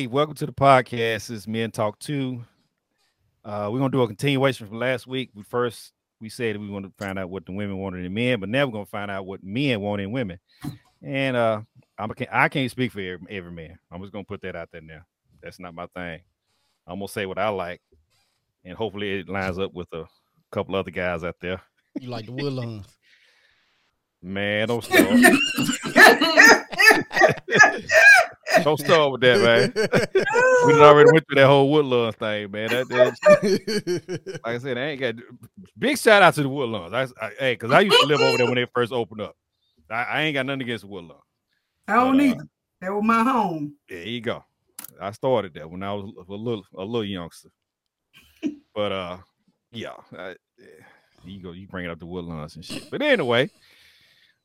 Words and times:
Hey, 0.00 0.06
welcome 0.06 0.34
to 0.36 0.46
the 0.46 0.52
podcast. 0.52 0.96
This 0.96 1.28
is 1.28 1.46
Men 1.46 1.70
Talk 1.70 1.98
Too. 1.98 2.42
Uh, 3.44 3.68
we're 3.70 3.80
gonna 3.80 3.90
do 3.90 4.00
a 4.00 4.06
continuation 4.06 4.66
from 4.66 4.78
last 4.78 5.06
week. 5.06 5.28
We 5.34 5.42
first 5.42 5.92
we 6.22 6.30
said 6.30 6.56
we 6.56 6.70
want 6.70 6.86
to 6.86 6.92
find 6.96 7.18
out 7.18 7.28
what 7.28 7.44
the 7.44 7.52
women 7.52 7.76
wanted 7.76 8.06
in 8.06 8.14
men, 8.14 8.40
but 8.40 8.48
now 8.48 8.64
we're 8.64 8.72
gonna 8.72 8.86
find 8.86 9.10
out 9.10 9.26
what 9.26 9.44
men 9.44 9.78
want 9.82 10.00
in 10.00 10.10
women. 10.10 10.38
And 11.02 11.36
uh 11.36 11.60
I'm 11.98 12.10
I 12.32 12.48
can't 12.48 12.70
speak 12.70 12.92
for 12.92 13.00
every, 13.00 13.26
every 13.28 13.52
man. 13.52 13.78
I'm 13.92 14.00
just 14.00 14.10
gonna 14.10 14.24
put 14.24 14.40
that 14.40 14.56
out 14.56 14.70
there 14.72 14.80
now. 14.80 15.02
That's 15.42 15.60
not 15.60 15.74
my 15.74 15.86
thing. 15.94 16.22
I'm 16.86 16.98
gonna 16.98 17.06
say 17.06 17.26
what 17.26 17.38
I 17.38 17.50
like, 17.50 17.82
and 18.64 18.78
hopefully 18.78 19.18
it 19.18 19.28
lines 19.28 19.58
up 19.58 19.74
with 19.74 19.92
a 19.92 20.06
couple 20.50 20.76
other 20.76 20.90
guys 20.90 21.24
out 21.24 21.36
there. 21.42 21.60
You 22.00 22.08
like 22.08 22.24
the 22.24 22.32
woodlands. 22.32 22.88
Man, 24.22 24.66
don't 24.66 24.82
start. 24.84 25.10
don't 28.64 28.78
start 28.78 29.12
with 29.12 29.20
that, 29.22 29.40
man. 29.40 29.72
we 30.66 30.80
already 30.82 31.10
went 31.12 31.26
through 31.26 31.36
that 31.36 31.46
whole 31.46 31.70
Woodlands 31.70 32.16
thing, 32.16 32.50
man. 32.50 32.68
That, 32.68 32.88
that, 32.88 34.40
like 34.44 34.56
I 34.56 34.58
said, 34.58 34.78
I 34.78 34.80
ain't 34.82 35.00
got 35.00 35.14
big 35.78 35.98
shout 35.98 36.22
out 36.22 36.34
to 36.34 36.42
the 36.42 36.48
Woodlands. 36.48 36.94
I, 36.94 37.02
I 37.24 37.30
hey, 37.38 37.52
because 37.54 37.70
I 37.70 37.80
used 37.80 37.98
to 38.00 38.06
live 38.06 38.20
over 38.20 38.38
there 38.38 38.46
when 38.46 38.56
they 38.56 38.66
first 38.74 38.92
opened 38.92 39.22
up. 39.22 39.36
I, 39.90 40.02
I 40.02 40.20
ain't 40.22 40.34
got 40.34 40.46
nothing 40.46 40.62
against 40.62 40.84
Woodlands. 40.84 41.22
I 41.88 41.94
don't 41.94 42.16
but, 42.16 42.38
uh, 42.38 42.44
That 42.80 42.94
was 42.94 43.04
my 43.04 43.22
home. 43.22 43.74
There 43.88 44.06
you 44.06 44.20
go. 44.20 44.44
I 45.00 45.12
started 45.12 45.54
that 45.54 45.70
when 45.70 45.82
I 45.82 45.92
was 45.92 46.12
a 46.28 46.32
little 46.32 46.64
a 46.76 46.84
little 46.84 47.04
youngster. 47.04 47.50
but 48.74 48.92
uh, 48.92 49.18
yeah, 49.72 49.94
I, 50.16 50.36
you 51.24 51.42
go, 51.42 51.52
you 51.52 51.66
bring 51.66 51.86
it 51.86 51.90
up 51.90 51.98
the 51.98 52.06
Woodlands 52.06 52.56
and 52.56 52.64
shit. 52.64 52.90
But 52.90 53.02
anyway. 53.02 53.50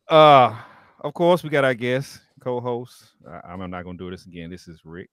Uh, 0.08 0.56
of 1.00 1.14
course, 1.14 1.44
we 1.44 1.50
got 1.50 1.64
our 1.64 1.74
guest 1.74 2.20
co-host. 2.40 3.14
I'm 3.48 3.70
not 3.70 3.84
gonna 3.84 3.98
do 3.98 4.10
this 4.10 4.26
again. 4.26 4.50
This 4.50 4.68
is 4.68 4.82
Rick, 4.86 5.10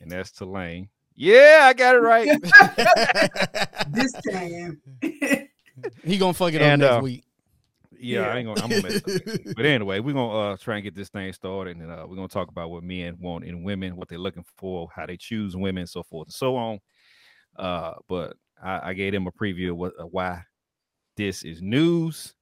and 0.00 0.10
that's 0.10 0.30
Tulane. 0.30 0.88
Yeah, 1.14 1.60
I 1.62 1.72
got 1.72 1.96
it 1.96 1.98
right. 1.98 2.28
this 3.90 4.12
time. 4.30 4.80
he 6.04 6.18
gonna 6.18 6.34
fuck 6.34 6.52
it 6.52 6.62
and, 6.62 6.82
up 6.82 6.90
next 6.90 7.00
uh, 7.00 7.02
week. 7.02 7.24
Yeah, 8.00 8.20
yeah, 8.20 8.28
I 8.28 8.36
ain't 8.38 8.46
gonna. 8.46 8.62
I'm 8.62 8.70
gonna 8.70 8.82
mess 8.82 8.96
up. 8.96 9.54
But 9.56 9.66
anyway, 9.66 10.00
we're 10.00 10.14
gonna 10.14 10.52
uh, 10.52 10.56
try 10.56 10.76
and 10.76 10.84
get 10.84 10.94
this 10.94 11.08
thing 11.08 11.32
started, 11.32 11.76
and 11.76 11.90
uh, 11.90 12.06
we're 12.08 12.16
gonna 12.16 12.28
talk 12.28 12.48
about 12.48 12.70
what 12.70 12.84
men 12.84 13.16
want 13.18 13.44
in 13.44 13.64
women, 13.64 13.96
what 13.96 14.08
they're 14.08 14.18
looking 14.18 14.44
for, 14.56 14.88
how 14.94 15.06
they 15.06 15.16
choose 15.16 15.56
women, 15.56 15.86
so 15.86 16.02
forth 16.02 16.28
and 16.28 16.34
so 16.34 16.56
on. 16.56 16.78
Uh, 17.56 17.94
but 18.08 18.36
I, 18.62 18.90
I 18.90 18.92
gave 18.94 19.12
them 19.12 19.26
a 19.26 19.32
preview 19.32 19.70
of 19.70 19.76
what, 19.76 19.92
uh, 19.98 20.04
why 20.04 20.42
this 21.16 21.42
is 21.42 21.60
news 21.60 22.34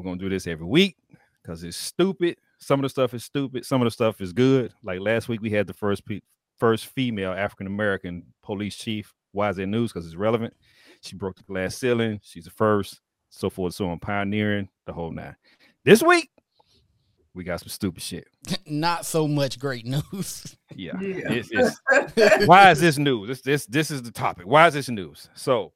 we're 0.00 0.04
gonna 0.04 0.16
do 0.16 0.28
this 0.28 0.46
every 0.46 0.66
week 0.66 0.96
because 1.42 1.62
it's 1.62 1.76
stupid. 1.76 2.36
Some 2.60 2.80
of 2.80 2.82
the 2.82 2.88
stuff 2.88 3.14
is 3.14 3.24
stupid. 3.24 3.64
Some 3.64 3.80
of 3.80 3.86
the 3.86 3.90
stuff 3.90 4.20
is 4.20 4.32
good. 4.32 4.72
Like 4.82 5.00
last 5.00 5.28
week, 5.28 5.40
we 5.40 5.50
had 5.50 5.66
the 5.66 5.72
first 5.72 6.04
pe- 6.04 6.20
first 6.58 6.86
female 6.86 7.32
African 7.32 7.66
American 7.66 8.24
police 8.42 8.76
chief. 8.76 9.14
Why 9.32 9.48
is 9.48 9.56
that 9.56 9.66
news? 9.66 9.92
Because 9.92 10.06
it's 10.06 10.16
relevant. 10.16 10.54
She 11.02 11.16
broke 11.16 11.36
the 11.36 11.42
glass 11.44 11.76
ceiling. 11.76 12.20
She's 12.22 12.44
the 12.44 12.50
first. 12.50 13.00
So 13.30 13.48
forth, 13.48 13.74
so 13.74 13.88
on, 13.88 14.00
pioneering 14.00 14.68
the 14.86 14.92
whole 14.92 15.12
nine. 15.12 15.36
This 15.84 16.02
week, 16.02 16.30
we 17.32 17.44
got 17.44 17.60
some 17.60 17.68
stupid 17.68 18.02
shit. 18.02 18.26
Not 18.66 19.06
so 19.06 19.28
much 19.28 19.58
great 19.58 19.86
news. 19.86 20.56
Yeah. 20.74 21.00
yeah. 21.00 21.32
It's, 21.32 21.48
it's, 21.52 22.46
why 22.46 22.72
is 22.72 22.80
this 22.80 22.98
news? 22.98 23.28
This 23.28 23.40
this 23.40 23.66
this 23.66 23.90
is 23.90 24.02
the 24.02 24.10
topic. 24.10 24.46
Why 24.46 24.66
is 24.66 24.74
this 24.74 24.88
news? 24.88 25.28
So, 25.34 25.72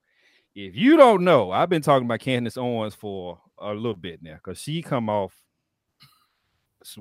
if 0.54 0.74
you 0.76 0.96
don't 0.96 1.22
know, 1.22 1.52
I've 1.52 1.68
been 1.68 1.82
talking 1.82 2.06
about 2.06 2.20
Candace 2.20 2.56
Owens 2.56 2.94
for 2.94 3.40
a 3.58 3.72
little 3.72 3.94
bit 3.94 4.20
now 4.22 4.34
because 4.34 4.58
she 4.58 4.82
come 4.82 5.08
off 5.08 5.32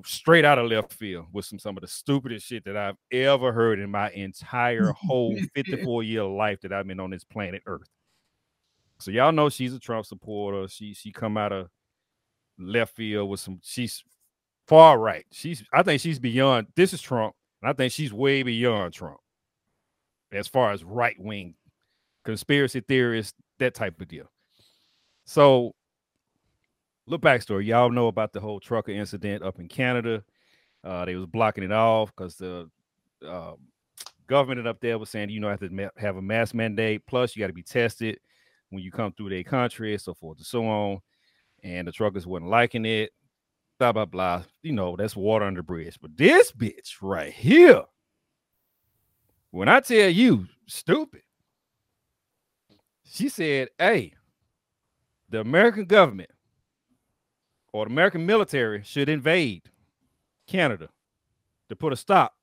straight 0.05 0.45
out 0.45 0.59
of 0.59 0.69
left 0.69 0.93
field 0.93 1.25
with 1.31 1.45
some 1.45 1.59
some 1.59 1.77
of 1.77 1.81
the 1.81 1.87
stupidest 1.87 2.45
shit 2.45 2.65
that 2.65 2.77
I've 2.77 2.97
ever 3.11 3.51
heard 3.51 3.79
in 3.79 3.89
my 3.91 4.09
entire 4.11 4.91
whole 4.91 5.37
54 5.55 6.03
year 6.03 6.23
life 6.23 6.61
that 6.61 6.73
I've 6.73 6.87
been 6.87 6.99
on 6.99 7.09
this 7.09 7.23
planet 7.23 7.61
Earth. 7.65 7.89
So 8.99 9.11
y'all 9.11 9.31
know 9.31 9.49
she's 9.49 9.73
a 9.73 9.79
Trump 9.79 10.05
supporter. 10.05 10.67
She 10.67 10.93
she 10.93 11.11
come 11.11 11.37
out 11.37 11.51
of 11.51 11.69
left 12.57 12.95
field 12.95 13.29
with 13.29 13.39
some 13.39 13.59
she's 13.63 14.03
far 14.67 14.97
right. 14.99 15.25
She's 15.31 15.63
I 15.73 15.83
think 15.83 16.01
she's 16.01 16.19
beyond 16.19 16.67
this 16.75 16.93
is 16.93 17.01
Trump, 17.01 17.35
and 17.61 17.69
I 17.69 17.73
think 17.73 17.91
she's 17.91 18.13
way 18.13 18.43
beyond 18.43 18.93
Trump 18.93 19.19
as 20.31 20.47
far 20.47 20.71
as 20.71 20.83
right 20.83 21.15
wing 21.19 21.55
conspiracy 22.23 22.81
theorists, 22.81 23.33
that 23.59 23.73
type 23.73 23.99
of 23.99 24.07
deal. 24.07 24.29
So 25.25 25.73
little 27.07 27.21
backstory. 27.21 27.65
Y'all 27.65 27.89
know 27.89 28.07
about 28.07 28.33
the 28.33 28.39
whole 28.39 28.59
trucker 28.59 28.91
incident 28.91 29.43
up 29.43 29.59
in 29.59 29.67
Canada. 29.67 30.23
Uh, 30.83 31.05
they 31.05 31.15
was 31.15 31.25
blocking 31.27 31.63
it 31.63 31.71
off 31.71 32.11
because 32.15 32.35
the 32.35 32.69
uh, 33.25 33.53
government 34.27 34.67
up 34.67 34.79
there 34.81 34.97
was 34.97 35.09
saying 35.09 35.29
you 35.29 35.39
know 35.39 35.49
have 35.49 35.59
to 35.59 35.91
have 35.97 36.17
a 36.17 36.21
mask 36.21 36.53
mandate. 36.53 37.05
Plus, 37.07 37.35
you 37.35 37.41
got 37.41 37.47
to 37.47 37.53
be 37.53 37.63
tested 37.63 38.19
when 38.69 38.83
you 38.83 38.91
come 38.91 39.13
through 39.13 39.29
their 39.29 39.43
country 39.43 39.97
so 39.97 40.13
forth 40.13 40.37
and 40.37 40.45
so 40.45 40.65
on. 40.65 40.99
And 41.63 41.87
the 41.87 41.91
truckers 41.91 42.27
wasn't 42.27 42.49
liking 42.49 42.85
it. 42.85 43.11
Blah 43.79 43.93
blah 43.93 44.05
blah. 44.05 44.43
You 44.61 44.73
know 44.73 44.95
that's 44.95 45.15
water 45.15 45.45
under 45.45 45.59
the 45.59 45.63
bridge. 45.63 45.97
But 46.01 46.17
this 46.17 46.51
bitch 46.51 46.95
right 47.01 47.33
here, 47.33 47.83
when 49.51 49.69
I 49.69 49.79
tell 49.79 50.09
you 50.09 50.47
stupid, 50.67 51.21
she 53.05 53.29
said, 53.29 53.69
"Hey, 53.77 54.13
the 55.29 55.39
American 55.39 55.85
government 55.85 56.29
or 57.73 57.85
the 57.85 57.91
American 57.91 58.25
military 58.25 58.83
should 58.83 59.09
invade 59.09 59.63
Canada 60.47 60.89
to 61.69 61.75
put 61.75 61.91
a 61.91 61.95
stop 61.95 62.35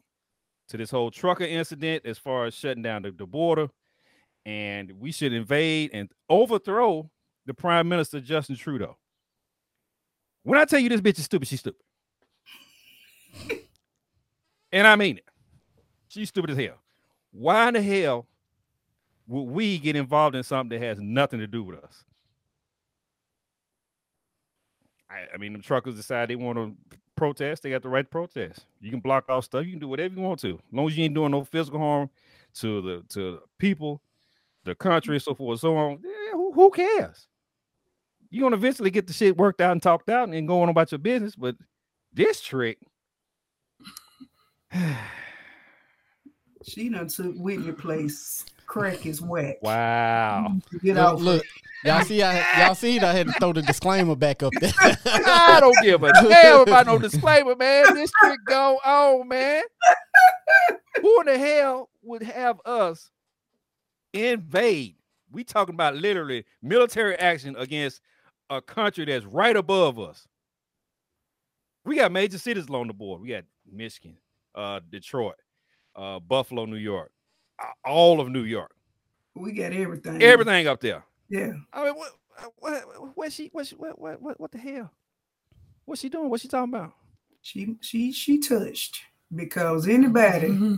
to 0.69 0.77
this 0.77 0.91
whole 0.91 1.11
trucker 1.11 1.45
incident 1.45 2.05
as 2.05 2.19
far 2.19 2.47
as 2.47 2.55
shutting 2.55 2.83
down 2.83 3.03
the, 3.03 3.13
the 3.13 3.27
border. 3.27 3.69
And 4.45 4.93
we 4.99 5.13
should 5.13 5.33
invade 5.33 5.91
and 5.93 6.11
overthrow 6.29 7.11
the 7.47 7.55
Prime 7.55 7.89
Minister 7.89 8.21
Justin 8.21 8.57
Trudeau. 8.57 8.97
When 10.43 10.59
I 10.59 10.65
tell 10.65 10.81
you 10.81 10.89
this 10.89 11.01
bitch 11.01 11.19
is 11.19 11.25
stupid, 11.25 11.49
she's 11.49 11.61
stupid. 11.61 11.83
and 14.73 14.87
I 14.87 14.97
mean 14.97 15.19
it. 15.19 15.25
She's 16.09 16.29
stupid 16.29 16.51
as 16.51 16.57
hell. 16.57 16.79
Why 17.31 17.69
in 17.69 17.75
the 17.75 17.83
hell 17.83 18.27
would 19.29 19.43
we 19.43 19.79
get 19.79 19.95
involved 19.95 20.35
in 20.35 20.43
something 20.43 20.79
that 20.81 20.85
has 20.85 20.99
nothing 20.99 21.39
to 21.39 21.47
do 21.47 21.63
with 21.63 21.79
us? 21.85 22.05
I, 25.11 25.35
I 25.35 25.37
mean, 25.39 25.53
the 25.53 25.59
truckers 25.59 25.97
decide 25.97 26.31
they 26.31 26.37
want 26.37 26.57
to 26.57 26.75
protest, 27.17 27.63
they 27.63 27.71
got 27.71 27.83
the 27.83 27.89
right 27.89 28.05
to 28.05 28.11
protest. 28.11 28.65
You 28.81 28.91
can 28.91 29.01
block 29.01 29.29
off 29.29 29.45
stuff, 29.45 29.65
you 29.65 29.73
can 29.73 29.81
do 29.81 29.89
whatever 29.89 30.15
you 30.15 30.21
want 30.21 30.41
to, 30.41 30.55
as 30.55 30.73
long 30.73 30.87
as 30.89 30.97
you 30.97 31.05
ain't 31.05 31.15
doing 31.15 31.33
no 31.33 31.45
physical 31.45 31.79
harm 31.81 32.09
to 32.55 32.81
the 32.81 33.05
to 33.11 33.41
people, 33.59 34.01
the 34.65 34.75
country, 34.75 35.19
so 35.21 35.35
forth 35.35 35.61
so 35.61 35.77
on. 35.77 35.99
Yeah, 36.03 36.33
who, 36.33 36.53
who 36.53 36.71
cares? 36.71 37.27
You're 38.31 38.47
gonna 38.47 38.57
eventually 38.57 38.91
get 38.91 39.07
the 39.07 39.13
shit 39.13 39.37
worked 39.37 39.61
out 39.61 39.73
and 39.73 39.83
talked 39.83 40.09
out 40.09 40.29
and 40.29 40.49
go 40.49 40.63
on 40.63 40.69
about 40.69 40.93
your 40.93 41.01
business. 41.01 41.35
But 41.35 41.57
this 42.13 42.41
trick, 42.41 42.79
she 46.63 46.89
done 46.89 47.09
took 47.09 47.35
Whitney 47.37 47.73
place. 47.73 48.45
Crack 48.71 49.05
is 49.05 49.21
wet. 49.21 49.59
Wow. 49.63 50.55
Get 50.85 50.97
out. 50.97 51.21
Look, 51.21 51.45
Y'all 51.85 52.05
see, 52.05 52.23
I, 52.23 52.65
y'all 52.65 52.75
see, 52.77 53.01
I 53.01 53.13
had 53.13 53.27
to 53.27 53.33
throw 53.33 53.53
the 53.53 53.63
disclaimer 53.63 54.15
back 54.15 54.45
up 54.45 54.53
there. 54.61 54.71
I 54.81 55.59
don't 55.59 55.77
give 55.83 56.05
a 56.05 56.13
damn 56.29 56.61
about 56.61 56.87
no 56.87 56.99
disclaimer, 56.99 57.57
man. 57.57 57.95
This 57.95 58.13
shit 58.23 58.39
go 58.45 58.77
on, 58.85 59.27
man. 59.27 59.63
Who 61.01 61.21
in 61.21 61.27
the 61.27 61.39
hell 61.39 61.89
would 62.03 62.23
have 62.23 62.61
us 62.65 63.11
invade? 64.13 64.97
We 65.33 65.43
talking 65.43 65.75
about 65.75 65.97
literally 65.97 66.45
military 66.63 67.17
action 67.17 67.57
against 67.59 68.03
a 68.51 68.61
country 68.61 69.07
that's 69.07 69.25
right 69.25 69.57
above 69.57 69.99
us. 69.99 70.29
We 71.85 71.97
got 71.97 72.13
major 72.13 72.39
cities 72.39 72.69
along 72.69 72.87
the 72.87 72.95
board. 72.95 73.21
We 73.21 73.31
got 73.31 73.45
Michigan, 73.69 74.19
uh, 74.55 74.79
Detroit, 74.89 75.37
uh, 75.97 76.21
Buffalo, 76.21 76.67
New 76.67 76.77
York, 76.77 77.11
all 77.85 78.21
of 78.21 78.29
New 78.29 78.45
York. 78.45 78.75
We 79.35 79.53
got 79.53 79.73
everything. 79.73 80.23
Everything 80.23 80.67
up 80.67 80.81
there. 80.81 81.05
Yeah. 81.29 81.53
I 81.73 81.85
mean, 81.85 81.95
what, 81.95 82.13
what, 82.59 83.17
what 83.17 83.33
she, 83.33 83.49
what, 83.53 83.67
she, 83.67 83.75
what, 83.77 83.99
what, 83.99 84.21
what, 84.21 84.41
what 84.41 84.53
the 84.53 84.59
hell? 84.59 84.91
What's 85.85 86.01
she 86.03 86.09
doing? 86.09 86.29
What's 86.29 86.43
she 86.43 86.49
talking 86.49 86.75
about? 86.75 86.93
She, 87.43 87.77
she, 87.81 88.13
she 88.13 88.39
touched 88.39 89.01
because 89.35 89.89
anybody 89.89 90.49
mm-hmm. 90.49 90.75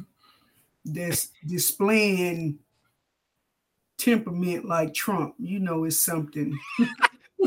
that's 0.84 1.31
displaying 1.46 2.58
temperament 3.99 4.64
like 4.64 4.94
Trump, 4.94 5.34
you 5.38 5.58
know, 5.58 5.84
is 5.84 5.99
something. 5.99 6.56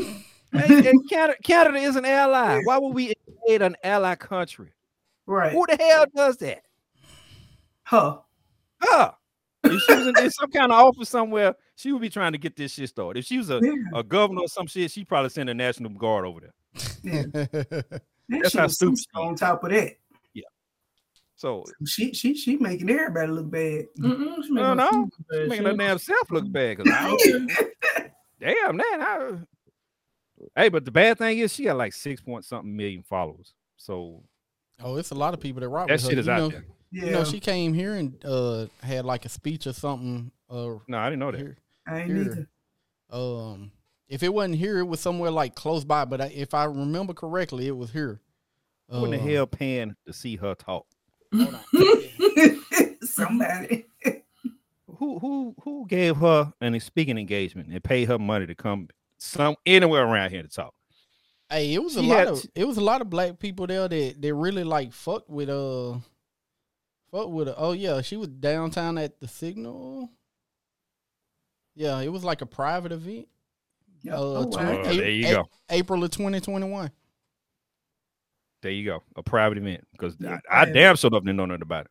and, 0.52 0.86
and 0.86 1.08
Canada, 1.10 1.38
Canada 1.42 1.78
is 1.78 1.96
an 1.96 2.04
ally. 2.04 2.60
Why 2.64 2.78
would 2.78 2.94
we 2.94 3.14
invade 3.26 3.62
an 3.62 3.76
ally 3.82 4.14
country? 4.14 4.72
Right. 5.26 5.52
Who 5.52 5.66
the 5.66 5.76
hell 5.76 6.06
does 6.14 6.36
that? 6.38 6.62
Huh. 7.84 8.18
Huh. 8.80 9.12
If 9.72 9.82
she 9.82 9.94
was 9.94 10.06
in, 10.06 10.18
in, 10.18 10.30
some 10.30 10.50
kind 10.50 10.72
of 10.72 10.78
office 10.78 11.08
somewhere, 11.08 11.54
she 11.76 11.92
would 11.92 12.02
be 12.02 12.08
trying 12.10 12.32
to 12.32 12.38
get 12.38 12.56
this 12.56 12.72
shit 12.74 12.88
started. 12.88 13.20
If 13.20 13.26
she 13.26 13.38
was 13.38 13.50
a, 13.50 13.60
yeah. 13.62 13.72
a 13.94 14.02
governor 14.02 14.42
or 14.42 14.48
some 14.48 14.66
shit, 14.66 14.90
she'd 14.90 15.08
probably 15.08 15.30
send 15.30 15.48
a 15.50 15.54
national 15.54 15.90
guard 15.90 16.24
over 16.26 16.40
there. 16.40 16.52
Yeah. 17.02 17.46
That's 18.28 18.54
how 18.54 18.66
stupid. 18.66 18.98
On 19.14 19.34
top 19.36 19.62
of 19.64 19.70
that. 19.70 19.92
Yeah. 20.34 20.42
So 21.36 21.64
She 21.86 22.12
she 22.12 22.34
she 22.34 22.56
making 22.56 22.90
everybody 22.90 23.30
look 23.30 23.50
bad. 23.50 23.86
Mm-mm, 24.00 24.44
she 24.44 24.50
No, 24.52 24.74
making 24.74 24.76
no. 24.76 24.84
herself 24.84 25.08
look 25.18 25.28
bad. 25.30 25.48
making 25.48 25.64
She- 25.64 25.70
her 25.70 25.76
damn 25.76 25.98
self 25.98 26.30
look 26.30 26.52
bad. 26.52 26.76
'cause 26.78 26.86
damn, 28.40 28.76
man. 28.76 28.84
I, 29.02 29.30
hey, 30.56 30.68
but 30.68 30.84
the 30.84 30.90
bad 30.90 31.18
thing 31.18 31.38
is 31.38 31.52
she 31.52 31.64
got 31.64 31.76
like 31.76 31.92
six 31.92 32.20
point 32.20 32.44
something 32.44 32.74
million 32.76 33.02
followers. 33.02 33.54
So 33.76 34.22
Oh, 34.82 34.96
it's 34.96 35.10
a 35.10 35.14
lot 35.14 35.32
of 35.34 35.40
people 35.40 35.60
that 35.60 35.68
rock 35.70 35.88
that 35.88 35.94
with 35.94 36.02
her. 36.02 36.08
shit 36.10 36.18
is 36.18 36.26
you 36.26 36.32
out 36.32 36.38
know, 36.38 36.48
there. 36.50 36.64
Yeah, 36.92 37.04
You 37.06 37.10
know, 37.12 37.24
she 37.24 37.40
came 37.40 37.74
here 37.74 37.94
and 37.94 38.14
uh 38.24 38.66
had 38.82 39.04
like 39.04 39.24
a 39.24 39.28
speech 39.28 39.66
or 39.66 39.72
something. 39.72 40.30
Uh, 40.48 40.74
No, 40.88 40.98
I 40.98 41.06
didn't 41.10 41.18
know 41.20 41.30
that. 41.32 41.38
here. 41.40 41.56
I 41.86 42.00
ain't 42.00 42.10
here. 42.10 42.22
either. 42.22 42.48
Um, 43.10 43.72
if 44.08 44.22
it 44.22 44.32
wasn't 44.32 44.56
here, 44.56 44.78
it 44.78 44.84
was 44.86 45.00
somewhere 45.00 45.30
like 45.30 45.54
close 45.54 45.84
by. 45.84 46.04
But 46.04 46.20
I, 46.20 46.26
if 46.26 46.54
I 46.54 46.64
remember 46.64 47.12
correctly, 47.14 47.66
it 47.66 47.76
was 47.76 47.90
here. 47.90 48.20
Who 48.88 49.04
in 49.06 49.10
the 49.10 49.16
Uh, 49.18 49.20
hell 49.20 49.46
paying 49.46 49.96
to 50.06 50.12
see 50.12 50.36
her 50.36 50.54
talk? 50.54 50.86
Somebody. 53.02 53.86
Who 54.98 55.18
who 55.18 55.54
who 55.62 55.86
gave 55.88 56.16
her 56.16 56.52
an 56.60 56.78
speaking 56.80 57.18
engagement 57.18 57.68
and 57.70 57.82
paid 57.84 58.08
her 58.08 58.18
money 58.18 58.46
to 58.46 58.54
come 58.54 58.88
some 59.18 59.56
anywhere 59.66 60.04
around 60.04 60.30
here 60.30 60.42
to 60.42 60.48
talk? 60.48 60.72
Hey, 61.50 61.74
it 61.74 61.82
was 61.82 61.96
a 61.96 62.02
lot 62.02 62.26
of 62.28 62.42
t- 62.42 62.48
it 62.54 62.66
was 62.66 62.76
a 62.76 62.80
lot 62.82 63.00
of 63.00 63.10
black 63.10 63.38
people 63.38 63.66
there 63.66 63.86
that 63.88 64.14
that 64.22 64.34
really 64.34 64.64
like 64.64 64.92
fucked 64.92 65.28
with 65.28 65.48
uh 65.48 65.94
fuck 67.16 67.28
with 67.30 67.48
her. 67.48 67.54
Oh 67.56 67.72
yeah, 67.72 68.00
she 68.02 68.16
was 68.16 68.28
downtown 68.28 68.98
at 68.98 69.18
the 69.20 69.28
Signal. 69.28 70.10
Yeah, 71.74 72.00
it 72.00 72.08
was 72.12 72.24
like 72.24 72.40
a 72.42 72.46
private 72.46 72.92
event. 72.92 73.28
Yeah. 74.02 74.14
Uh, 74.14 74.18
Oh, 74.20 74.46
wow. 74.46 74.50
twen- 74.50 74.68
Oh, 74.86 74.90
A- 74.90 74.96
there 74.96 75.10
you 75.10 75.26
A- 75.28 75.32
go. 75.32 75.44
April 75.70 76.04
of 76.04 76.10
twenty 76.10 76.40
twenty 76.40 76.68
one. 76.68 76.90
There 78.62 78.72
you 78.72 78.84
go. 78.84 79.02
A 79.16 79.22
private 79.22 79.58
event. 79.58 79.86
Because 79.92 80.16
Yeah, 80.18 80.38
I, 80.50 80.62
I 80.62 80.64
damn 80.66 80.96
sure 80.96 81.10
didn't 81.10 81.36
know 81.36 81.46
nothing 81.46 81.62
about 81.62 81.86
it. 81.86 81.90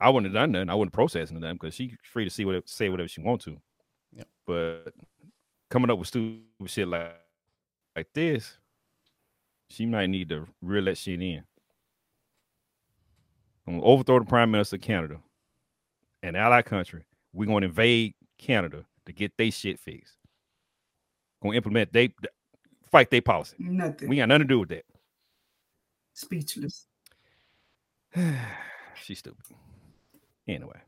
I 0.00 0.10
wouldn't 0.10 0.32
have 0.32 0.40
done 0.40 0.52
nothing. 0.52 0.70
I 0.70 0.74
wouldn't 0.74 0.92
process 0.92 1.30
nothing 1.30 1.54
because 1.54 1.74
she's 1.74 1.92
free 2.02 2.24
to 2.24 2.30
see 2.30 2.44
whatever 2.44 2.64
say 2.66 2.88
whatever 2.88 3.08
she 3.08 3.20
want 3.20 3.42
to. 3.42 3.56
Yep. 4.12 4.28
But 4.46 4.94
coming 5.70 5.90
up 5.90 5.98
with 5.98 6.08
stupid 6.08 6.42
shit 6.66 6.88
like 6.88 7.14
like 7.96 8.08
this, 8.12 8.56
she 9.68 9.86
might 9.86 10.08
need 10.08 10.28
to 10.30 10.46
reel 10.62 10.84
that 10.84 10.98
shit 10.98 11.20
in. 11.22 11.44
I'm 13.66 13.74
gonna 13.74 13.84
overthrow 13.84 14.18
the 14.18 14.24
prime 14.26 14.50
minister 14.50 14.76
of 14.76 14.82
Canada 14.82 15.18
and 16.22 16.36
ally 16.36 16.62
country. 16.62 17.04
We're 17.32 17.46
gonna 17.48 17.66
invade 17.66 18.14
Canada 18.38 18.84
to 19.06 19.12
get 19.12 19.36
their 19.36 19.50
shit 19.50 19.78
fixed. 19.80 20.16
Gonna 21.42 21.56
implement 21.56 21.92
they 21.92 22.12
fight 22.90 23.10
their 23.10 23.22
policy. 23.22 23.56
Nothing. 23.58 24.08
We 24.08 24.16
got 24.16 24.28
nothing 24.28 24.42
to 24.42 24.48
do 24.48 24.60
with 24.60 24.68
that. 24.70 24.84
Speechless. 26.12 26.86
She's 29.02 29.18
stupid. 29.18 29.44
Anyway, 30.46 30.78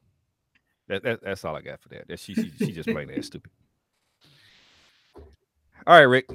that, 0.89 1.03
that 1.03 1.23
that's 1.23 1.45
all 1.45 1.57
I 1.57 1.63
got 1.63 1.81
for 1.81 1.89
that. 1.91 2.07
That 2.09 2.21
she 2.21 2.35
she, 2.35 2.53
she 2.59 2.73
just 2.73 2.89
plain 2.89 3.11
ass 3.11 3.27
stupid. 3.27 3.51
All 5.87 5.95
right, 5.97 6.03
Rick, 6.03 6.27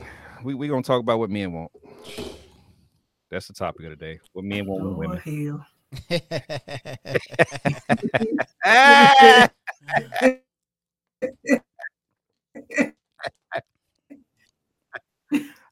we 0.43 0.53
we 0.55 0.67
gonna 0.67 0.81
talk 0.83 0.99
about 0.99 1.19
what 1.19 1.29
men 1.29 1.53
want. 1.53 1.71
That's 3.29 3.47
the 3.47 3.53
topic 3.53 3.85
of 3.85 3.91
the 3.91 3.95
day. 3.95 4.19
What 4.33 4.43
men 4.43 4.65
want 4.65 4.83
Oh 4.83 4.93
women. 4.93 5.17
hell. 5.19 5.65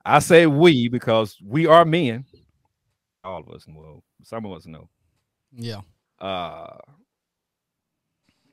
I 0.06 0.20
say 0.20 0.46
we 0.48 0.88
because 0.90 1.38
we 1.44 1.66
are 1.68 1.86
men. 1.86 2.26
All 3.24 3.42
of 3.42 3.50
us, 3.50 3.66
well, 3.68 4.04
some 4.24 4.46
of 4.46 4.54
us 4.54 4.66
know. 4.66 4.90
yeah. 5.54 5.82
uh 6.20 6.78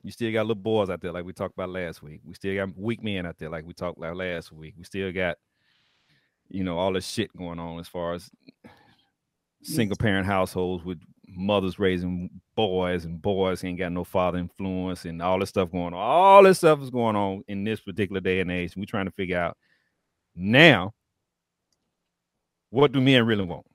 you 0.02 0.12
still 0.12 0.32
got 0.32 0.46
little 0.46 0.54
boys 0.62 0.88
out 0.88 1.00
there 1.00 1.10
like 1.10 1.24
we 1.24 1.32
talked 1.32 1.54
about 1.54 1.70
last 1.70 2.00
week. 2.00 2.20
We 2.24 2.34
still 2.34 2.54
got 2.54 2.78
weak 2.78 3.02
men 3.02 3.26
out 3.26 3.38
there 3.38 3.50
like 3.50 3.66
we 3.66 3.74
talked 3.74 3.98
about 3.98 4.16
last 4.16 4.52
week. 4.52 4.74
We 4.78 4.84
still 4.84 5.10
got 5.10 5.36
you 6.48 6.62
know 6.62 6.78
all 6.78 6.92
this 6.92 7.08
shit 7.08 7.36
going 7.36 7.58
on 7.58 7.80
as 7.80 7.88
far 7.88 8.14
as 8.14 8.30
single 9.62 9.96
parent 9.96 10.26
households 10.26 10.84
with 10.84 11.00
mothers 11.36 11.78
raising 11.78 12.30
boys 12.54 13.04
and 13.04 13.20
boys 13.20 13.62
ain't 13.62 13.78
got 13.78 13.92
no 13.92 14.04
father 14.04 14.38
influence 14.38 15.04
and 15.04 15.20
all 15.20 15.38
this 15.38 15.50
stuff 15.50 15.70
going 15.70 15.92
on. 15.92 15.94
All 15.94 16.42
this 16.42 16.58
stuff 16.58 16.80
is 16.80 16.90
going 16.90 17.16
on 17.16 17.44
in 17.48 17.64
this 17.64 17.80
particular 17.80 18.20
day 18.20 18.40
and 18.40 18.50
age. 18.50 18.74
We're 18.76 18.86
trying 18.86 19.06
to 19.06 19.12
figure 19.12 19.38
out 19.38 19.56
now 20.34 20.94
what 22.70 22.92
do 22.92 23.00
men 23.00 23.26
really 23.26 23.44
want? 23.44 23.66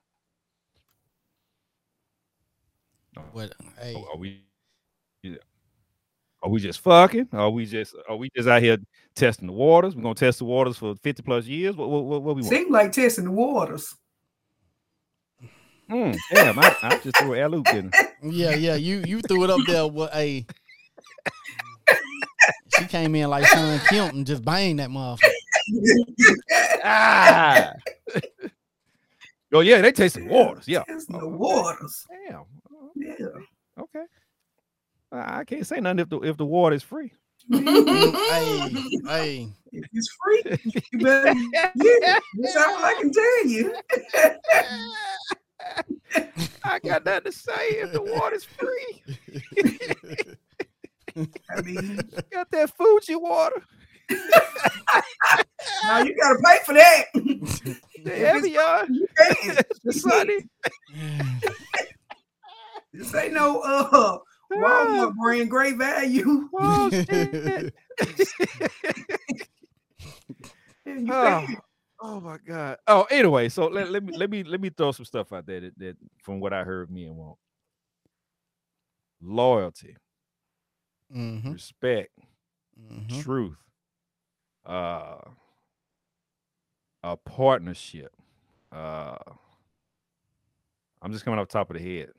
What 3.32 3.54
hey, 3.80 3.96
Are 3.96 4.18
we 4.18 4.44
are 6.44 6.50
we 6.50 6.60
just 6.60 6.80
fucking? 6.80 7.30
Are 7.34 7.50
we 7.50 7.66
just 7.66 7.96
are 8.10 8.16
we 8.16 8.30
just 8.36 8.48
out 8.48 8.62
here 8.62 8.78
testing 9.16 9.48
the 9.48 9.54
waters? 9.54 9.96
We're 9.96 10.02
gonna 10.02 10.16
test 10.16 10.40
the 10.40 10.46
waters 10.46 10.78
for 10.78 10.96
50 10.96 11.24
plus 11.24 11.46
years. 11.46 11.76
What 11.76 11.90
what, 11.90 12.04
what, 12.06 12.24
what 12.24 12.36
we 12.36 12.42
want? 12.42 12.52
Seem 12.52 12.72
like 12.72 12.92
testing 12.92 13.26
the 13.26 13.32
waters. 13.32 13.96
Mm, 15.92 16.18
damn, 16.34 16.58
I, 16.58 16.76
I 16.84 16.98
just 17.00 17.18
threw 17.18 17.34
an 17.34 17.40
alley 17.40 17.64
in. 17.74 17.92
yeah, 18.24 18.56
yeah, 18.56 18.76
you 18.76 19.04
you 19.06 19.20
threw 19.22 19.44
it 19.44 19.50
up 19.50 19.60
there. 19.68 19.86
What 19.88 20.16
a 20.16 20.46
she 22.78 22.86
came 22.86 23.14
in 23.16 23.30
like 23.30 23.46
Shawn 23.46 23.80
Kemp 23.80 24.14
and 24.14 24.26
just 24.26 24.44
banged 24.44 24.80
that 24.80 24.90
motherfucker. 24.90 25.30
Ah. 26.84 27.74
oh 29.54 29.60
yeah, 29.60 29.82
they 29.82 29.92
tasting 29.92 30.28
waters. 30.28 30.68
Yeah. 30.68 30.84
Testing 30.88 31.20
the 31.20 31.26
okay. 31.26 31.36
waters. 31.36 32.08
Damn. 32.28 32.46
Yeah. 32.96 33.26
Okay. 33.80 34.06
I 35.12 35.40
I 35.40 35.44
can't 35.44 35.68
say 35.68 35.80
nothing 35.80 36.00
if 36.00 36.10
the 36.10 36.20
if 36.22 36.38
the 36.38 36.46
water 36.46 36.76
is 36.76 36.84
free. 36.84 37.12
hey, 37.52 38.70
hey, 39.06 39.50
If 39.72 39.86
it's 39.94 40.10
free, 40.24 40.44
you 40.92 41.00
better 41.00 41.34
get 41.54 41.74
it. 41.76 42.24
That's 42.40 42.56
all 42.56 42.84
I 42.84 42.96
can 43.00 43.12
tell 43.12 43.46
you. 43.46 43.76
I 46.64 46.80
got 46.80 47.06
nothing 47.06 47.32
to 47.32 47.32
say 47.32 47.70
if 47.70 47.94
the 47.94 48.02
water's 48.02 48.44
free. 48.44 49.04
I 51.16 51.62
mean, 51.62 52.00
Got 52.32 52.52
that 52.52 52.72
Fiji 52.78 53.16
water. 53.16 53.62
now 55.86 56.04
you 56.04 56.16
gotta 56.16 56.40
pay 56.44 56.60
for 56.66 56.74
that. 56.74 57.06
The 58.04 58.12
can't. 59.18 59.66
The 59.84 59.94
Sunny. 59.94 60.38
This 62.94 63.16
ain't 63.16 63.34
no 63.34 63.62
uh 63.62 64.18
Walmart 64.52 65.16
brand 65.16 65.50
great 65.50 65.78
value. 65.78 66.50
Oh, 66.54 66.90
shit. 66.90 67.74
You 70.86 71.08
oh. 71.10 71.48
Oh 72.02 72.20
my 72.22 72.38
god. 72.46 72.78
Oh, 72.88 73.04
anyway, 73.12 73.50
so 73.50 73.68
let, 73.68 73.90
let 73.90 74.04
me 74.04 74.14
let 74.14 74.30
me 74.30 74.44
let 74.44 74.62
me 74.62 74.70
throw 74.70 74.92
some 74.92 75.06
stuff 75.06 75.34
out 75.34 75.46
there 75.48 75.62
that, 75.62 75.80
that 75.80 75.98
from 76.24 76.40
what 76.40 76.54
I 76.54 76.64
heard 76.64 76.92
men 76.92 77.16
want. 77.16 77.38
Loyalty, 79.22 79.96
hmm 81.12 81.54
respect, 81.54 82.12
hmm 82.78 83.22
truth, 83.22 83.58
uh 84.66 85.18
a 87.04 87.18
partnership. 87.18 88.12
Uh 88.72 89.18
I'm 91.02 91.12
just 91.12 91.26
coming 91.26 91.40
off 91.40 91.48
the 91.50 91.54
top 91.54 91.72
of 91.72 91.78
the 91.78 91.84
head. 91.84 92.12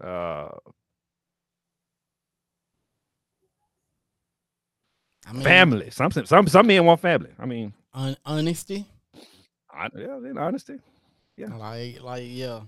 Uh 0.00 0.50
I 5.26 5.32
mean, 5.32 5.44
family. 5.44 5.90
Some 5.90 6.10
some 6.12 6.48
some 6.48 6.66
men 6.66 6.84
want 6.84 7.00
family. 7.00 7.30
I 7.38 7.46
mean, 7.46 7.74
hon- 7.92 8.16
honesty, 8.24 8.86
I, 9.76 9.88
yeah, 9.96 10.16
in 10.16 10.38
honesty. 10.38 10.78
Yeah. 11.36 11.54
like, 11.54 12.00
like, 12.02 12.24
yeah. 12.26 12.60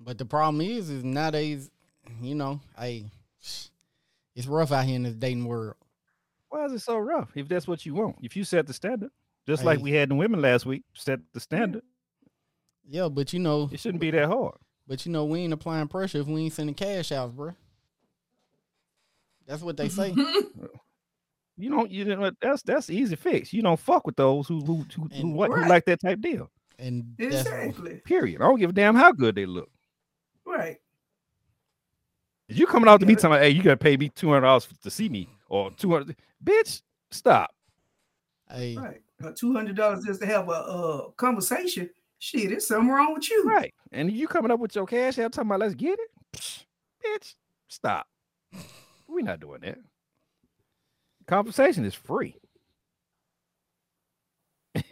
But 0.00 0.18
the 0.18 0.24
problem 0.24 0.60
is, 0.60 0.90
is 0.90 1.04
nowadays, 1.04 1.70
you 2.20 2.34
know, 2.34 2.60
hey, 2.78 3.04
it's 4.34 4.46
rough 4.46 4.72
out 4.72 4.84
here 4.84 4.96
in 4.96 5.02
this 5.04 5.14
dating 5.14 5.44
world. 5.44 5.76
Why 6.48 6.64
is 6.64 6.72
it 6.72 6.80
so 6.80 6.98
rough? 6.98 7.30
If 7.34 7.48
that's 7.48 7.68
what 7.68 7.86
you 7.86 7.94
want, 7.94 8.16
if 8.22 8.36
you 8.36 8.44
set 8.44 8.66
the 8.66 8.72
standard, 8.72 9.10
just 9.46 9.64
like 9.64 9.80
we 9.80 9.92
had 9.92 10.10
in 10.10 10.16
women 10.16 10.40
last 10.40 10.66
week, 10.66 10.82
set 10.94 11.20
the 11.32 11.40
standard. 11.40 11.82
Yeah, 12.88 13.08
but 13.08 13.32
you 13.32 13.38
know, 13.38 13.68
It 13.72 13.80
shouldn't 13.80 14.00
be 14.00 14.10
that 14.10 14.26
hard. 14.28 14.54
but 14.88 15.06
you 15.06 15.12
know, 15.12 15.24
we 15.24 15.40
ain't 15.40 15.52
applying 15.52 15.88
pressure 15.88 16.18
if 16.18 16.26
we 16.26 16.42
ain't 16.42 16.52
sending 16.52 16.74
cash 16.74 17.12
out, 17.12 17.34
bro. 17.36 17.52
That's 19.46 19.62
what 19.62 19.76
they 19.76 19.88
say. 19.88 20.14
You 21.62 21.70
don't. 21.70 21.90
You 21.92 22.04
know 22.04 22.18
what? 22.20 22.34
that's 22.40 22.62
that's 22.62 22.86
the 22.88 22.96
easy 22.96 23.14
fix. 23.14 23.52
You 23.52 23.62
don't 23.62 23.78
fuck 23.78 24.04
with 24.04 24.16
those 24.16 24.48
who 24.48 24.60
who 24.64 24.84
who, 24.96 25.02
who, 25.02 25.08
And- 25.12 25.34
what, 25.36 25.50
who 25.50 25.56
Right. 25.56 25.68
like 25.70 25.84
that 25.84 26.00
type 26.00 26.20
deal. 26.20 26.50
And 26.78 27.04
that's 27.16 27.36
Exactly. 27.42 28.00
Period. 28.04 28.40
I 28.42 28.46
don't 28.46 28.58
give 28.58 28.70
a 28.70 28.72
damn 28.72 28.96
how 28.96 29.12
good 29.12 29.36
they 29.36 29.46
look. 29.46 29.70
Right. 30.44 30.78
If 32.48 32.58
you 32.58 32.66
coming 32.66 32.88
out 32.88 32.98
to 33.00 33.06
me 33.06 33.12
Yeah. 33.12 33.18
talking, 33.20 33.38
hey, 33.38 33.50
you 33.50 33.62
gotta 33.62 33.76
pay 33.76 33.96
me 33.96 34.08
two 34.08 34.28
hundred 34.30 34.40
dollars 34.46 34.66
to 34.82 34.90
see 34.90 35.08
me 35.08 35.28
or 35.48 35.70
two 35.70 35.92
hundred, 35.92 36.16
bitch, 36.44 36.82
stop. 37.12 37.54
hey, 38.50 38.76
Right. 38.76 39.00
Two 39.36 39.52
hundred 39.52 39.76
dollars 39.76 40.04
just 40.04 40.20
to 40.20 40.26
have 40.26 40.48
a 40.48 40.52
uh, 40.52 41.10
conversation. 41.10 41.88
Shit, 42.18 42.50
there's 42.50 42.66
something 42.66 42.88
wrong 42.90 43.14
with 43.14 43.30
you. 43.30 43.44
Right. 43.44 43.72
And 43.92 44.10
you 44.10 44.26
coming 44.26 44.50
up 44.50 44.58
with 44.58 44.74
your 44.74 44.86
cash 44.86 45.18
out 45.20 45.32
talking 45.32 45.48
about 45.48 45.60
let's 45.60 45.74
get 45.76 45.96
it? 45.98 46.10
Psh, 46.32 46.64
bitch, 47.04 47.34
stop. 47.68 48.08
We're 49.06 49.22
not 49.24 49.38
doing 49.38 49.60
that. 49.60 49.78
Compensation 51.36 51.86
is 51.86 51.94
free. 51.94 52.36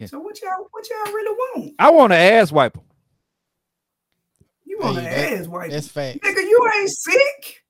So 0.06 0.20
what 0.20 0.40
y'all 0.40 0.68
what 0.70 0.88
y'all 0.88 1.12
really 1.12 1.36
want? 1.36 1.74
I 1.78 1.90
want 1.90 2.14
an 2.14 2.18
ass 2.18 2.50
wiper. 2.50 2.80
You 4.64 4.78
want 4.80 4.96
Hey, 5.00 5.04
an 5.04 5.10
that- 5.34 5.40
ass 5.40 5.48
wipe. 5.48 5.70
That's 5.70 5.88
fact. 5.88 6.20
Nigga, 6.22 6.36
you 6.40 6.70
ain't 6.78 6.88
sick. 6.88 7.62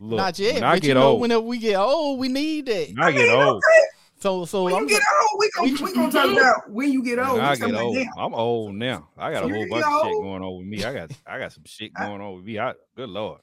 Look, 0.00 0.16
Not 0.16 0.36
yet, 0.36 0.54
when 0.54 0.64
I 0.64 0.74
but 0.74 0.82
get 0.82 0.88
you 0.88 0.94
know, 0.94 1.10
old, 1.10 1.20
whenever 1.20 1.42
we 1.42 1.58
get 1.58 1.76
old, 1.76 2.18
we 2.18 2.26
need 2.26 2.66
that. 2.66 2.88
when 2.88 3.02
I 3.04 3.12
get 3.12 3.28
mean, 3.28 3.40
old, 3.40 3.56
okay. 3.58 3.86
So, 4.18 4.44
so 4.46 4.64
When 4.64 4.74
I'm 4.74 4.82
you 4.82 4.88
get 4.88 5.02
old, 5.22 5.38
we 5.38 5.50
gonna 5.54 5.72
we- 5.72 5.82
we 5.84 5.94
gonna 5.94 6.10
talk 6.12 6.32
about 6.36 6.70
when 6.72 6.92
you 6.92 7.04
get 7.04 7.20
old. 7.20 7.38
I 7.38 7.54
get 7.54 7.72
old. 7.72 7.94
Now. 7.96 8.10
I'm 8.16 8.34
old 8.34 8.74
now. 8.74 9.10
I 9.16 9.30
got 9.30 9.44
a 9.44 9.48
whole 9.48 9.62
get 9.62 9.70
bunch 9.70 9.84
of 9.86 10.02
shit 10.02 10.20
going 10.22 10.42
on 10.42 10.58
with 10.58 10.66
me. 10.66 10.82
I 10.84 10.92
got 10.92 11.12
I 11.24 11.38
got 11.38 11.52
some 11.52 11.64
shit 11.66 11.94
going 11.94 12.20
on 12.20 12.34
with 12.34 12.44
me. 12.44 12.58
I 12.58 12.74
good 12.96 13.10
lord. 13.10 13.40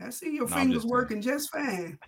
I 0.00 0.10
see 0.10 0.32
your 0.36 0.48
No, 0.48 0.54
fingers 0.54 0.82
just 0.82 0.86
working 0.88 1.20
just 1.20 1.50
fine. 1.50 1.98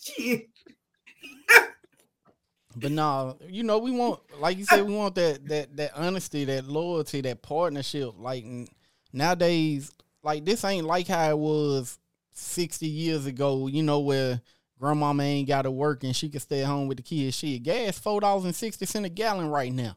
Shit. 0.00 0.48
But 2.74 2.92
no, 2.92 3.36
you 3.48 3.64
know, 3.64 3.78
we 3.78 3.90
want, 3.90 4.20
like 4.38 4.56
you 4.56 4.64
said, 4.64 4.86
we 4.86 4.94
want 4.94 5.14
that 5.16 5.46
that 5.48 5.76
that 5.76 5.90
honesty, 5.94 6.46
that 6.46 6.66
loyalty, 6.66 7.20
that 7.20 7.42
partnership. 7.42 8.14
Like 8.16 8.46
nowadays, 9.12 9.92
like 10.22 10.44
this 10.44 10.64
ain't 10.64 10.86
like 10.86 11.06
how 11.08 11.28
it 11.30 11.38
was 11.38 11.98
sixty 12.32 12.86
years 12.86 13.26
ago. 13.26 13.66
You 13.66 13.82
know, 13.82 14.00
where 14.00 14.40
grandmama 14.78 15.22
ain't 15.22 15.48
got 15.48 15.62
to 15.62 15.70
work 15.70 16.02
and 16.02 16.16
she 16.16 16.28
can 16.28 16.40
stay 16.40 16.62
at 16.62 16.66
home 16.66 16.88
with 16.88 16.96
the 16.96 17.02
kids. 17.02 17.36
Shit, 17.36 17.62
gas 17.62 17.98
four 17.98 18.20
dollars 18.20 18.44
and 18.46 18.54
sixty 18.54 18.86
cent 18.86 19.04
a 19.04 19.10
gallon 19.10 19.48
right 19.48 19.72
now. 19.72 19.96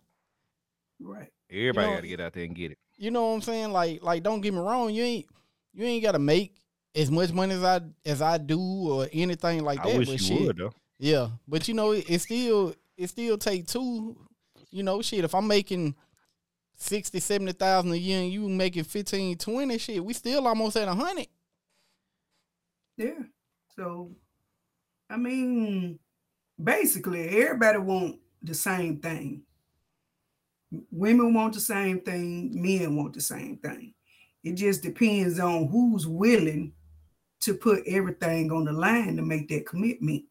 Right. 1.00 1.30
Everybody 1.50 1.88
know- 1.88 1.94
got 1.94 2.02
to 2.02 2.08
get 2.08 2.20
out 2.20 2.34
there 2.34 2.44
and 2.44 2.56
get 2.56 2.72
it. 2.72 2.78
You 2.98 3.12
know 3.12 3.28
what 3.28 3.36
I'm 3.36 3.42
saying? 3.42 3.72
Like, 3.72 4.04
like 4.04 4.22
don't 4.22 4.42
get 4.42 4.54
me 4.54 4.60
wrong, 4.60 4.90
you 4.90 5.04
ain't 5.04 5.26
you 5.74 5.86
ain't 5.86 6.04
got 6.04 6.12
to 6.14 6.20
make 6.20 6.56
as 6.96 7.12
much 7.12 7.32
money 7.34 7.54
as 7.54 7.64
I 7.64 7.82
as 8.06 8.22
I 8.22 8.38
do 8.38 8.60
or 8.60 9.08
anything 9.12 9.64
like 9.64 9.84
that. 9.84 9.94
I 9.94 9.98
wish 9.98 10.08
but 10.08 10.14
you 10.14 10.18
shit, 10.20 10.48
would 10.48 10.58
though. 10.58 10.74
Yeah, 10.98 11.28
but 11.48 11.68
you 11.68 11.74
know, 11.74 11.92
it, 11.92 12.10
it 12.10 12.22
still 12.22 12.74
it 12.98 13.10
still 13.10 13.38
take 13.38 13.68
two. 13.68 14.16
You 14.72 14.84
know, 14.84 15.02
shit. 15.02 15.24
If 15.24 15.36
I'm 15.36 15.48
making 15.48 15.96
60, 16.78 17.20
70,000 17.20 17.92
a 17.92 17.96
year 17.96 18.20
and 18.20 18.32
you 18.32 18.50
making 18.50 18.84
15, 18.84 19.38
20, 19.38 19.78
shit, 19.78 20.04
we 20.04 20.14
still 20.14 20.46
almost 20.46 20.76
at 20.76 20.88
a 20.88 20.94
hundred. 20.94 21.28
Yeah. 22.98 23.24
So, 23.78 24.12
I 25.10 25.18
mean, 25.18 26.00
basically, 26.62 27.42
everybody 27.42 27.78
want 27.78 28.20
the 28.42 28.54
same 28.54 29.00
thing. 29.00 29.44
Women 30.92 31.34
want 31.34 31.54
the 31.54 31.62
same 31.62 32.02
thing. 32.02 32.52
Men 32.54 32.96
want 32.96 33.14
the 33.14 33.22
same 33.22 33.58
thing. 33.58 33.94
It 34.44 34.54
just 34.54 34.84
depends 34.84 35.40
on 35.40 35.68
who's 35.68 36.06
willing 36.06 36.74
to 37.46 37.54
put 37.54 37.84
everything 37.88 38.52
on 38.52 38.66
the 38.66 38.72
line 38.72 39.16
to 39.16 39.22
make 39.22 39.48
that 39.50 39.66
commitment. 39.66 40.24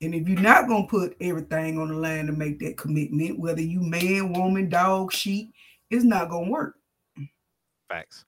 And 0.00 0.14
if 0.14 0.26
you're 0.26 0.40
not 0.40 0.66
gonna 0.66 0.86
put 0.86 1.14
everything 1.20 1.78
on 1.78 1.88
the 1.88 1.94
line 1.94 2.26
to 2.26 2.32
make 2.32 2.58
that 2.60 2.76
commitment, 2.76 3.38
whether 3.38 3.60
you 3.60 3.80
man, 3.80 4.32
woman, 4.32 4.68
dog, 4.68 5.12
sheep, 5.12 5.52
it's 5.90 6.04
not 6.04 6.30
gonna 6.30 6.50
work. 6.50 6.74
Facts. 7.88 8.24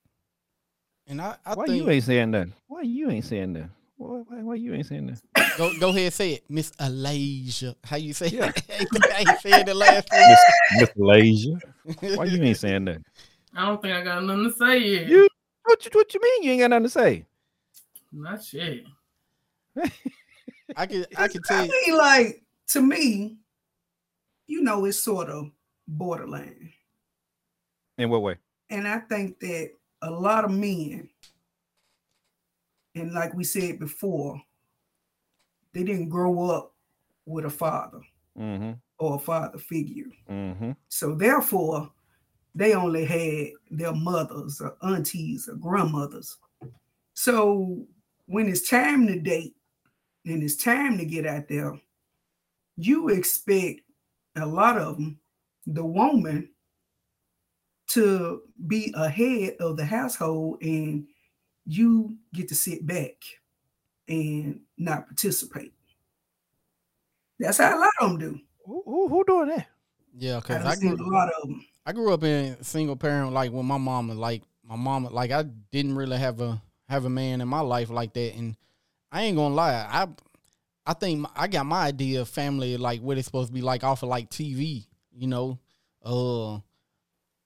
And 1.07 1.21
I, 1.21 1.35
I 1.45 1.55
Why 1.55 1.65
think 1.65 1.83
you 1.83 1.89
ain't 1.89 2.03
saying 2.03 2.31
nothing? 2.31 2.53
Why 2.67 2.81
you 2.81 3.09
ain't 3.09 3.25
saying 3.25 3.53
nothing? 3.53 3.71
Why, 3.97 4.23
why, 4.27 4.43
why 4.43 4.55
you 4.55 4.73
ain't 4.73 4.85
saying 4.85 5.07
nothing? 5.07 5.27
go 5.57 5.71
go 5.79 5.89
ahead 5.89 6.03
and 6.03 6.13
say 6.13 6.33
it, 6.33 6.43
Miss 6.47 6.71
Alasia. 6.71 7.75
How 7.83 7.97
you 7.97 8.13
say 8.13 8.27
Yeah. 8.27 8.51
it? 8.69 8.87
I 9.13 9.19
ain't 9.19 9.39
said 9.39 9.67
it 9.67 9.75
last 9.75 10.07
Miss 10.79 10.89
Malaysia. 10.95 11.59
Why 12.15 12.25
you 12.25 12.43
ain't 12.43 12.57
saying 12.65 12.85
nothing? 12.85 13.05
I 13.55 13.65
don't 13.65 13.81
think 13.81 13.93
I 13.95 14.03
got 14.03 14.23
nothing 14.23 14.51
to 14.51 14.53
say 14.53 14.77
yet. 14.77 15.07
You 15.07 15.27
what 15.63 15.83
you 15.83 15.91
what 15.93 16.13
you 16.13 16.21
mean 16.21 16.43
you 16.43 16.51
ain't 16.51 16.61
got 16.61 16.69
nothing 16.69 16.83
to 16.83 16.89
say? 16.89 17.25
Not 18.15 18.41
shit. 18.43 18.85
I 20.77 20.85
can 20.85 21.05
I 21.17 21.27
can 21.27 21.41
tell 21.43 21.59
I 21.61 21.65
you, 21.65 21.71
mean, 21.87 21.97
like 21.97 22.43
to 22.67 22.81
me, 22.81 23.37
you 24.47 24.61
know, 24.61 24.85
it's 24.85 24.99
sort 24.99 25.29
of 25.29 25.51
borderline. 25.87 26.71
In 27.97 28.09
what 28.09 28.21
way? 28.21 28.37
And 28.69 28.87
I 28.87 28.99
think 28.99 29.39
that 29.41 29.71
a 30.01 30.09
lot 30.09 30.45
of 30.45 30.51
men, 30.51 31.09
and 32.95 33.13
like 33.13 33.33
we 33.33 33.43
said 33.43 33.79
before, 33.79 34.41
they 35.73 35.83
didn't 35.83 36.09
grow 36.09 36.49
up 36.49 36.73
with 37.25 37.45
a 37.45 37.49
father 37.49 37.99
Mm-hmm. 38.37 38.73
or 38.99 39.15
a 39.15 39.19
father 39.19 39.57
figure. 39.57 40.11
Mm-hmm. 40.29 40.71
So 40.89 41.15
therefore, 41.15 41.89
they 42.53 42.73
only 42.73 43.05
had 43.05 43.51
their 43.71 43.93
mothers 43.93 44.59
or 44.59 44.75
aunties 44.83 45.47
or 45.47 45.55
grandmothers. 45.55 46.37
So 47.13 47.87
when 48.27 48.47
it's 48.47 48.69
time 48.69 49.07
to 49.07 49.19
date 49.19 49.55
and 50.25 50.43
it's 50.43 50.55
time 50.55 50.97
to 50.97 51.05
get 51.05 51.25
out 51.25 51.47
there, 51.47 51.79
you 52.77 53.09
expect 53.09 53.81
a 54.35 54.45
lot 54.45 54.77
of 54.77 54.95
them, 54.95 55.19
the 55.67 55.85
woman, 55.85 56.49
to 57.87 58.41
be 58.67 58.93
ahead 58.95 59.55
of 59.59 59.77
the 59.77 59.85
household 59.85 60.61
and 60.61 61.07
you 61.65 62.17
get 62.33 62.47
to 62.49 62.55
sit 62.55 62.85
back 62.85 63.15
and 64.07 64.61
not 64.77 65.07
participate. 65.07 65.73
That's 67.39 67.57
how 67.57 67.77
a 67.77 67.79
lot 67.79 67.89
of 68.01 68.09
them 68.09 68.19
do. 68.19 68.39
Who, 68.65 68.81
who 68.85 69.07
who 69.07 69.23
doing 69.25 69.49
that? 69.49 69.67
yeah, 70.17 70.39
because 70.39 70.63
done 70.63 70.67
I 70.67 70.75
grew 70.75 70.95
a 70.95 71.11
lot 71.11 71.29
of 71.29 71.47
them. 71.47 71.65
I 71.85 71.91
grew 71.91 72.13
up 72.13 72.23
in 72.23 72.61
single 72.63 72.95
parent, 72.95 73.33
like 73.33 73.51
with 73.51 73.65
my 73.65 73.77
mama. 73.77 74.13
Like 74.13 74.43
my 74.63 74.75
mama, 74.75 75.09
like 75.09 75.31
I 75.31 75.43
didn't 75.71 75.95
really 75.95 76.17
have 76.17 76.41
a 76.41 76.61
have 76.87 77.05
a 77.05 77.09
man 77.09 77.41
in 77.41 77.47
my 77.47 77.61
life 77.61 77.89
like 77.89 78.13
that. 78.13 78.35
And 78.35 78.55
I 79.11 79.23
ain't 79.23 79.37
gonna 79.37 79.55
lie, 79.55 79.73
I 79.73 80.07
I 80.85 80.93
think 80.93 81.27
I 81.35 81.47
got 81.47 81.65
my 81.65 81.87
idea 81.87 82.21
of 82.21 82.29
family 82.29 82.77
like 82.77 83.01
what 83.01 83.17
it's 83.17 83.25
supposed 83.25 83.49
to 83.49 83.53
be 83.53 83.61
like 83.61 83.83
off 83.83 84.03
of 84.03 84.09
like 84.09 84.29
TV. 84.29 84.85
You 85.11 85.27
know, 85.27 85.59
uh, 86.03 86.59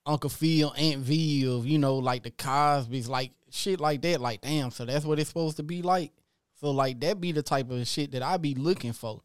Uncle 0.05 0.29
Phil, 0.29 0.74
Aunt 0.75 1.01
V, 1.01 1.48
of 1.48 1.65
you 1.65 1.77
know 1.77 1.98
like 1.98 2.24
the 2.24 2.31
Cosby's, 2.31 3.08
like 3.08 3.31
shit 3.50 3.79
like 3.79 4.01
that. 4.01 4.19
Like 4.22 4.41
damn, 4.41 4.72
so 4.72 4.86
that's 4.86 5.05
what 5.05 5.19
it's 5.19 5.29
supposed 5.29 5.58
to 5.58 5.63
be 5.63 5.81
like. 5.81 6.12
So 6.60 6.72
like 6.72 7.00
that 7.01 7.22
be 7.22 7.31
the 7.31 7.43
type 7.43 7.69
of 7.72 7.88
shit 7.88 8.12
that 8.12 8.24
I 8.24 8.38
be 8.38 8.55
looking 8.55 8.93
for. 8.93 9.22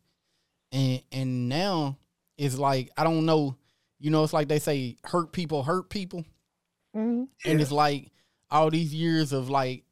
And 0.70 1.02
and 1.10 1.48
now 1.48 1.98
it's 2.36 2.58
like 2.58 2.90
I 2.96 3.04
don't 3.04 3.26
know 3.26 3.56
you 4.04 4.10
know, 4.10 4.22
it's 4.22 4.34
like 4.34 4.48
they 4.48 4.58
say 4.58 4.98
hurt 5.02 5.32
people 5.32 5.62
hurt 5.62 5.88
people. 5.88 6.26
Mm-hmm. 6.94 7.24
And 7.50 7.60
it's 7.60 7.72
like 7.72 8.10
all 8.50 8.70
these 8.70 8.94
years 8.94 9.32
of 9.32 9.48
like 9.48 9.84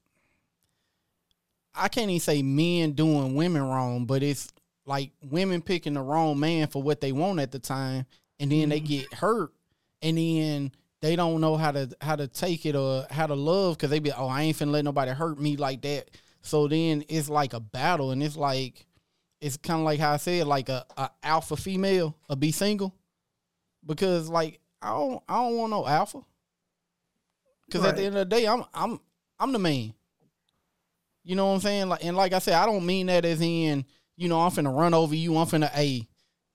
I 1.74 1.88
can't 1.88 2.10
even 2.10 2.20
say 2.20 2.42
men 2.42 2.92
doing 2.92 3.34
women 3.34 3.62
wrong, 3.62 4.04
but 4.04 4.22
it's 4.22 4.52
like 4.84 5.10
women 5.22 5.62
picking 5.62 5.94
the 5.94 6.02
wrong 6.02 6.38
man 6.38 6.66
for 6.68 6.82
what 6.82 7.00
they 7.00 7.12
want 7.12 7.40
at 7.40 7.52
the 7.52 7.58
time 7.58 8.04
and 8.40 8.50
then 8.50 8.68
they 8.68 8.80
Mhm. 8.80 8.86
get 8.86 9.14
hurt 9.14 9.52
and 10.02 10.18
then 10.18 10.72
they 11.00 11.14
don't 11.16 11.40
know 11.40 11.56
how 11.56 11.70
to 11.72 11.88
how 12.00 12.16
to 12.16 12.26
take 12.26 12.66
it 12.66 12.74
or 12.74 13.06
how 13.10 13.26
to 13.26 13.34
love 13.34 13.76
because 13.76 13.90
they 13.90 14.00
be 14.00 14.12
oh 14.12 14.26
I 14.26 14.42
ain't 14.42 14.56
finna 14.56 14.72
let 14.72 14.84
nobody 14.84 15.12
hurt 15.12 15.38
me 15.38 15.56
like 15.56 15.82
that. 15.82 16.10
So 16.42 16.66
then 16.66 17.04
it's 17.08 17.28
like 17.28 17.52
a 17.54 17.60
battle 17.60 18.10
and 18.10 18.22
it's 18.22 18.36
like 18.36 18.86
it's 19.40 19.56
kind 19.56 19.80
of 19.80 19.84
like 19.84 20.00
how 20.00 20.12
I 20.12 20.16
said 20.16 20.46
like 20.46 20.68
a, 20.68 20.84
a 20.96 21.10
alpha 21.22 21.56
female 21.56 22.16
a 22.28 22.34
be 22.36 22.50
single 22.52 22.94
because 23.86 24.28
like 24.28 24.60
I 24.80 24.88
don't 24.90 25.22
I 25.28 25.36
don't 25.44 25.56
want 25.56 25.70
no 25.70 25.86
alpha 25.86 26.22
because 27.66 27.84
at 27.84 27.96
the 27.96 28.02
end 28.02 28.16
of 28.16 28.28
the 28.28 28.36
day 28.36 28.46
I'm 28.46 28.64
I'm 28.74 29.00
I'm 29.38 29.52
the 29.52 29.58
man. 29.60 29.94
You 31.24 31.36
know 31.36 31.46
what 31.46 31.54
I'm 31.54 31.60
saying? 31.60 31.88
Like 31.88 32.04
and 32.04 32.16
like 32.16 32.32
I 32.32 32.38
said, 32.38 32.54
I 32.54 32.66
don't 32.66 32.86
mean 32.86 33.06
that 33.06 33.24
as 33.24 33.40
in 33.40 33.84
you 34.16 34.28
know 34.28 34.40
I'm 34.40 34.50
finna 34.50 34.76
run 34.76 34.94
over 34.94 35.14
you. 35.14 35.36
I'm 35.36 35.46
finna 35.46 35.70
a 35.76 36.06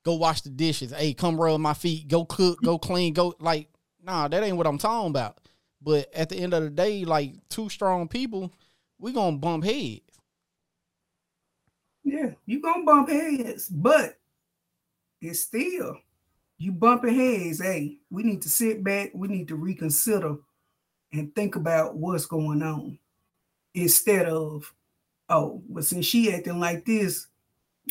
go 0.03 0.15
wash 0.15 0.41
the 0.41 0.49
dishes. 0.49 0.91
Hey, 0.91 1.13
come 1.13 1.39
rub 1.39 1.59
my 1.59 1.73
feet. 1.73 2.07
Go 2.07 2.25
cook. 2.25 2.61
Go 2.61 2.77
clean. 2.77 3.13
Go 3.13 3.33
like 3.39 3.69
nah, 4.03 4.27
that 4.27 4.43
ain't 4.43 4.57
what 4.57 4.67
I'm 4.67 4.77
talking 4.77 5.09
about. 5.09 5.39
But 5.81 6.13
at 6.13 6.29
the 6.29 6.37
end 6.37 6.53
of 6.53 6.63
the 6.63 6.69
day, 6.69 7.05
like 7.05 7.33
two 7.49 7.69
strong 7.69 8.07
people, 8.07 8.53
we 8.99 9.13
gonna 9.13 9.37
bump 9.37 9.63
heads. 9.63 10.01
Yeah, 12.03 12.31
you 12.45 12.61
gonna 12.61 12.83
bump 12.83 13.09
heads, 13.09 13.69
but 13.69 14.17
it's 15.21 15.41
still 15.41 15.97
you 16.57 16.71
bumping 16.71 17.15
heads. 17.15 17.61
Hey, 17.61 17.97
we 18.09 18.23
need 18.23 18.41
to 18.41 18.49
sit 18.49 18.83
back. 18.83 19.11
We 19.13 19.27
need 19.27 19.47
to 19.49 19.55
reconsider 19.55 20.37
and 21.13 21.33
think 21.35 21.55
about 21.55 21.95
what's 21.95 22.25
going 22.25 22.61
on 22.61 22.97
instead 23.81 24.25
of, 24.25 24.73
oh, 25.29 25.61
but 25.69 25.85
since 25.85 26.05
she 26.05 26.33
acting 26.33 26.59
like 26.59 26.85
this, 26.85 27.27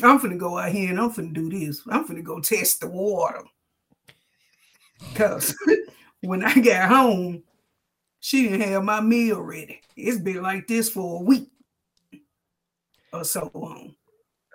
I'm 0.02 0.18
finna 0.18 0.38
go 0.38 0.58
out 0.58 0.72
here 0.72 0.90
and 0.90 1.00
I'm 1.00 1.10
finna 1.10 1.32
do 1.32 1.48
this. 1.48 1.82
I'm 1.88 2.06
finna 2.06 2.22
go 2.22 2.40
test 2.40 2.80
the 2.80 2.88
water. 2.88 3.42
Cause 5.14 5.54
when 6.20 6.44
I 6.44 6.54
got 6.60 6.88
home, 6.88 7.42
she 8.20 8.48
didn't 8.48 8.68
have 8.68 8.84
my 8.84 9.00
meal 9.00 9.40
ready. 9.40 9.80
It's 9.96 10.18
been 10.18 10.42
like 10.42 10.66
this 10.66 10.90
for 10.90 11.20
a 11.20 11.24
week 11.24 11.50
or 13.12 13.24
so 13.24 13.50
on. 13.54 13.94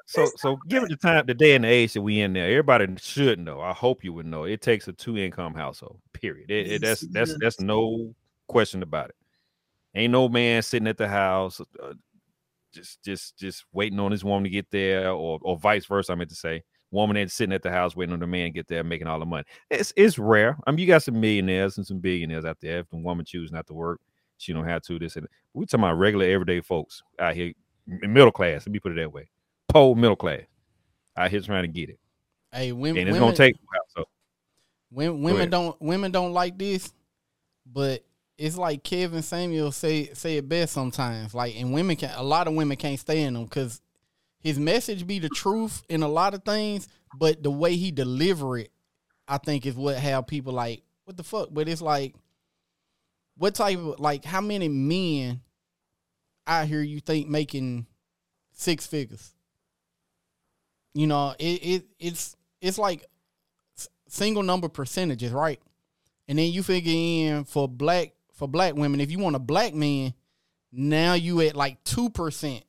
So 0.05 0.29
so 0.35 0.57
given 0.67 0.89
the 0.89 0.97
time, 0.97 1.25
the 1.25 1.33
day 1.33 1.55
and 1.55 1.63
the 1.63 1.69
age 1.69 1.93
that 1.93 2.01
we 2.01 2.19
in 2.19 2.33
there, 2.33 2.50
everybody 2.50 2.85
should 2.97 3.39
know. 3.39 3.61
I 3.61 3.71
hope 3.71 4.03
you 4.03 4.11
would 4.11 4.25
know. 4.25 4.43
It 4.43 4.61
takes 4.61 4.89
a 4.89 4.93
two 4.93 5.17
income 5.17 5.53
household. 5.53 6.00
Period. 6.11 6.51
It, 6.51 6.71
it, 6.71 6.81
that's 6.81 7.01
that's 7.11 7.33
that's 7.39 7.61
no 7.61 8.13
question 8.47 8.83
about 8.83 9.09
it. 9.09 9.15
Ain't 9.95 10.12
no 10.12 10.29
man 10.29 10.62
sitting 10.62 10.88
at 10.88 10.98
the 10.98 11.07
house, 11.07 11.60
uh, 11.60 11.93
just 12.74 13.03
just 13.03 13.38
just 13.38 13.65
waiting 13.74 14.00
on 14.00 14.12
his 14.12 14.24
woman 14.24 14.45
to 14.45 14.50
get 14.50 14.71
there, 14.71 15.12
or 15.12 15.39
or 15.41 15.57
vice 15.57 15.86
versa. 15.86 16.13
I 16.13 16.15
meant 16.15 16.29
to 16.29 16.36
say, 16.36 16.63
woman 16.91 17.17
ain't 17.17 17.31
sitting 17.31 17.53
at 17.53 17.62
the 17.62 17.71
house 17.71 17.95
waiting 17.95 18.13
on 18.13 18.19
the 18.21 18.27
man 18.27 18.45
to 18.45 18.51
get 18.51 18.67
there, 18.67 18.83
making 18.83 19.07
all 19.07 19.19
the 19.19 19.25
money. 19.25 19.43
It's 19.69 19.91
it's 19.98 20.17
rare. 20.17 20.57
I 20.65 20.71
mean, 20.71 20.79
you 20.79 20.88
got 20.88 21.03
some 21.03 21.19
millionaires 21.19 21.77
and 21.77 21.86
some 21.86 22.00
billionaires 22.00 22.45
out 22.45 22.57
there. 22.62 22.79
If 22.79 22.89
the 22.89 22.98
woman 22.98 23.25
chooses 23.25 23.51
not 23.51 23.67
to 23.67 23.74
work, 23.74 24.00
she 24.38 24.53
don't 24.53 24.65
have 24.65 24.81
to. 24.83 24.98
This 24.98 25.17
and 25.17 25.27
we 25.53 25.65
talking 25.65 25.83
about 25.83 25.98
regular 25.98 26.25
everyday 26.25 26.62
folks 26.62 27.03
out 27.19 27.36
here, 27.36 27.51
middle 27.86 28.31
class. 28.31 28.65
Let 28.65 28.71
me 28.71 28.79
put 28.79 28.93
it 28.93 28.95
that 28.95 29.12
way. 29.12 29.29
Poor 29.67 29.93
middle 29.95 30.15
class 30.15 30.41
out 31.17 31.29
here 31.31 31.41
trying 31.41 31.63
to 31.63 31.67
get 31.67 31.89
it, 31.89 32.00
Hey, 32.53 32.69
and 32.69 32.79
women, 32.79 33.01
it's 33.07 33.13
women, 33.13 33.19
gonna 33.19 33.36
take. 33.36 33.55
a 33.55 33.60
while, 33.65 33.81
So 33.89 34.05
Women, 34.91 35.21
women 35.21 35.50
don't 35.50 35.81
women 35.81 36.12
don't 36.12 36.31
like 36.31 36.57
this, 36.57 36.93
but 37.65 38.03
it's 38.41 38.57
like 38.57 38.83
Kevin 38.83 39.21
Samuel 39.21 39.71
say 39.71 40.10
say 40.13 40.38
it 40.38 40.50
best 40.50 40.74
sometimes. 40.74 41.36
Like, 41.36 41.55
and 41.55 41.71
women 41.71 41.95
can 41.95 42.10
a 42.15 42.24
lot 42.24 42.48
of 42.48 42.55
women 42.55 42.75
can't 42.75 43.00
stand 43.00 43.38
him 43.38 43.43
because 43.43 43.81
his 44.39 44.57
message 44.57 45.05
be 45.05 45.19
the 45.19 45.29
truth 45.29 45.83
in 45.89 46.01
a 46.01 46.07
lot 46.07 46.33
of 46.33 46.43
things, 46.43 46.88
but 47.15 47.43
the 47.43 47.51
way 47.51 47.75
he 47.75 47.91
deliver 47.91 48.57
it, 48.57 48.71
I 49.27 49.38
think 49.38 49.67
is 49.67 49.75
what 49.75 49.95
have 49.98 50.25
people 50.25 50.53
like 50.53 50.81
what 51.05 51.17
the 51.17 51.24
fuck. 51.24 51.50
But 51.51 51.69
it's 51.69 51.83
like, 51.83 52.15
what 53.38 53.53
type 53.53 53.77
of 53.77 54.00
like 54.00 54.25
how 54.25 54.41
many 54.41 54.67
men 54.67 55.41
out 56.48 56.67
here 56.67 56.81
you 56.81 57.00
think 57.00 57.27
making 57.27 57.86
six 58.53 58.88
figures? 58.88 59.36
You 60.95 61.05
know, 61.05 61.36
it, 61.38 61.43
it 61.43 61.86
it's 62.00 62.36
it's 62.60 62.79
like 62.79 63.05
single 64.07 64.41
number 64.41 64.67
percentages, 64.67 65.31
right? 65.31 65.62
And 66.27 66.39
then 66.39 66.51
you 66.51 66.63
figure 66.63 66.91
in 66.91 67.43
for 67.43 67.67
black 67.67 68.13
for 68.41 68.48
black 68.48 68.74
women, 68.74 69.00
if 69.00 69.12
you 69.12 69.19
want 69.19 69.36
a 69.36 69.39
black 69.39 69.75
man, 69.75 70.15
now 70.71 71.13
you 71.13 71.41
at 71.41 71.55
like 71.55 71.83
two 71.83 72.10
percent. 72.10 72.63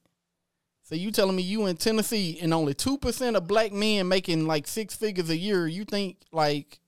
So 0.82 0.94
you 0.94 1.10
telling 1.10 1.34
me 1.34 1.40
you 1.40 1.64
in 1.64 1.78
Tennessee 1.78 2.38
and 2.42 2.52
only 2.52 2.74
two 2.74 2.98
percent 2.98 3.36
of 3.36 3.46
black 3.48 3.72
men 3.72 4.06
making 4.06 4.46
like 4.46 4.66
six 4.66 4.94
figures 4.94 5.30
a 5.30 5.36
year? 5.36 5.66
You 5.66 5.86
think 5.86 6.18
like 6.30 6.78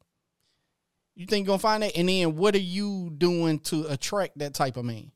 you 1.14 1.24
think 1.24 1.46
you're 1.46 1.52
gonna 1.52 1.60
find 1.60 1.82
that? 1.82 1.96
And 1.96 2.10
then 2.10 2.36
what 2.36 2.54
are 2.54 2.58
you 2.58 3.10
doing 3.16 3.58
to 3.60 3.86
attract 3.88 4.36
that 4.40 4.52
type 4.52 4.76
of 4.76 4.84
man? 4.84 5.10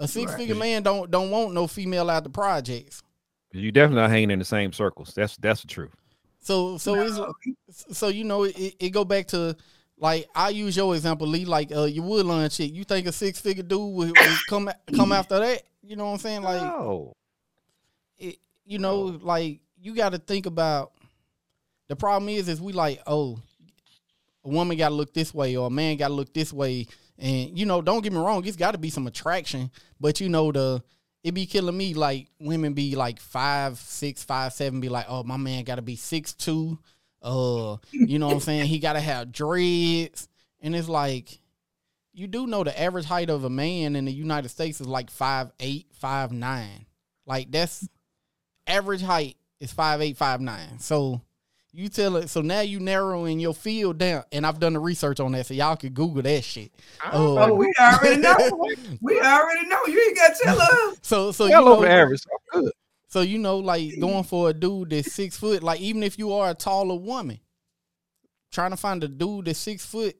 A 0.00 0.08
six 0.08 0.34
figure 0.34 0.56
Right. 0.56 0.60
man 0.60 0.82
don't 0.82 1.12
don't 1.12 1.30
want 1.30 1.54
no 1.54 1.68
female 1.68 2.10
out 2.10 2.24
the 2.24 2.30
projects. 2.30 3.04
you 3.52 3.70
definitely 3.70 4.02
not 4.02 4.10
hanging 4.10 4.32
in 4.32 4.40
the 4.40 4.44
same 4.44 4.72
circles. 4.72 5.12
That's 5.14 5.36
that's 5.36 5.60
the 5.60 5.68
truth. 5.68 5.94
So 6.40 6.76
so 6.76 7.28
it's 7.68 7.96
so 7.96 8.08
you 8.08 8.24
know 8.24 8.42
it, 8.42 8.74
it 8.80 8.90
go 8.90 9.04
back 9.04 9.28
to 9.28 9.56
like 10.00 10.28
I 10.34 10.50
use 10.50 10.76
your 10.76 10.94
example, 10.94 11.26
Lee, 11.26 11.44
like 11.44 11.72
uh 11.74 11.84
your 11.84 12.04
Woodlawn 12.04 12.48
chick. 12.50 12.72
You 12.74 12.84
think 12.84 13.06
a 13.06 13.12
six 13.12 13.40
figure 13.40 13.62
dude 13.62 13.94
would, 13.94 14.08
would 14.08 14.38
come 14.48 14.70
come 14.94 15.12
after 15.12 15.38
that? 15.38 15.62
You 15.82 15.96
know 15.96 16.06
what 16.06 16.12
I'm 16.12 16.18
saying? 16.18 16.42
Like 16.42 16.62
no. 16.62 17.12
it, 18.18 18.36
you 18.64 18.78
know, 18.78 19.18
like 19.22 19.60
you 19.80 19.94
got 19.94 20.12
to 20.12 20.18
think 20.18 20.46
about 20.46 20.92
the 21.88 21.96
problem 21.96 22.28
is 22.28 22.48
is 22.48 22.60
we 22.60 22.72
like 22.72 23.00
oh 23.06 23.38
a 24.44 24.48
woman 24.48 24.76
got 24.76 24.90
to 24.90 24.94
look 24.94 25.12
this 25.12 25.34
way 25.34 25.56
or 25.56 25.66
a 25.66 25.70
man 25.70 25.96
got 25.96 26.08
to 26.08 26.14
look 26.14 26.32
this 26.32 26.52
way 26.52 26.86
and 27.18 27.58
you 27.58 27.66
know 27.66 27.82
don't 27.82 28.02
get 28.02 28.12
me 28.12 28.18
wrong 28.18 28.44
it's 28.44 28.56
got 28.56 28.72
to 28.72 28.78
be 28.78 28.90
some 28.90 29.06
attraction 29.06 29.70
but 30.00 30.20
you 30.20 30.28
know 30.28 30.52
the 30.52 30.82
it 31.24 31.32
be 31.32 31.46
killing 31.46 31.76
me 31.76 31.94
like 31.94 32.28
women 32.38 32.74
be 32.74 32.94
like 32.94 33.18
five 33.18 33.76
six 33.78 34.22
five 34.22 34.52
seven 34.52 34.80
be 34.80 34.88
like 34.88 35.06
oh 35.08 35.24
my 35.24 35.36
man 35.36 35.64
got 35.64 35.76
to 35.76 35.82
be 35.82 35.96
six 35.96 36.32
two 36.32 36.78
uh 37.22 37.76
you 37.92 38.18
know 38.18 38.26
what 38.28 38.34
i'm 38.34 38.40
saying 38.40 38.66
he 38.66 38.78
got 38.78 38.92
to 38.94 39.00
have 39.00 39.32
dreads 39.32 40.28
and 40.60 40.74
it's 40.74 40.88
like 40.88 41.40
you 42.12 42.26
do 42.26 42.46
know 42.46 42.64
the 42.64 42.80
average 42.80 43.04
height 43.04 43.30
of 43.30 43.44
a 43.44 43.50
man 43.50 43.96
in 43.96 44.04
the 44.04 44.12
united 44.12 44.48
states 44.48 44.80
is 44.80 44.86
like 44.86 45.10
five 45.10 45.50
eight 45.60 45.86
five 45.92 46.32
nine 46.32 46.86
like 47.26 47.50
that's 47.50 47.88
average 48.66 49.02
height 49.02 49.36
is 49.60 49.72
five 49.72 50.00
eight 50.00 50.16
five 50.16 50.40
nine 50.40 50.78
so 50.78 51.20
you 51.72 51.88
tell 51.88 52.16
it 52.16 52.28
so 52.28 52.40
now 52.40 52.60
you 52.60 52.80
narrowing 52.80 53.38
your 53.38 53.54
field 53.54 53.98
down 53.98 54.22
and 54.32 54.46
i've 54.46 54.58
done 54.58 54.72
the 54.72 54.80
research 54.80 55.20
on 55.20 55.32
that 55.32 55.44
so 55.46 55.54
y'all 55.54 55.76
could 55.76 55.94
google 55.94 56.22
that 56.22 56.42
shit 56.42 56.72
Oh, 57.12 57.38
oh 57.38 57.54
we 57.54 57.72
already 57.78 58.20
know. 58.20 58.36
We 59.00 59.20
already 59.20 59.66
know. 59.68 59.78
You 59.86 60.00
ain't 60.08 60.16
got 60.16 60.34
to 60.34 60.42
tell 60.42 60.60
us. 60.60 60.96
so 61.02 61.30
so 61.32 61.44
you 61.46 61.52
Well 61.52 61.64
know, 61.64 61.76
over 61.76 61.86
the 61.86 61.92
average. 61.92 62.20
So 62.20 62.30
good. 62.60 62.72
So 63.08 63.20
you 63.22 63.38
know 63.38 63.58
like 63.58 63.98
going 64.00 64.22
for 64.24 64.50
a 64.50 64.54
dude 64.54 64.90
that's 64.90 65.12
six 65.12 65.36
foot 65.36 65.62
like 65.62 65.80
even 65.80 66.02
if 66.02 66.18
you 66.18 66.32
are 66.32 66.50
a 66.50 66.54
taller 66.54 66.94
woman 66.94 67.40
trying 68.52 68.70
to 68.70 68.76
find 68.76 69.02
a 69.04 69.08
dude 69.08 69.46
that's 69.46 69.58
six 69.58 69.84
foot 69.84 70.16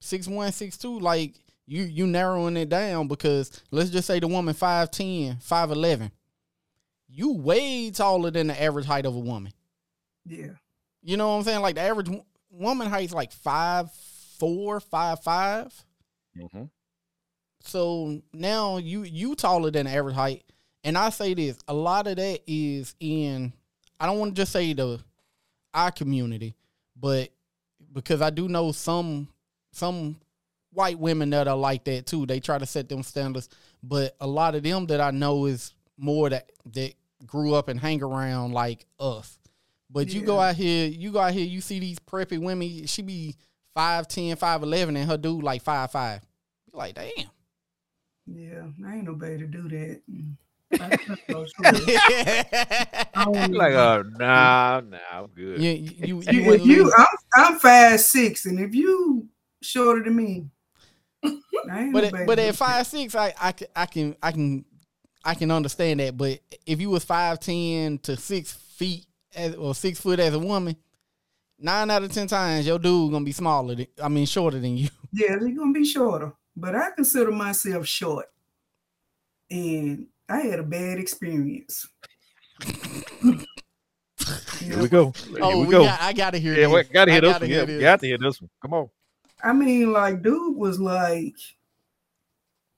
six 0.00 0.28
one 0.28 0.52
six 0.52 0.76
two 0.78 0.98
like 1.00 1.34
you 1.66 1.82
you 1.82 2.06
narrowing 2.06 2.56
it 2.56 2.68
down 2.68 3.08
because 3.08 3.62
let's 3.70 3.90
just 3.90 4.06
say 4.06 4.20
the 4.20 4.28
woman 4.28 4.54
5'10 4.54 5.42
5'11 5.42 6.10
you 7.08 7.32
way 7.32 7.90
taller 7.90 8.30
than 8.30 8.48
the 8.48 8.62
average 8.62 8.86
height 8.86 9.06
of 9.06 9.14
a 9.16 9.20
woman 9.20 9.52
Yeah. 10.26 10.52
You 11.02 11.16
know 11.18 11.28
what 11.28 11.34
I'm 11.36 11.42
saying? 11.44 11.60
Like 11.60 11.74
the 11.74 11.82
average 11.82 12.08
wo- 12.08 12.24
woman 12.50 12.88
height's 12.88 13.12
like 13.12 13.30
five 13.30 13.90
four, 14.38 14.80
five 14.80 15.22
five. 15.22 15.72
Mhm. 16.36 16.70
So 17.60 18.22
now 18.32 18.78
you 18.78 19.02
you 19.02 19.34
taller 19.34 19.70
than 19.70 19.84
the 19.86 19.92
average 19.92 20.14
height. 20.16 20.43
And 20.84 20.96
I 20.98 21.10
say 21.10 21.34
this, 21.34 21.58
a 21.66 21.74
lot 21.74 22.06
of 22.06 22.16
that 22.16 22.40
is 22.46 22.94
in 23.00 23.52
I 23.98 24.06
don't 24.06 24.18
want 24.18 24.34
to 24.34 24.42
just 24.42 24.52
say 24.52 24.72
the 24.72 25.00
our 25.72 25.90
community, 25.90 26.54
but 26.94 27.30
because 27.92 28.20
I 28.20 28.30
do 28.30 28.48
know 28.48 28.70
some 28.72 29.28
some 29.72 30.16
white 30.72 30.98
women 30.98 31.30
that 31.30 31.48
are 31.48 31.56
like 31.56 31.84
that 31.84 32.06
too. 32.06 32.26
They 32.26 32.40
try 32.40 32.58
to 32.58 32.66
set 32.66 32.88
them 32.88 33.02
standards, 33.02 33.48
but 33.82 34.14
a 34.20 34.26
lot 34.26 34.54
of 34.54 34.62
them 34.62 34.86
that 34.86 35.00
I 35.00 35.10
know 35.10 35.46
is 35.46 35.72
more 35.96 36.28
that 36.30 36.50
that 36.72 36.94
grew 37.24 37.54
up 37.54 37.68
and 37.68 37.80
hang 37.80 38.02
around 38.02 38.52
like 38.52 38.84
us. 39.00 39.38
But 39.90 40.08
you 40.08 40.22
go 40.22 40.40
out 40.40 40.56
here, 40.56 40.88
you 40.88 41.12
go 41.12 41.20
out 41.20 41.32
here, 41.32 41.46
you 41.46 41.60
see 41.60 41.78
these 41.78 42.00
preppy 42.00 42.38
women, 42.38 42.86
she 42.86 43.02
be 43.02 43.36
5'10, 43.76 44.36
5'11, 44.36 44.88
and 44.88 45.08
her 45.08 45.16
dude 45.16 45.44
like 45.44 45.62
5'5. 45.62 46.20
You 46.66 46.78
like, 46.78 46.94
damn. 46.94 47.10
Yeah. 48.26 48.66
I 48.84 48.96
ain't 48.96 49.04
nobody 49.04 49.38
to 49.38 49.46
do 49.46 49.68
that. 49.68 50.00
That's 50.78 51.08
not 51.08 51.18
so 51.30 51.44
true. 51.44 51.94
I 51.96 53.24
don't 53.24 53.52
Like, 53.52 53.72
oh 53.72 54.04
nah, 54.18 54.80
nah, 54.80 54.98
I'm 55.12 55.26
good. 55.28 55.60
you, 55.60 55.70
you, 55.70 55.92
you, 55.98 56.22
You, 56.32 56.42
you 56.42 56.52
if 56.52 56.66
you, 56.66 56.92
I'm, 56.96 57.06
I'm 57.36 57.58
five 57.58 58.00
six, 58.00 58.46
and 58.46 58.60
if 58.60 58.74
you 58.74 59.28
shorter 59.62 60.02
than 60.02 60.16
me, 60.16 60.46
I 61.24 61.82
ain't 61.82 61.92
but 61.92 62.04
at, 62.04 62.26
but 62.26 62.38
at 62.38 62.56
five 62.56 62.86
six, 62.86 63.14
I, 63.14 63.32
I 63.40 63.52
can 63.52 63.68
I 63.74 63.86
can 63.86 64.16
I 64.22 64.32
can 64.32 64.64
I 65.24 65.34
can 65.34 65.50
understand 65.50 66.00
that. 66.00 66.16
But 66.16 66.40
if 66.66 66.80
you 66.80 66.90
was 66.90 67.04
five 67.04 67.40
ten 67.40 67.98
to 67.98 68.16
six 68.16 68.52
feet 68.52 69.06
as, 69.34 69.54
or 69.54 69.74
six 69.74 70.00
foot 70.00 70.20
as 70.20 70.34
a 70.34 70.38
woman, 70.38 70.76
nine 71.58 71.90
out 71.90 72.02
of 72.02 72.12
ten 72.12 72.26
times 72.26 72.66
your 72.66 72.78
dude 72.78 73.12
gonna 73.12 73.24
be 73.24 73.32
smaller. 73.32 73.74
Than, 73.74 73.86
I 74.02 74.08
mean 74.08 74.26
shorter 74.26 74.58
than 74.58 74.76
you. 74.76 74.88
Yeah, 75.12 75.36
they're 75.38 75.50
gonna 75.50 75.72
be 75.72 75.84
shorter, 75.84 76.32
but 76.56 76.74
I 76.74 76.90
consider 76.90 77.30
myself 77.30 77.86
short, 77.86 78.26
and 79.50 80.08
I 80.28 80.40
had 80.40 80.58
a 80.58 80.62
bad 80.62 80.98
experience. 80.98 81.86
Here 84.60 84.78
we 84.80 84.88
go. 84.88 85.10
Here 85.28 85.38
oh, 85.42 85.60
we 85.60 85.66
we 85.66 85.70
go. 85.72 85.84
got, 85.84 86.00
I 86.00 86.12
gotta 86.12 86.38
hear. 86.38 86.54
yeah, 86.54 86.66
this. 86.68 86.72
we 86.88 86.92
gotta 86.92 87.10
hear 87.12 87.18
I 87.18 87.20
this 87.20 87.32
gotta 87.32 87.44
one. 87.44 87.50
hear 87.50 87.58
Yeah, 87.60 87.64
this. 87.66 87.80
got 87.82 88.00
to 88.00 88.06
hear 88.06 88.18
this 88.18 88.40
one. 88.40 88.50
Come 88.62 88.74
on. 88.74 88.88
I 89.42 89.52
mean, 89.52 89.92
like, 89.92 90.22
dude 90.22 90.56
was 90.56 90.80
like 90.80 91.36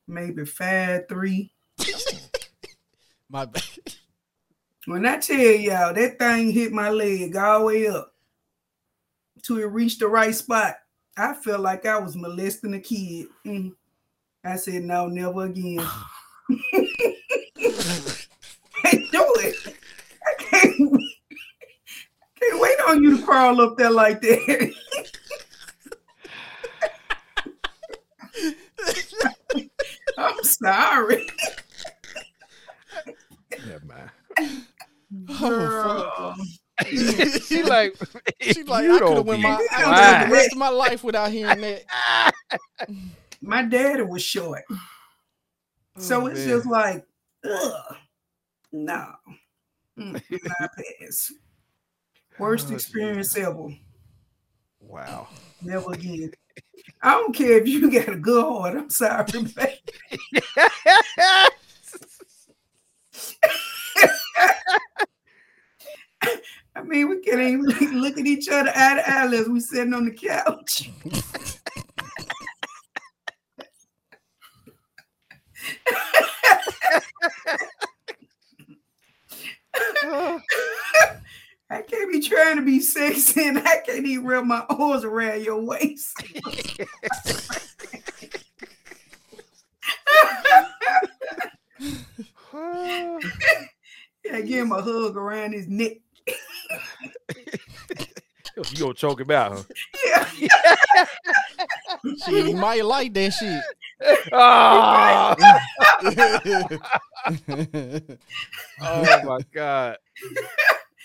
maybe 0.08 0.44
five 0.44 1.08
three. 1.08 1.52
My 3.28 3.44
bad. 3.44 3.62
When 4.86 5.04
I 5.06 5.18
tell 5.18 5.36
y'all 5.36 5.94
that 5.94 6.18
thing 6.18 6.50
hit 6.52 6.72
my 6.72 6.90
leg 6.90 7.34
all 7.36 7.60
the 7.60 7.64
way 7.66 7.86
up 7.88 8.12
till 9.42 9.58
it 9.58 9.64
reached 9.64 9.98
the 9.98 10.06
right 10.06 10.32
spot, 10.34 10.76
I 11.16 11.34
felt 11.34 11.60
like 11.60 11.86
I 11.86 11.98
was 11.98 12.16
molesting 12.16 12.74
a 12.74 12.80
kid. 12.80 13.26
Mm. 13.44 13.72
I 14.44 14.54
said, 14.56 14.84
no, 14.84 15.08
never 15.08 15.46
again. 15.46 15.84
can't 19.10 19.12
do 19.12 19.34
it. 19.40 19.76
I 20.26 20.42
can't, 20.42 20.76
can't 22.40 22.60
wait 22.60 22.78
on 22.88 23.02
you 23.02 23.16
to 23.18 23.22
crawl 23.24 23.60
up 23.60 23.76
there 23.76 23.90
like 23.90 24.20
that. 24.22 24.72
I'm 30.18 30.42
sorry. 30.42 31.26
Never 33.66 33.84
mind. 33.86 34.10
Oh, 35.28 35.48
Girl. 35.48 36.36
she 36.84 37.62
like, 37.62 37.96
She 38.40 38.62
like 38.64 38.84
you 38.84 38.96
I 38.96 38.98
could 38.98 39.16
have 39.16 39.26
went 39.26 39.40
my 39.42 39.50
I 39.54 39.56
could 39.56 39.68
quiet. 39.68 39.86
have 40.04 40.28
the 40.28 40.32
rest 40.34 40.52
of 40.52 40.58
my 40.58 40.68
life 40.68 41.04
without 41.04 41.30
hearing 41.30 41.60
that. 41.60 42.32
My 43.40 43.62
daddy 43.62 44.02
was 44.02 44.22
short. 44.22 44.62
So 45.98 46.22
Oh, 46.22 46.26
it's 46.26 46.40
man. 46.40 46.48
just 46.48 46.66
like, 46.66 47.04
ugh, 47.48 47.96
no. 48.72 49.14
Mm, 49.98 50.22
I 50.60 50.68
pass. 51.00 51.32
Worst 52.38 52.68
Oh, 52.70 52.74
experience 52.74 53.36
ever. 53.36 53.68
Wow. 54.80 55.28
Never 55.62 55.92
again. 55.92 56.32
I 57.02 57.12
don't 57.12 57.34
care 57.34 57.58
if 57.60 57.68
you 57.68 57.90
got 57.92 58.08
a 58.14 58.16
good 58.18 58.44
heart. 58.44 58.76
I'm 58.76 58.90
sorry, 58.90 59.26
baby. 59.32 59.80
I 66.74 66.82
mean, 66.82 67.08
we 67.08 67.20
can't 67.20 67.40
even 67.40 67.62
look- 67.64 67.80
look 67.92 68.18
at 68.18 68.26
each 68.26 68.48
other 68.48 68.70
eye 68.74 68.94
to 68.96 69.08
eye 69.10 69.34
as 69.34 69.48
we 69.48 69.60
sitting 69.60 69.94
on 69.94 70.04
the 70.06 70.10
couch. 70.12 70.90
I 81.68 81.82
can't 81.82 82.12
be 82.12 82.20
trying 82.20 82.56
to 82.56 82.62
be 82.62 82.80
sexy 82.80 83.46
and 83.46 83.58
I 83.58 83.78
can't 83.84 84.06
even 84.06 84.24
wrap 84.24 84.44
my 84.44 84.64
arms 84.68 85.04
around 85.04 85.42
your 85.42 85.60
waist. 85.60 86.14
I 94.32 94.40
give 94.42 94.64
him 94.66 94.72
a 94.72 94.80
hug 94.82 95.16
around 95.16 95.52
his 95.52 95.66
neck. 95.68 95.98
you 98.56 98.78
gonna 98.78 98.94
choke 98.94 99.20
him 99.20 99.30
out, 99.30 99.52
huh? 99.52 99.62
Yeah. 100.38 101.04
Shit, 102.24 102.46
he 102.46 102.54
might 102.54 102.84
like 102.84 103.12
that 103.14 103.32
shit. 103.32 103.62
Ah! 104.32 105.34
Oh 108.80 109.22
my 109.24 109.40
god. 109.52 109.98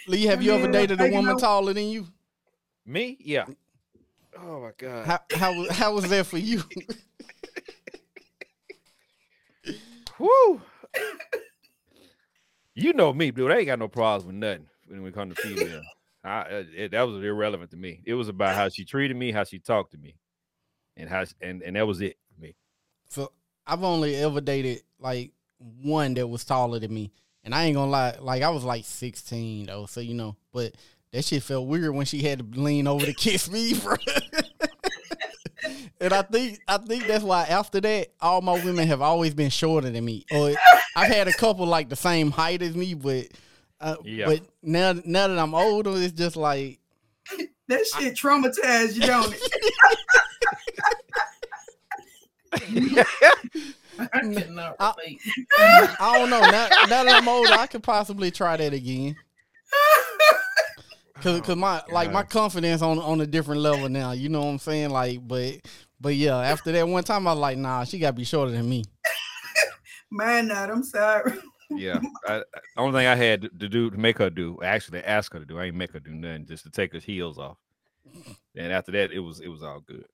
Lee, 0.08 0.24
have 0.26 0.42
you 0.42 0.52
ever 0.52 0.72
dated 0.72 1.00
a 1.02 1.10
woman 1.12 1.38
taller 1.38 1.74
than 1.74 1.88
you? 1.88 2.08
Me? 2.86 3.18
Yeah. 3.20 3.46
Oh 4.38 4.62
my 4.62 4.72
god. 4.78 5.06
How 5.06 5.20
how 5.38 5.54
was- 5.54 5.70
how 5.72 5.94
was 5.94 6.10
that 6.10 6.26
for 6.26 6.38
you? 6.38 6.64
Woo. 10.20 10.62
you 12.76 12.94
know 12.94 13.12
me, 13.14 13.32
dude. 13.32 13.52
I 13.52 13.58
ain't 13.58 13.66
got 13.68 13.80
no 13.80 13.88
problems 13.88 14.26
with 14.26 14.36
nothing 14.36 14.68
when 14.88 15.06
it 15.06 15.14
comes 15.14 15.36
to 15.36 15.42
female. 15.42 15.82
I, 16.24 16.40
uh, 16.42 16.64
it, 16.76 16.92
that 16.92 17.02
was 17.08 17.24
irrelevant 17.24 17.72
to 17.72 17.78
me. 17.78 18.02
It 18.06 18.14
was 18.14 18.28
about 18.28 18.56
how 18.56 18.70
she 18.70 18.86
treated 18.86 19.18
me, 19.18 19.32
how 19.32 19.44
she 19.44 19.58
talked 19.58 19.92
to 19.94 19.98
me, 19.98 20.16
and 20.96 21.10
how 21.10 21.26
she, 21.26 21.34
and 21.42 21.64
and 21.64 21.76
that 21.76 21.88
was 21.88 22.02
it 22.02 22.18
for 22.34 22.40
me. 22.42 22.56
So 23.10 23.32
I've 23.66 23.84
only 23.84 24.16
ever 24.16 24.42
dated 24.42 24.84
like 25.00 25.32
one 25.58 26.14
that 26.16 26.28
was 26.28 26.46
taller 26.46 26.78
than 26.80 26.94
me, 26.94 27.12
and 27.44 27.54
I 27.56 27.66
ain't 27.66 27.76
gonna 27.76 27.92
lie, 27.92 28.18
like 28.20 28.44
I 28.44 28.50
was 28.50 28.64
like 28.64 28.86
sixteen 28.86 29.66
though, 29.68 29.86
so 29.86 30.00
you 30.02 30.14
know, 30.14 30.36
but 30.54 30.74
that 31.12 31.26
shit 31.26 31.44
felt 31.44 31.68
weird 31.68 31.94
when 31.94 32.06
she 32.06 32.22
had 32.22 32.40
to 32.40 32.60
lean 32.62 32.88
over 32.88 33.06
to 33.06 33.14
kiss 33.14 33.50
me, 33.52 33.74
bro. 33.84 33.96
and 36.00 36.14
I 36.14 36.22
think 36.24 36.60
I 36.68 36.78
think 36.78 37.08
that's 37.08 37.24
why 37.24 37.44
after 37.46 37.82
that, 37.82 38.08
all 38.20 38.42
my 38.42 38.54
women 38.64 38.88
have 38.88 39.02
always 39.02 39.34
been 39.34 39.50
shorter 39.50 39.90
than 39.90 40.06
me, 40.06 40.26
or 40.32 40.54
I've 40.96 41.12
had 41.12 41.28
a 41.28 41.34
couple 41.34 41.66
like 41.66 41.90
the 41.90 41.96
same 41.96 42.32
height 42.32 42.62
as 42.62 42.76
me, 42.76 42.94
but. 42.94 43.28
Uh, 43.80 43.96
Yeah. 44.04 44.26
But 44.28 44.42
now, 44.62 44.94
now 45.06 45.28
that 45.28 45.40
I'm 45.40 45.56
older, 45.56 45.94
it's 45.96 46.14
just 46.14 46.36
like 46.36 46.78
That 47.68 47.84
shit 47.98 48.14
traumatized 48.14 48.94
you, 48.94 49.02
don't 49.02 49.34
it? 52.54 53.08
I 54.14 54.20
cannot 54.20 54.76
I- 54.80 54.94
relate. 54.98 55.20
I 56.00 56.18
don't 56.18 56.30
know. 56.30 56.40
Now, 56.42 56.68
now 56.88 57.04
that 57.04 57.22
I'm 57.22 57.28
older, 57.28 57.54
I 57.54 57.68
could 57.68 57.84
possibly 57.84 58.32
try 58.32 58.58
that 58.58 58.74
again. 58.74 59.16
Cause, 61.22 61.40
cause 61.42 61.56
my 61.56 61.84
oh, 61.88 61.94
like 61.94 62.12
my 62.12 62.24
confidence 62.24 62.82
on 62.82 62.98
on 62.98 63.22
a 63.22 63.28
different 63.28 63.62
level 63.62 63.88
now. 63.88 64.12
You 64.12 64.28
know 64.30 64.40
what 64.40 64.48
I'm 64.48 64.58
saying? 64.58 64.90
Like, 64.90 65.20
but 65.28 65.54
but 66.00 66.16
yeah, 66.16 66.38
after 66.38 66.72
that 66.72 66.88
one 66.88 67.04
time, 67.04 67.28
I 67.28 67.34
was 67.34 67.40
like, 67.40 67.58
nah, 67.60 67.84
she 67.84 68.00
gotta 68.00 68.14
be 68.14 68.24
shorter 68.24 68.52
than 68.52 68.68
me. 68.68 68.84
Mine 70.10 70.48
not. 70.48 70.72
I'm 70.72 70.84
sorry. 70.84 71.34
Yeah. 71.70 72.00
I, 72.28 72.38
I- 72.38 72.40
the 72.40 72.46
only 72.82 73.00
thing 73.00 73.08
I 73.08 73.14
had 73.16 73.44
to 73.60 73.70
do 73.70 73.92
to 73.92 73.98
make 73.98 74.18
her 74.18 74.32
do, 74.32 74.58
actually 74.64 75.04
ask 75.04 75.32
her 75.34 75.40
to 75.40 75.46
do, 75.46 75.60
I 75.60 75.66
ain't 75.66 75.76
make 75.76 75.92
her 75.92 76.00
do 76.00 76.12
nothing, 76.12 76.48
just 76.48 76.64
to 76.64 76.72
take 76.72 76.92
her 76.94 77.00
heels 77.00 77.38
off. 77.38 77.58
And 78.56 78.74
after 78.74 78.92
that, 78.94 79.12
it 79.12 79.20
was 79.20 79.42
it 79.42 79.48
was 79.50 79.62
all 79.62 79.80
good. 79.82 80.06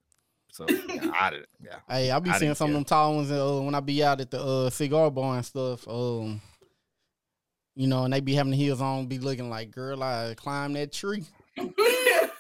So 0.58 0.66
yeah, 0.70 1.12
I 1.20 1.30
did. 1.30 1.46
Yeah. 1.64 1.76
Hey, 1.88 2.10
I 2.10 2.18
be 2.20 2.32
I 2.32 2.40
seeing 2.40 2.50
didn't 2.50 2.58
some 2.58 2.70
of 2.70 2.74
them 2.74 2.84
tall 2.84 3.16
ones 3.16 3.30
uh, 3.32 3.60
when 3.62 3.76
I 3.76 3.80
be 3.80 4.04
out 4.04 4.20
at 4.22 4.32
the 4.32 4.42
uh, 4.42 4.70
cigar 4.72 5.12
bar 5.12 5.36
and 5.36 5.46
stuff. 5.46 5.88
Um, 5.88 6.42
you 7.76 7.86
know, 7.86 8.06
and 8.06 8.12
they 8.14 8.22
be 8.22 8.34
having 8.34 8.52
the 8.52 8.58
heels 8.58 8.82
on, 8.82 9.06
be 9.06 9.20
looking 9.20 9.52
like, 9.52 9.70
girl, 9.70 10.02
I 10.02 10.34
climb 10.36 10.74
that 10.74 10.92
tree. 10.92 11.24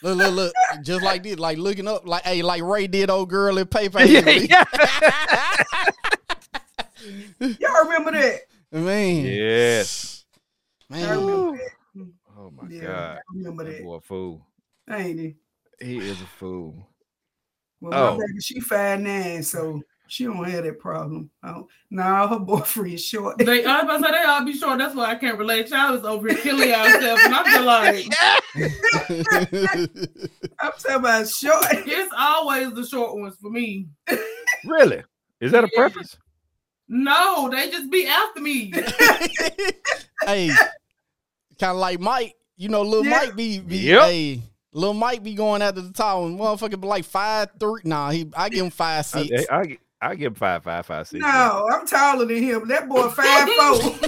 Look, 0.03 0.15
look, 0.15 0.35
look, 0.35 0.53
just 0.83 1.03
like 1.03 1.23
this, 1.23 1.39
like 1.39 1.57
looking 1.57 1.87
up, 1.87 2.07
like 2.07 2.21
hey, 2.23 2.43
like 2.43 2.61
Ray 2.61 2.85
did, 2.85 3.09
old 3.09 3.31
girl 3.31 3.57
at 3.57 3.71
PayPal. 3.71 4.05
yeah. 4.47 4.63
Y'all 7.39 7.83
remember 7.83 8.11
that? 8.11 8.41
Man, 8.71 9.25
Yes. 9.25 10.25
I 10.91 10.97
man. 11.01 11.19
remember 11.19 11.57
that. 11.57 12.07
Oh 12.37 12.51
my 12.51 12.69
Yeah, 12.69 12.81
god. 12.81 13.17
I 13.17 13.21
remember 13.33 13.63
That 13.63 13.71
that. 13.77 13.83
boy 13.83 13.95
a 13.95 14.01
fool. 14.01 14.45
Ain't 14.91 15.19
he? 15.19 15.35
He 15.81 15.97
is 15.97 16.21
a 16.21 16.27
fool. 16.27 16.87
Well, 17.81 17.93
Oh. 17.93 18.17
my 18.17 18.25
baby, 18.25 18.39
she 18.41 18.59
five 18.59 18.99
nine, 18.99 19.43
so 19.43 19.81
she 20.07 20.23
don't 20.23 20.43
have 20.49 20.63
that 20.63 20.79
problem. 20.79 21.29
Oh, 21.43 21.67
now 21.91 22.27
her 22.27 22.39
boyfriend 22.39 22.93
is 22.93 23.03
short. 23.05 23.37
They, 23.37 23.63
I 23.65 23.81
was 23.81 23.83
about 23.83 23.97
to 23.97 24.03
say 24.03 24.11
they 24.11 24.23
all 24.29 24.45
be 24.45 24.53
short. 24.57 24.79
That's 24.79 24.95
why 24.95 25.11
I 25.11 25.15
can't 25.15 25.37
relate. 25.37 25.69
Y'all 25.69 25.93
is 25.93 26.03
over 26.05 26.29
here 26.29 26.37
killing 26.37 26.69
yourself, 26.69 27.19
and 27.25 27.35
I'm 27.35 27.45
just 27.45 27.65
like, 27.65 28.05
I'm 30.59 30.71
talking 30.71 30.95
about 30.95 31.27
short. 31.29 31.65
it's 31.71 32.13
always 32.17 32.73
the 32.73 32.85
short 32.85 33.15
ones 33.17 33.35
for 33.41 33.49
me. 33.49 33.87
Really? 34.65 35.03
Is 35.39 35.51
that 35.51 35.63
a 35.63 35.69
Yeah. 35.71 35.79
preference? 35.79 36.17
No, 36.87 37.49
they 37.51 37.69
just 37.69 37.91
be 37.91 38.07
after 38.07 38.41
me. 38.41 38.71
hey, 40.25 40.49
kind 41.59 41.71
of 41.71 41.77
like 41.77 41.99
Mike. 41.99 42.33
You 42.55 42.69
know, 42.69 42.81
little 42.81 43.05
Yeah. 43.05 43.25
Mike 43.25 43.35
be, 43.35 43.59
be 43.59 43.77
Yep. 43.79 44.01
hey, 44.03 44.41
little 44.77 44.93
Mike 44.93 45.23
be 45.23 45.33
going 45.33 45.61
after 45.61 45.81
the 45.81 45.91
tall 45.91 46.23
one. 46.23 46.37
Motherfucker 46.37 46.79
be 46.79 46.87
like 46.87 47.05
five 47.05 47.49
three. 47.59 47.81
Nah, 47.83 48.11
he 48.11 48.29
I 48.35 48.49
give 48.49 48.65
him 48.65 48.71
five 48.71 48.99
I, 48.99 49.01
six. 49.01 49.45
I, 49.49 49.55
I, 49.55 49.77
I 50.01 50.15
give 50.15 50.31
him 50.31 50.35
five, 50.35 50.63
five, 50.63 50.85
five, 50.85 51.07
six. 51.07 51.21
No, 51.21 51.67
I'm 51.71 51.87
taller 51.87 52.25
than 52.25 52.41
him. 52.41 52.67
That 52.67 52.87
boy 52.87 53.09
five 53.09 53.49
four. 53.49 53.95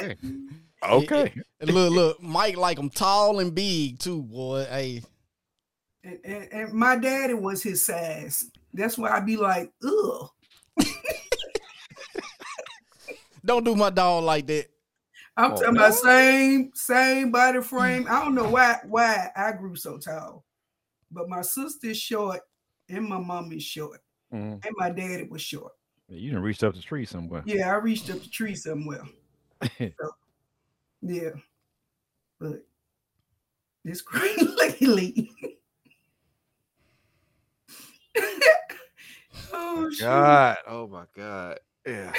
Okay. 0.00 0.16
Okay. 0.88 1.34
And 1.60 1.70
look, 1.72 1.92
look, 1.92 2.22
Mike 2.22 2.56
like 2.56 2.78
him 2.78 2.88
tall 2.88 3.40
and 3.40 3.52
big 3.52 3.98
too, 3.98 4.22
boy. 4.22 4.64
Hey, 4.70 5.02
and, 6.04 6.18
and, 6.24 6.52
and 6.52 6.72
my 6.72 6.96
daddy 6.96 7.34
was 7.34 7.64
his 7.64 7.84
size. 7.84 8.48
That's 8.72 8.96
why 8.96 9.10
I 9.10 9.20
be 9.20 9.36
like, 9.36 9.72
ugh. 9.84 10.30
don't 13.44 13.64
do 13.64 13.74
my 13.74 13.90
dog 13.90 14.22
like 14.22 14.46
that. 14.46 14.66
I'm 15.38 15.52
Oh, 15.52 15.54
talking 15.54 15.74
no. 15.74 15.86
about 15.86 15.94
same 15.94 16.72
same 16.74 17.30
body 17.30 17.62
frame. 17.62 18.08
I 18.10 18.24
don't 18.24 18.34
know 18.34 18.50
why 18.50 18.78
why 18.84 19.30
I 19.36 19.52
grew 19.52 19.76
so 19.76 19.96
tall, 19.96 20.44
but 21.12 21.28
my 21.28 21.42
sister's 21.42 21.96
short 21.96 22.40
and 22.88 23.04
my 23.08 23.18
mom 23.18 23.52
is 23.52 23.62
short 23.62 24.00
Mhm. 24.32 24.64
and 24.64 24.74
my 24.76 24.90
daddy 24.90 25.28
was 25.30 25.40
short. 25.40 25.72
You 26.08 26.32
done 26.32 26.42
reach 26.42 26.64
up 26.64 26.74
the 26.74 26.82
tree 26.82 27.04
somewhere. 27.04 27.42
Yeah, 27.46 27.70
I 27.72 27.76
reached 27.76 28.10
up 28.10 28.20
the 28.20 28.28
tree 28.28 28.56
somewhere. 28.56 29.02
So, 29.78 30.10
yeah, 31.02 31.30
but 32.40 32.66
it's 33.84 34.00
great 34.02 34.40
lately. 34.40 35.30
oh! 39.52 39.88
God. 40.00 40.56
Oh 40.66 40.88
my 40.88 41.04
God. 41.14 41.60
Yeah. 41.86 42.12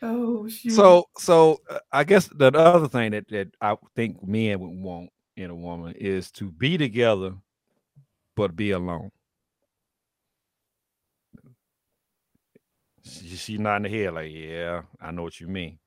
Oh 0.00 0.48
shoot! 0.48 0.72
So, 0.72 1.08
so 1.18 1.60
uh, 1.68 1.78
I 1.92 2.04
guess 2.04 2.28
the 2.28 2.46
other 2.56 2.86
thing 2.88 3.10
that 3.12 3.28
that 3.28 3.48
I 3.60 3.76
think 3.96 4.22
men 4.26 4.60
would 4.60 4.70
want 4.70 5.10
in 5.36 5.50
a 5.50 5.54
woman 5.54 5.94
is 5.96 6.30
to 6.32 6.50
be 6.52 6.78
together, 6.78 7.34
but 8.36 8.54
be 8.54 8.70
alone. 8.72 9.10
She, 13.02 13.36
she 13.36 13.58
nodding 13.58 13.90
her 13.90 13.98
head 13.98 14.14
like, 14.14 14.30
yeah, 14.32 14.82
I 15.00 15.10
know 15.10 15.22
what 15.22 15.40
you 15.40 15.46
mean. 15.48 15.78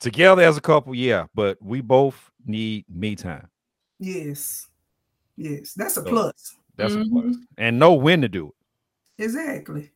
Together 0.00 0.42
as 0.42 0.56
a 0.56 0.60
couple, 0.60 0.94
yeah, 0.94 1.26
but 1.34 1.58
we 1.62 1.80
both 1.80 2.30
need 2.44 2.84
me 2.88 3.14
time. 3.16 3.48
yes, 3.98 4.66
yes, 5.36 5.74
that's 5.74 5.96
a 5.96 6.02
So- 6.02 6.08
plus. 6.08 6.56
That's 6.76 6.94
a 6.94 6.98
Mhm. 6.98 7.10
plus, 7.12 7.36
and 7.58 7.78
know 7.78 7.92
when 7.92 8.22
to 8.22 8.28
do 8.28 8.48
it. 9.18 9.22
Exactly. 9.24 9.90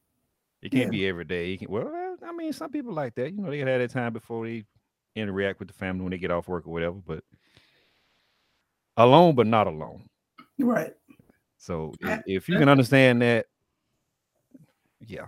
It 0.60 0.70
can't 0.70 0.84
Yeah. 0.86 0.90
be 0.90 1.06
every 1.06 1.24
day. 1.24 1.50
You 1.52 1.58
can, 1.58 1.70
well, 1.70 1.88
I 1.88 2.03
mean, 2.36 2.52
some 2.52 2.70
people 2.70 2.92
like 2.92 3.14
that. 3.16 3.32
You 3.32 3.42
know, 3.42 3.50
they 3.50 3.58
can 3.58 3.68
have 3.68 3.80
that 3.80 3.90
time 3.90 4.12
before 4.12 4.46
they 4.46 4.64
interact 5.14 5.58
with 5.58 5.68
the 5.68 5.74
family 5.74 6.02
when 6.02 6.10
they 6.10 6.18
get 6.18 6.30
off 6.30 6.48
work 6.48 6.66
or 6.66 6.72
whatever. 6.72 6.96
But 6.96 7.24
alone, 8.96 9.34
but 9.34 9.46
not 9.46 9.66
alone. 9.66 10.08
Right. 10.58 10.94
So 11.56 11.92
i- 12.02 12.06
That- 12.06 12.24
if 12.26 12.48
you 12.48 12.58
can 12.58 12.68
understand 12.68 13.22
that, 13.22 13.46
yeah, 15.00 15.26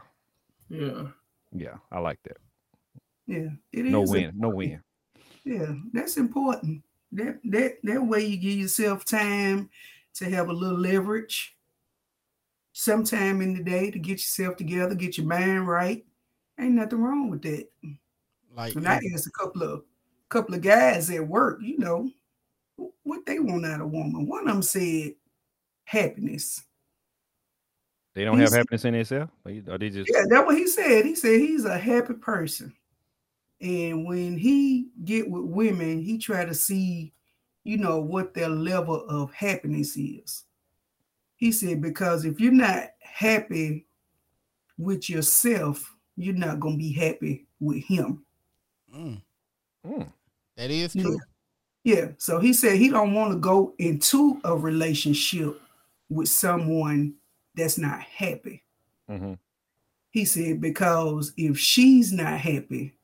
Yeah. 0.68 1.08
yeah, 1.52 1.78
I 1.90 1.98
like 2.00 2.22
that. 2.24 2.38
Yeah, 3.26 3.48
it 3.72 3.86
is. 3.86 3.92
No 3.92 4.00
win, 4.02 4.24
important. 4.26 4.36
no 4.40 4.48
win. 4.50 4.82
Yeah, 5.44 5.74
that's 5.92 6.16
important. 6.16 6.82
That 7.12 7.40
that 7.44 7.78
that 7.82 8.04
way 8.06 8.24
you 8.26 8.36
give 8.36 8.58
yourself 8.58 9.04
time 9.04 9.70
to 10.14 10.28
have 10.30 10.48
a 10.48 10.52
little 10.52 10.78
leverage, 10.78 11.56
sometime 12.72 13.40
in 13.40 13.54
the 13.54 13.62
day 13.62 13.90
to 13.90 13.98
get 13.98 14.12
yourself 14.18 14.56
together, 14.56 14.94
get 14.94 15.16
your 15.18 15.26
mind 15.26 15.66
right. 15.68 16.04
Ain't 16.58 16.72
nothing 16.74 17.00
wrong 17.00 17.30
with 17.30 17.42
that. 17.42 17.68
Like 18.54 18.74
And 18.74 18.88
I 18.88 19.00
asked 19.14 19.26
a 19.26 19.30
couple 19.30 19.62
of 19.62 19.82
couple 20.28 20.54
of 20.54 20.60
guys 20.62 21.10
at 21.10 21.26
work, 21.26 21.58
you 21.62 21.78
know, 21.78 22.10
what 23.04 23.24
they 23.26 23.38
want 23.38 23.64
out 23.66 23.80
of 23.80 23.86
a 23.86 23.86
woman. 23.86 24.26
One 24.26 24.48
of 24.48 24.54
them 24.54 24.62
said 24.62 25.14
happiness. 25.84 26.62
They 28.14 28.24
don't 28.24 28.38
have 28.38 28.48
He's- 28.48 28.56
happiness 28.56 28.84
in 28.86 28.94
themselves. 28.94 29.30
Or 29.68 29.78
they 29.78 29.90
just 29.90 30.10
Yeah, 30.12 30.24
that's 30.28 30.46
what 30.46 30.56
he 30.56 30.66
said. 30.66 31.04
He 31.04 31.14
said 31.14 31.40
he's 31.40 31.64
a 31.64 31.78
happy 31.78 32.14
person. 32.14 32.72
And 33.60 34.06
when 34.06 34.36
he 34.36 34.88
get 35.04 35.30
with 35.30 35.44
women, 35.44 36.02
he 36.02 36.18
try 36.18 36.44
to 36.44 36.54
see, 36.54 37.12
you 37.64 37.76
know, 37.78 38.00
what 38.00 38.34
their 38.34 38.48
level 38.48 39.06
of 39.08 39.32
happiness 39.32 39.96
is. 39.96 40.44
He 41.36 41.52
said, 41.52 41.80
because 41.82 42.24
if 42.24 42.40
you're 42.40 42.52
not 42.52 42.88
happy 43.00 43.86
with 44.78 45.08
yourself, 45.08 45.94
you're 46.16 46.34
not 46.34 46.60
gonna 46.60 46.76
be 46.76 46.92
happy 46.92 47.46
with 47.60 47.82
him. 47.84 48.24
mm, 48.94 49.20
Mm. 49.84 50.12
that 50.56 50.70
is 50.70 50.94
Yeah. 50.94 51.02
true. 51.02 51.18
Yeah. 51.84 52.08
So 52.18 52.38
he 52.40 52.52
said 52.52 52.78
he 52.78 52.88
don't 52.88 53.14
want 53.14 53.32
to 53.32 53.38
go 53.38 53.74
into 53.78 54.40
a 54.44 54.56
relationship 54.56 55.60
with 56.08 56.28
someone 56.28 57.14
that's 57.54 57.78
not 57.78 58.00
happy. 58.00 58.62
Mhm. 59.08 59.38
He 60.10 60.24
said 60.24 60.60
because 60.60 61.32
if 61.36 61.58
she's 61.58 62.12
not 62.12 62.40
happy, 62.40 62.94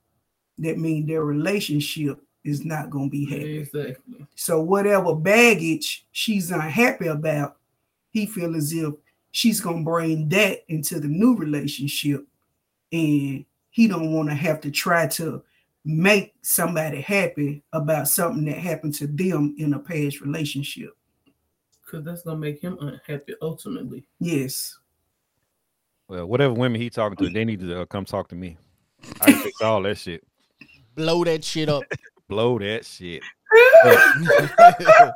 that 0.59 0.79
means 0.79 1.07
their 1.07 1.25
relationship 1.25 2.20
is 2.44 2.64
not 2.64 2.90
going 2.90 3.09
to 3.09 3.11
be 3.11 3.25
happy. 3.25 3.59
Exactly. 3.59 4.27
So 4.35 4.61
whatever 4.61 5.14
baggage 5.14 6.07
she's 6.12 6.51
unhappy 6.51 7.07
about, 7.07 7.59
he 8.11 8.27
feel 8.27 8.57
as 8.57 8.72
if 8.72 8.94
she's 9.31 9.61
going 9.61 9.79
to 9.79 9.85
bring 9.85 10.29
that 10.31 10.64
into 10.68 10.98
the 11.01 11.09
new 11.09 11.37
relationship 11.37 12.27
and 12.92 13.44
he 13.70 13.88
don't 13.88 14.12
want 14.12 14.28
to 14.28 14.35
have 14.35 14.61
to 14.61 14.70
try 14.70 15.07
to 15.09 15.42
make 15.85 16.35
somebody 16.42 17.00
happy 17.00 17.62
about 17.72 18.07
something 18.09 18.44
that 18.44 18.59
happened 18.59 18.94
to 18.94 19.07
them 19.07 19.55
in 19.59 19.74
a 19.74 19.78
past 19.78 20.20
relationship. 20.20 20.90
Because 21.85 22.05
that's 22.05 22.22
gonna 22.22 22.38
make 22.38 22.61
him 22.61 22.78
unhappy 22.81 23.35
ultimately. 23.42 24.07
Yes. 24.20 24.78
Well, 26.09 26.26
whatever 26.26 26.55
women 26.55 26.81
he 26.81 26.90
talking 26.90 27.16
to, 27.16 27.31
they 27.31 27.44
need 27.44 27.61
to 27.61 27.81
uh, 27.83 27.87
come 27.87 28.05
talk 28.05 28.28
to 28.28 28.35
me. 28.35 28.57
I 29.20 29.33
can 29.33 29.42
fix 29.42 29.61
all 29.62 29.83
that 29.83 29.98
shit. 29.98 30.22
Blow 30.94 31.24
that 31.24 31.42
shit 31.42 31.68
up. 31.68 31.83
Blow 32.28 32.59
that 32.59 32.85
shit. 32.85 33.22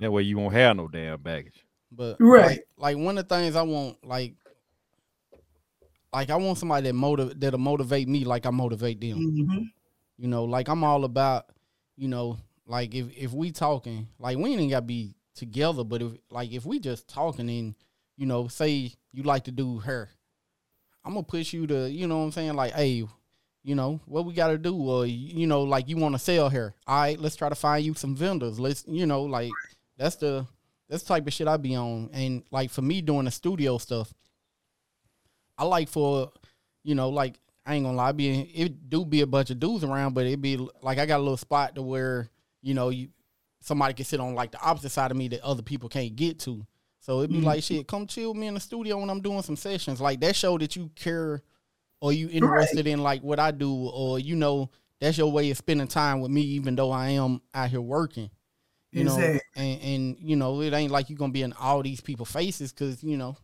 That 0.00 0.10
way 0.10 0.22
you 0.22 0.36
won't 0.36 0.54
have 0.54 0.76
no 0.76 0.88
damn 0.88 1.20
baggage. 1.22 1.64
But 1.92 2.16
Right. 2.18 2.46
like, 2.76 2.96
like 2.96 2.96
one 2.96 3.16
of 3.16 3.28
the 3.28 3.34
things 3.34 3.54
I 3.54 3.62
want, 3.62 4.04
like, 4.04 4.34
like 6.14 6.30
I 6.30 6.36
want 6.36 6.58
somebody 6.58 6.86
that 6.86 6.94
motiv- 6.94 7.38
that'll 7.40 7.58
motivate 7.58 8.08
me, 8.08 8.24
like 8.24 8.46
I 8.46 8.50
motivate 8.50 9.00
them. 9.00 9.18
Mhm. 9.18 9.70
You 10.16 10.28
know, 10.28 10.44
like 10.44 10.68
I'm 10.68 10.84
all 10.84 11.04
about, 11.04 11.46
you 11.96 12.08
know, 12.08 12.38
like 12.66 12.94
if 12.94 13.06
if 13.16 13.32
we 13.32 13.50
talking, 13.50 14.08
like 14.18 14.38
we 14.38 14.54
ain't 14.54 14.70
gotta 14.70 14.86
be 14.86 15.14
together, 15.34 15.82
but 15.84 16.00
if 16.02 16.12
like 16.30 16.52
if 16.52 16.64
we 16.64 16.78
just 16.78 17.08
talking 17.08 17.50
and 17.50 17.74
you 18.16 18.26
know, 18.26 18.46
say 18.48 18.92
you 19.12 19.24
like 19.24 19.44
to 19.44 19.50
do 19.52 19.78
hair, 19.80 20.08
I'm 21.04 21.14
gonna 21.14 21.24
push 21.24 21.52
you 21.52 21.66
to, 21.66 21.90
you 21.90 22.06
know 22.06 22.18
what 22.18 22.24
I'm 22.26 22.32
saying, 22.32 22.54
like, 22.54 22.72
hey, 22.74 23.04
you 23.64 23.74
know, 23.74 24.00
what 24.06 24.24
we 24.24 24.34
gotta 24.34 24.56
do, 24.56 24.74
or 24.76 25.04
you 25.06 25.46
know, 25.46 25.62
like 25.64 25.88
you 25.88 25.96
want 25.96 26.14
to 26.14 26.18
sell 26.18 26.48
hair. 26.48 26.74
All 26.86 26.96
right, 27.00 27.18
let's 27.18 27.34
try 27.36 27.48
to 27.48 27.54
find 27.56 27.84
you 27.84 27.94
some 27.94 28.14
vendors. 28.14 28.60
Let's, 28.60 28.84
you 28.86 29.04
know, 29.06 29.24
like 29.24 29.50
that's 29.98 30.16
the 30.16 30.46
that's 30.88 31.02
the 31.02 31.08
type 31.08 31.26
of 31.26 31.32
shit 31.32 31.48
I 31.48 31.56
be 31.56 31.74
on. 31.74 32.10
And 32.12 32.44
like 32.52 32.70
for 32.70 32.82
me 32.82 33.00
doing 33.02 33.24
the 33.24 33.30
studio 33.32 33.78
stuff, 33.78 34.14
I 35.58 35.64
like 35.64 35.88
for, 35.88 36.32
you 36.82 36.94
know, 36.94 37.08
like 37.10 37.38
I 37.66 37.74
ain't 37.74 37.84
gonna 37.84 37.96
lie, 37.96 38.12
be 38.12 38.40
it 38.40 38.88
do 38.90 39.04
be 39.04 39.20
a 39.22 39.26
bunch 39.26 39.50
of 39.50 39.58
dudes 39.60 39.84
around, 39.84 40.14
but 40.14 40.26
it 40.26 40.40
be 40.40 40.56
like 40.82 40.98
I 40.98 41.06
got 41.06 41.18
a 41.18 41.22
little 41.22 41.36
spot 41.36 41.74
to 41.76 41.82
where 41.82 42.28
you 42.62 42.74
know 42.74 42.88
you 42.90 43.08
somebody 43.60 43.94
can 43.94 44.04
sit 44.04 44.20
on 44.20 44.34
like 44.34 44.52
the 44.52 44.60
opposite 44.60 44.90
side 44.90 45.10
of 45.10 45.16
me 45.16 45.28
that 45.28 45.40
other 45.42 45.62
people 45.62 45.88
can't 45.88 46.14
get 46.16 46.38
to. 46.40 46.66
So 47.00 47.18
it'd 47.20 47.30
be 47.32 47.40
Mhm. 47.40 47.44
like 47.44 47.62
shit, 47.62 47.86
come 47.86 48.06
chill 48.06 48.30
with 48.30 48.38
me 48.38 48.46
in 48.46 48.54
the 48.54 48.60
studio 48.60 48.98
when 48.98 49.10
I'm 49.10 49.20
doing 49.22 49.42
some 49.42 49.56
sessions. 49.56 50.00
Like 50.00 50.20
that 50.20 50.36
show 50.36 50.58
that 50.58 50.76
you 50.76 50.90
care 50.94 51.42
or 52.00 52.12
you 52.12 52.28
interested 52.30 52.86
in 52.86 53.02
like 53.02 53.22
what 53.22 53.38
I 53.40 53.50
do, 53.50 53.72
or 53.72 54.18
you 54.18 54.36
know, 54.36 54.70
that's 55.00 55.16
your 55.18 55.30
way 55.32 55.50
of 55.50 55.56
spending 55.56 55.86
time 55.88 56.20
with 56.20 56.30
me, 56.30 56.42
even 56.42 56.76
though 56.76 56.90
I 56.90 57.10
am 57.10 57.40
out 57.54 57.70
here 57.70 57.80
working. 57.80 58.30
You 58.92 59.04
know, 59.04 59.40
and, 59.56 59.80
and 59.82 60.16
you 60.20 60.36
know, 60.36 60.60
it 60.62 60.72
ain't 60.72 60.92
like 60.92 61.08
you're 61.10 61.18
gonna 61.18 61.32
be 61.32 61.42
in 61.42 61.52
all 61.54 61.82
these 61.82 62.00
people 62.00 62.24
faces 62.26 62.72
because 62.72 63.02
you 63.02 63.16
know, 63.16 63.36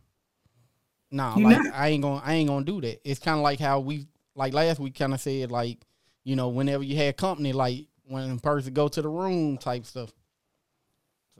nah, 1.11 1.37
You 1.37 1.43
like 1.45 1.63
not. 1.63 1.73
I 1.73 1.89
ain't 1.89 2.01
gonna 2.03 2.21
I 2.23 2.35
ain't 2.35 2.49
gonna 2.49 2.65
do 2.65 2.81
that. 2.81 3.07
It's 3.09 3.19
kind 3.19 3.37
of 3.37 3.43
like 3.43 3.59
how 3.59 3.79
we 3.79 4.07
like 4.35 4.53
last 4.53 4.79
week 4.79 4.95
kind 4.97 5.13
of 5.13 5.19
said 5.21 5.51
like, 5.51 5.79
you 6.23 6.35
know, 6.35 6.49
whenever 6.49 6.83
you 6.83 6.95
had 6.97 7.17
company, 7.17 7.53
like 7.53 7.87
when 8.05 8.31
a 8.31 8.37
person 8.37 8.73
go 8.73 8.87
to 8.87 9.01
the 9.01 9.09
room 9.09 9.57
type 9.57 9.85
stuff. 9.85 10.11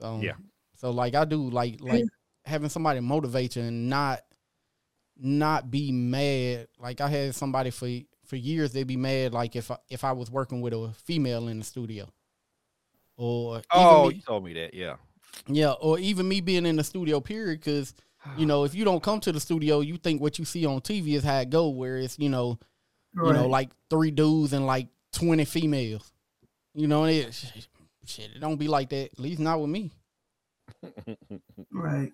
So 0.00 0.20
Yeah. 0.22 0.34
so 0.76 0.90
like 0.90 1.14
I 1.14 1.24
do 1.24 1.48
like 1.50 1.80
like 1.80 2.04
having 2.44 2.68
somebody 2.68 3.00
motivate 3.00 3.56
you 3.56 3.62
and 3.62 3.88
not 3.88 4.20
not 5.16 5.70
be 5.70 5.92
mad. 5.92 6.68
Like 6.78 7.00
I 7.00 7.08
had 7.08 7.34
somebody 7.34 7.70
for 7.70 7.88
for 8.24 8.36
years 8.36 8.72
they'd 8.72 8.86
be 8.86 8.96
mad 8.96 9.32
like 9.32 9.56
if 9.56 9.70
I, 9.70 9.76
if 9.90 10.04
I 10.04 10.12
was 10.12 10.30
working 10.30 10.60
with 10.60 10.72
a 10.72 10.92
female 11.04 11.48
in 11.48 11.58
the 11.58 11.64
studio. 11.64 12.08
Or 13.16 13.62
Oh, 13.72 14.08
me- 14.08 14.16
you 14.16 14.22
told 14.22 14.44
me 14.44 14.54
that. 14.54 14.74
Yeah. 14.74 14.96
yeah, 15.46 15.72
or 15.72 15.98
even 15.98 16.28
me 16.28 16.40
being 16.40 16.64
in 16.66 16.76
the 16.76 16.84
studio 16.84 17.20
period, 17.20 17.60
because 17.60 17.94
you 18.36 18.46
know 18.46 18.64
if 18.64 18.74
you 18.74 18.84
don't 18.84 19.02
come 19.02 19.20
to 19.20 19.32
the 19.32 19.40
studio, 19.40 19.80
you 19.80 19.96
think 19.96 20.20
what 20.20 20.38
you 20.38 20.44
see 20.44 20.64
on 20.66 20.80
TV 20.80 21.14
is 21.14 21.24
how 21.24 21.38
it 21.38 21.50
go, 21.50 21.68
where 21.68 21.96
it's 21.96 22.18
you 22.18 22.28
know 22.28 22.58
you 23.14 23.32
know 23.32 23.46
like 23.46 23.70
three 23.90 24.10
dudes 24.10 24.52
and 24.52 24.66
like 24.66 24.88
twenty 25.12 25.44
females. 25.44 26.12
You 26.74 26.86
know, 26.86 27.04
and 27.04 27.12
it 27.12 27.34
shit, 27.34 27.68
shit, 28.06 28.30
it 28.34 28.40
don't 28.40 28.56
be 28.56 28.68
like 28.68 28.88
that. 28.90 29.12
At 29.12 29.18
least 29.18 29.40
not 29.40 29.60
with 29.60 29.70
me. 29.70 29.90
right. 31.72 32.12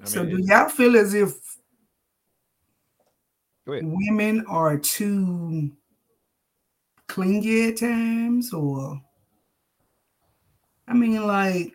I 0.00 0.04
so 0.04 0.24
mean, 0.24 0.36
do 0.36 0.42
y'all 0.44 0.68
feel 0.68 0.96
as 0.96 1.14
if 1.14 1.34
women 3.66 4.44
are 4.46 4.78
too 4.78 5.72
clingy 7.06 7.68
at 7.68 7.78
times 7.78 8.52
or 8.52 9.00
I 10.86 10.94
mean 10.94 11.26
like 11.26 11.74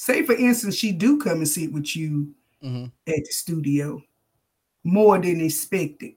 say 0.00 0.22
for 0.22 0.34
instance 0.34 0.74
she 0.74 0.92
do 0.92 1.18
come 1.18 1.38
and 1.38 1.48
sit 1.48 1.72
with 1.72 1.94
you 1.94 2.34
hmm 2.62 2.86
at 3.06 3.16
the 3.16 3.30
studio 3.30 4.02
more 4.84 5.18
than 5.18 5.40
expected. 5.40 6.14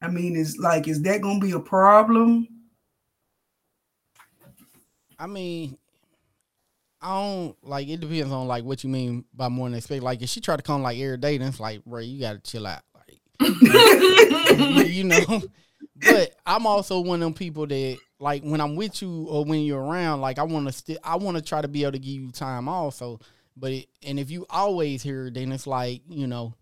I 0.00 0.08
mean, 0.08 0.36
it's 0.36 0.58
like, 0.58 0.86
is 0.86 1.02
that 1.02 1.22
gonna 1.22 1.40
be 1.40 1.52
a 1.52 1.60
problem? 1.60 2.46
I 5.18 5.26
mean, 5.26 5.76
I 7.00 7.20
don't 7.20 7.56
like. 7.62 7.88
It 7.88 8.00
depends 8.00 8.32
on 8.32 8.46
like 8.46 8.64
what 8.64 8.84
you 8.84 8.90
mean 8.90 9.24
by 9.34 9.48
more 9.48 9.68
than 9.68 9.78
expect. 9.78 10.02
Like 10.02 10.22
if 10.22 10.28
she 10.28 10.40
try 10.40 10.56
to 10.56 10.62
come 10.62 10.82
like 10.82 10.98
every 10.98 11.16
day, 11.16 11.38
then 11.38 11.48
it's 11.48 11.60
like, 11.60 11.84
bro, 11.84 12.00
you 12.00 12.20
gotta 12.20 12.38
chill 12.38 12.66
out. 12.66 12.82
Like 12.94 13.20
you 14.88 15.04
know. 15.04 15.42
But 16.00 16.34
I'm 16.46 16.66
also 16.66 17.00
one 17.00 17.16
of 17.22 17.26
them 17.26 17.34
people 17.34 17.66
that 17.66 17.98
like 18.20 18.42
when 18.42 18.60
I'm 18.60 18.76
with 18.76 19.02
you 19.02 19.26
or 19.28 19.44
when 19.44 19.62
you're 19.62 19.82
around, 19.82 20.20
like 20.20 20.38
I 20.38 20.44
want 20.44 20.66
to 20.66 20.72
still 20.72 20.98
I 21.02 21.16
want 21.16 21.36
to 21.36 21.42
try 21.42 21.60
to 21.60 21.68
be 21.68 21.82
able 21.82 21.92
to 21.92 21.98
give 21.98 22.14
you 22.14 22.30
time 22.30 22.68
also. 22.68 23.20
But 23.56 23.72
it, 23.72 23.88
and 24.02 24.18
if 24.20 24.30
you 24.30 24.46
always 24.48 25.02
here, 25.02 25.30
then 25.30 25.52
it's 25.52 25.66
like 25.66 26.02
you 26.08 26.26
know 26.26 26.54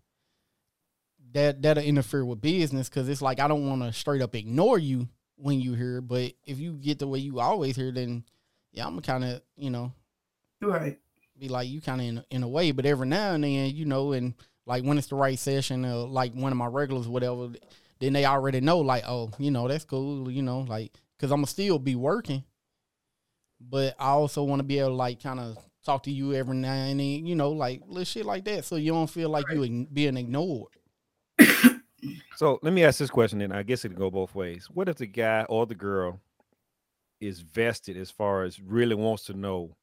that 1.33 1.61
that'll 1.61 1.83
interfere 1.83 2.25
with 2.25 2.41
business 2.41 2.89
because 2.89 3.09
it's 3.09 3.21
like 3.21 3.39
I 3.39 3.47
don't 3.47 3.67
want 3.67 3.81
to 3.83 3.93
straight 3.93 4.21
up 4.21 4.35
ignore 4.35 4.79
you 4.79 5.07
when 5.35 5.59
you 5.59 5.73
here. 5.73 6.01
But 6.01 6.33
if 6.45 6.59
you 6.59 6.73
get 6.73 6.99
the 6.99 7.07
way 7.07 7.19
you 7.19 7.39
always 7.39 7.75
here, 7.75 7.91
then 7.91 8.23
yeah, 8.71 8.85
I'm 8.87 8.99
kind 9.01 9.23
of 9.23 9.41
you 9.55 9.69
know 9.69 9.91
Right. 10.61 10.97
be 11.37 11.49
like 11.49 11.69
you 11.69 11.81
kind 11.81 12.01
of 12.01 12.07
in, 12.07 12.23
in 12.31 12.43
a 12.43 12.47
way, 12.47 12.71
but 12.71 12.85
every 12.85 13.07
now 13.07 13.33
and 13.33 13.43
then, 13.43 13.75
you 13.75 13.85
know, 13.85 14.13
and 14.13 14.33
like 14.65 14.83
when 14.83 14.97
it's 14.97 15.07
the 15.07 15.15
right 15.15 15.37
session, 15.37 15.85
or 15.85 16.07
like 16.07 16.33
one 16.33 16.51
of 16.51 16.57
my 16.57 16.65
regulars, 16.65 17.07
whatever, 17.07 17.49
then 17.99 18.13
they 18.13 18.25
already 18.25 18.61
know, 18.61 18.79
like, 18.79 19.03
oh, 19.07 19.31
you 19.39 19.51
know, 19.51 19.67
that's 19.67 19.85
cool, 19.85 20.29
you 20.31 20.41
know, 20.41 20.59
like, 20.61 20.93
cause 21.19 21.31
I'm 21.31 21.37
gonna 21.37 21.47
still 21.47 21.79
be 21.79 21.95
working, 21.95 22.43
but 23.59 23.95
I 23.99 24.09
also 24.09 24.43
want 24.43 24.59
to 24.59 24.63
be 24.63 24.79
able 24.79 24.89
to 24.89 24.95
like 24.95 25.21
kind 25.21 25.39
of 25.39 25.57
talk 25.85 26.03
to 26.03 26.11
you 26.11 26.33
every 26.33 26.55
now 26.55 26.73
and 26.73 26.99
then, 26.99 27.25
you 27.25 27.35
know, 27.35 27.51
like 27.51 27.81
little 27.87 28.03
shit 28.03 28.25
like 28.25 28.45
that, 28.45 28.65
so 28.65 28.75
you 28.75 28.91
don't 28.91 29.09
feel 29.09 29.29
like 29.29 29.45
you 29.51 29.61
ign- 29.61 29.93
being 29.93 30.17
ignored. 30.17 30.71
So 32.35 32.59
let 32.61 32.71
me 32.71 32.83
ask 32.83 32.99
this 32.99 33.09
question, 33.09 33.41
and 33.41 33.51
I 33.51 33.63
guess 33.63 33.83
it 33.83 33.89
could 33.89 33.97
go 33.97 34.11
both 34.11 34.35
ways. 34.35 34.67
What 34.71 34.87
if 34.87 34.97
the 34.97 35.07
guy 35.07 35.43
or 35.49 35.65
the 35.65 35.73
girl 35.73 36.21
is 37.19 37.39
vested 37.39 37.97
as 37.97 38.11
far 38.11 38.43
as 38.43 38.61
really 38.61 38.93
wants 38.93 39.23
to 39.25 39.33
know 39.33 39.75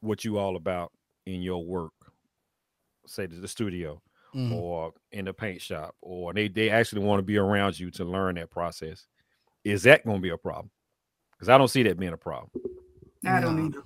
what 0.00 0.24
you 0.24 0.38
all 0.38 0.56
about 0.56 0.90
in 1.26 1.42
your 1.42 1.62
work, 1.62 1.92
say 3.06 3.26
to 3.26 3.36
the 3.36 3.46
studio, 3.46 4.00
Mhm. 4.34 4.52
or 4.52 4.92
in 5.12 5.24
the 5.26 5.32
paint 5.32 5.62
shop, 5.62 5.94
or 6.00 6.34
they 6.34 6.48
they 6.48 6.70
actually 6.70 7.02
want 7.04 7.20
to 7.20 7.22
be 7.22 7.36
around 7.36 7.78
you 7.78 7.90
to 7.92 8.04
learn 8.04 8.34
that 8.34 8.50
process. 8.50 9.06
Is 9.62 9.82
that 9.84 10.04
going 10.04 10.18
to 10.18 10.22
be 10.22 10.30
a 10.30 10.36
problem? 10.36 10.70
Because 11.32 11.48
I 11.48 11.56
don't 11.56 11.68
see 11.68 11.82
that 11.84 11.98
being 11.98 12.12
a 12.12 12.16
problem. 12.16 12.50
I 13.24 13.40
don't 13.40 13.66
either. 13.66 13.82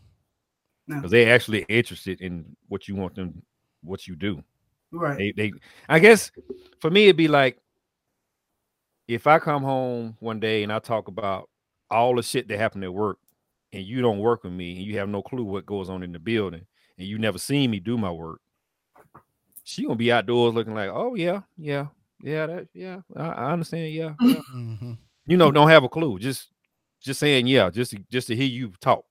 Because 0.87 1.11
they're 1.11 1.34
actually 1.34 1.62
interested 1.68 2.20
in 2.20 2.56
what 2.68 2.88
you 2.88 2.96
want 2.96 3.14
them, 3.14 3.42
what 3.82 4.06
you 4.06 4.16
do. 4.16 4.42
Right. 4.90 5.18
They, 5.18 5.32
they, 5.32 5.52
I 5.88 5.98
guess, 5.98 6.32
for 6.80 6.90
me, 6.90 7.04
it'd 7.04 7.16
be 7.16 7.28
like 7.28 7.61
if 9.06 9.26
I 9.26 9.38
come 9.38 9.62
home 9.62 10.16
one 10.20 10.40
day 10.40 10.62
and 10.62 10.72
I 10.72 10.78
talk 10.78 11.08
about 11.08 11.50
all 11.90 12.16
the 12.16 12.22
shit 12.22 12.48
that 12.48 12.58
happened 12.58 12.84
at 12.84 12.92
work, 12.92 13.18
and 13.72 13.84
you 13.84 14.00
don't 14.00 14.18
work 14.18 14.44
with 14.44 14.52
me, 14.52 14.76
and 14.76 14.87
you 14.87 14.98
have 14.98 15.11
no 15.11 15.22
clue 15.22 15.44
what 15.44 15.66
goes 15.66 15.90
on 15.90 16.02
in 16.02 16.12
the 16.12 16.18
building, 16.18 16.66
and 16.96 17.06
you 17.06 17.18
never 17.18 17.38
seen 17.38 17.70
me 17.70 17.80
do 17.80 17.98
my 17.98 18.11
work. 18.11 18.40
She 19.68 19.83
gonna 19.83 19.96
be 19.96 20.11
outdoors 20.11 20.54
looking 20.54 20.72
like, 20.74 20.88
oh 20.90 21.14
yeah, 21.14 21.42
yeah, 21.59 21.88
yeah, 22.22 22.46
that, 22.46 22.68
yeah, 22.72 23.00
I, 23.14 23.28
I 23.28 23.52
understand, 23.52 23.92
yeah, 23.92 24.14
yeah. 24.22 24.40
Mhm. 24.54 24.96
you 25.26 25.37
know, 25.37 25.52
don't 25.52 25.68
have 25.68 25.85
a 25.85 25.90
clue, 25.90 26.18
just, 26.18 26.48
just 27.02 27.20
saying, 27.20 27.46
yeah, 27.46 27.68
just 27.68 27.90
to, 27.90 27.98
just 28.11 28.28
to 28.28 28.35
hear 28.37 28.46
you 28.46 28.72
talk. 28.81 29.04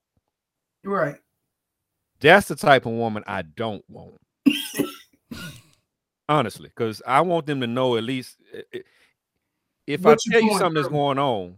Right. 0.84 1.14
That's 2.18 2.48
the 2.48 2.56
type 2.56 2.86
of 2.86 2.92
woman 2.92 3.22
I 3.28 3.42
don't 3.42 3.84
want. 3.88 4.14
Honestly, 6.28 6.70
because 6.70 7.00
I 7.06 7.20
want 7.20 7.46
them 7.46 7.60
to 7.60 7.68
know 7.68 7.96
at 7.96 8.02
least 8.02 8.38
i- 8.52 8.64
i- 8.74 8.82
if 9.86 10.02
What 10.04 10.14
I 10.14 10.16
you 10.26 10.32
tell 10.32 10.40
you 10.42 10.48
going 10.48 10.58
something 10.58 10.74
that's 10.82 10.88
going 10.92 11.18
on, 11.20 11.56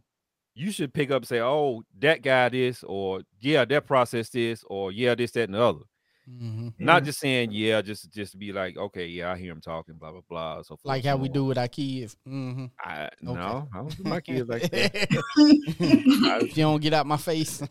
you 0.55 0.71
should 0.73 0.93
pick 0.93 1.11
up 1.11 1.23
and 1.23 1.27
say, 1.27 1.41
"Oh, 1.41 1.83
that 2.01 2.21
guy 2.21 2.51
this," 2.51 2.85
or 2.85 3.23
"Yeah, 3.41 3.65
that 3.65 3.87
process 3.87 4.29
this," 4.29 4.63
or 4.69 4.93
"Yeah, 4.93 5.15
this, 5.15 5.31
that, 5.33 5.45
and 5.45 5.55
the 5.55 5.63
other." 5.63 5.81
Mhm. 6.29 6.75
Not 6.79 7.05
just 7.05 7.19
saying, 7.19 7.51
"Yeah," 7.53 7.83
just 7.83 8.13
just 8.13 8.39
be 8.39 8.53
like, 8.53 8.77
"Okay, 8.77 9.07
yeah, 9.07 9.33
I 9.33 9.37
hear 9.39 9.53
him 9.53 9.61
talking," 9.61 9.95
blah 9.97 10.13
blah 10.13 10.21
blah. 10.29 10.63
So 10.63 10.79
Like 10.85 11.05
how 11.05 11.15
so 11.17 11.23
we 11.23 11.29
do 11.29 11.45
with 11.45 11.59
our 11.59 11.69
kids. 11.69 12.17
Mm-hmm. 12.27 12.67
I, 12.79 13.05
Okay. 13.07 13.11
No, 13.23 13.69
I 13.73 13.77
don't 13.79 13.97
do 13.97 14.05
my 14.05 14.21
kids 14.21 14.49
like 14.49 14.71
that. 14.71 14.93
if 15.37 16.57
you 16.57 16.63
don't 16.63 16.81
get 16.81 16.95
out 16.95 17.07
my 17.07 17.17
face. 17.17 17.63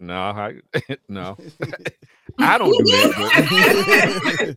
No, 0.00 0.14
I, 0.20 0.54
no, 1.08 1.36
I 2.38 2.58
don't 2.58 2.76
do 2.76 2.84
that. 2.84 4.56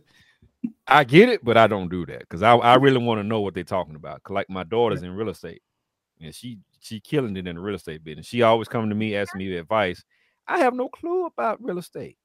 I 0.88 1.04
get 1.04 1.28
it, 1.28 1.44
but 1.44 1.56
I 1.56 1.66
don't 1.66 1.88
do 1.88 2.04
that 2.06 2.20
because 2.20 2.42
I, 2.42 2.54
I 2.56 2.74
really 2.76 2.98
want 2.98 3.20
to 3.20 3.24
know 3.24 3.40
what 3.40 3.54
they're 3.54 3.62
talking 3.64 3.94
about. 3.94 4.22
'Cause 4.22 4.34
like 4.34 4.50
my 4.50 4.64
daughter's 4.64 5.02
in 5.02 5.14
real 5.14 5.28
estate, 5.28 5.62
and 6.20 6.34
she 6.34 6.58
she 6.80 7.00
killing 7.00 7.36
it 7.36 7.46
in 7.46 7.56
the 7.56 7.60
real 7.62 7.76
estate 7.76 8.02
business. 8.04 8.26
She 8.26 8.42
always 8.42 8.68
coming 8.68 8.88
to 8.90 8.96
me 8.96 9.14
asking 9.16 9.38
me 9.38 9.56
advice. 9.56 10.02
I 10.48 10.58
have 10.60 10.74
no 10.74 10.88
clue 10.88 11.26
about 11.26 11.62
real 11.62 11.78
estate. 11.78 12.16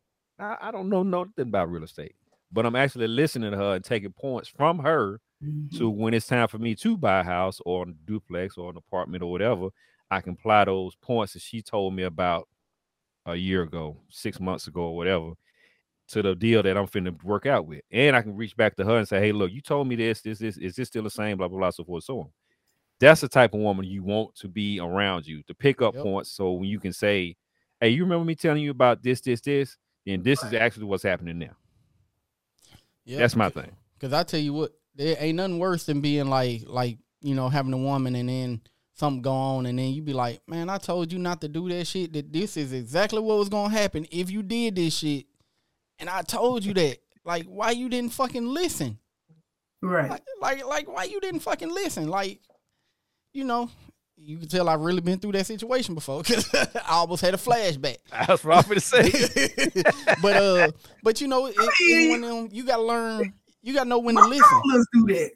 I, 0.41 0.58
I 0.62 0.71
don't 0.71 0.89
know 0.89 1.04
nothing 1.04 1.49
about 1.49 1.71
real 1.71 1.84
estate, 1.84 2.15
but 2.51 2.65
I'm 2.65 2.75
actually 2.77 3.08
listening 3.08 3.51
to 3.51 3.58
her 3.58 3.75
and 3.75 3.86
taking 3.86 4.13
points 4.13 4.49
from 4.49 4.80
her 4.80 5.21
Mhm. 5.41 5.77
to 5.77 5.89
when 5.89 6.13
it's 6.15 6.27
time 6.27 6.47
for 6.49 6.60
me 6.60 6.75
to 6.75 6.97
buy 6.97 7.21
a 7.21 7.25
house 7.25 7.62
or 7.65 7.84
a 7.88 7.93
duplex 8.06 8.58
or 8.58 8.71
an 8.71 8.77
apartment 8.77 9.23
or 9.23 9.32
whatever, 9.32 9.69
I 10.12 10.21
can 10.21 10.34
apply 10.34 10.65
those 10.65 10.95
points 10.97 11.34
that 11.34 11.43
she 11.43 11.62
told 11.62 11.95
me 11.95 12.04
about 12.04 12.49
a 13.25 13.36
year 13.36 13.63
ago, 13.63 13.97
six 14.10 14.39
months 14.39 14.67
ago, 14.67 14.84
or 14.84 14.97
whatever, 14.97 15.34
to 16.10 16.23
the 16.23 16.36
deal 16.36 16.63
that 16.63 16.77
I'm 16.77 16.88
finna 16.88 17.21
work 17.23 17.47
out 17.47 17.67
with. 17.67 17.82
And 17.91 18.15
I 18.15 18.23
can 18.23 18.36
reach 18.36 18.58
back 18.58 18.77
to 18.77 18.86
her 18.86 18.97
and 18.99 19.08
say, 19.08 19.19
Hey, 19.21 19.34
look, 19.34 19.51
you 19.51 19.62
told 19.62 19.88
me 19.88 19.95
this, 19.95 20.21
this, 20.21 20.39
this, 20.39 20.58
is 20.58 20.75
this 20.75 20.89
still 20.89 21.04
the 21.04 21.12
same? 21.12 21.38
Blah, 21.38 21.49
blah, 21.49 21.60
blah, 21.60 21.71
so 21.71 21.86
forth, 21.86 22.06
so 22.06 22.21
on. 22.21 22.30
That's 22.99 23.21
the 23.21 23.30
type 23.30 23.54
of 23.54 23.62
woman 23.62 23.86
you 23.86 24.04
want 24.04 24.36
to 24.36 24.47
be 24.47 24.80
around 24.80 25.25
you 25.27 25.43
to 25.43 25.56
pick 25.56 25.82
up 25.82 25.95
Yep. 25.95 25.97
points. 25.97 26.32
So 26.32 26.51
when 26.54 26.69
you 26.69 26.80
can 26.80 26.93
say, 26.93 27.36
Hey, 27.80 27.89
you 27.89 28.04
remember 28.04 28.25
me 28.25 28.36
telling 28.36 28.63
you 28.63 28.71
about 28.71 29.01
this, 29.04 29.21
this, 29.21 29.41
this, 29.41 29.77
then 30.06 30.24
this 30.24 30.44
is 30.44 30.54
actually 30.54 30.86
what's 30.86 31.04
happening 31.04 31.40
now. 31.40 31.56
Yeah, 33.06 33.20
That's 33.20 33.36
my 33.36 33.50
thing. 33.50 33.72
Cause 34.00 34.14
I 34.14 34.24
tell 34.24 34.40
you 34.40 34.54
what, 34.54 34.72
there 34.96 35.16
ain't 35.20 35.38
nothing 35.38 35.60
worse 35.60 35.86
than 35.86 36.02
being 36.02 36.28
like, 36.28 36.64
like 36.68 36.98
you 37.22 37.36
know, 37.36 37.50
having 37.50 37.74
a 37.74 37.78
woman 37.78 38.16
and 38.16 38.30
then 38.30 38.62
something 38.96 39.22
go 39.22 39.32
on, 39.32 39.66
and 39.66 39.78
then 39.78 39.90
you 39.92 40.02
be 40.02 40.14
like, 40.14 40.42
man, 40.48 40.70
I 40.70 40.78
told 40.78 41.12
you 41.12 41.20
not 41.20 41.42
to 41.42 41.48
do 41.48 41.70
that 41.70 41.86
shit. 41.86 42.14
That 42.14 42.32
this 42.32 42.58
is 42.58 42.74
exactly 42.74 43.20
what 43.20 43.38
was 43.38 43.50
gonna 43.50 43.74
happen 43.74 44.08
if 44.12 44.30
you 44.32 44.44
did 44.44 44.76
this 44.76 44.98
shit, 44.98 45.26
and 46.00 46.10
I 46.10 46.22
told 46.22 46.64
you 46.64 46.74
that. 46.76 46.98
Like, 47.24 47.46
why 47.46 47.70
you 47.72 47.88
didn't 47.88 48.14
fucking 48.14 48.48
listen? 48.48 48.98
Right. 49.82 50.10
Like, 50.10 50.24
like, 50.42 50.66
like, 50.66 50.88
why 50.88 51.04
you 51.04 51.20
didn't 51.20 51.42
fucking 51.42 51.70
listen? 51.70 52.08
Like, 52.08 52.40
you 53.34 53.44
know, 53.44 53.70
you 54.23 54.38
can 54.38 54.47
tell 54.47 54.69
I've 54.69 54.81
really 54.81 55.01
been 55.01 55.19
through 55.19 55.31
that 55.34 55.45
situation 55.45 55.95
before. 55.95 56.23
Cause 56.23 56.47
I 56.53 56.91
almost 56.91 57.21
had 57.21 57.34
a 57.34 57.38
flashback. 57.38 57.97
That's 58.12 58.43
what 58.43 58.57
I'm 58.57 58.63
gonna 58.69 58.79
say. 58.79 59.71
but 60.21 60.36
uh, 60.38 60.71
but 61.03 61.21
you 61.21 61.27
know, 61.27 61.47
it, 61.47 61.55
it's 61.57 62.12
one 62.12 62.23
of 62.23 62.29
them, 62.29 62.49
you 62.51 62.65
gotta 62.65 62.84
learn. 62.84 63.34
You 63.62 63.73
gotta 63.73 63.89
know 63.89 63.99
when 63.99 64.15
to 64.15 64.27
listen. 64.27 64.43
All 64.51 64.79
us 64.79 64.86
do 64.93 65.05
that. 65.07 65.31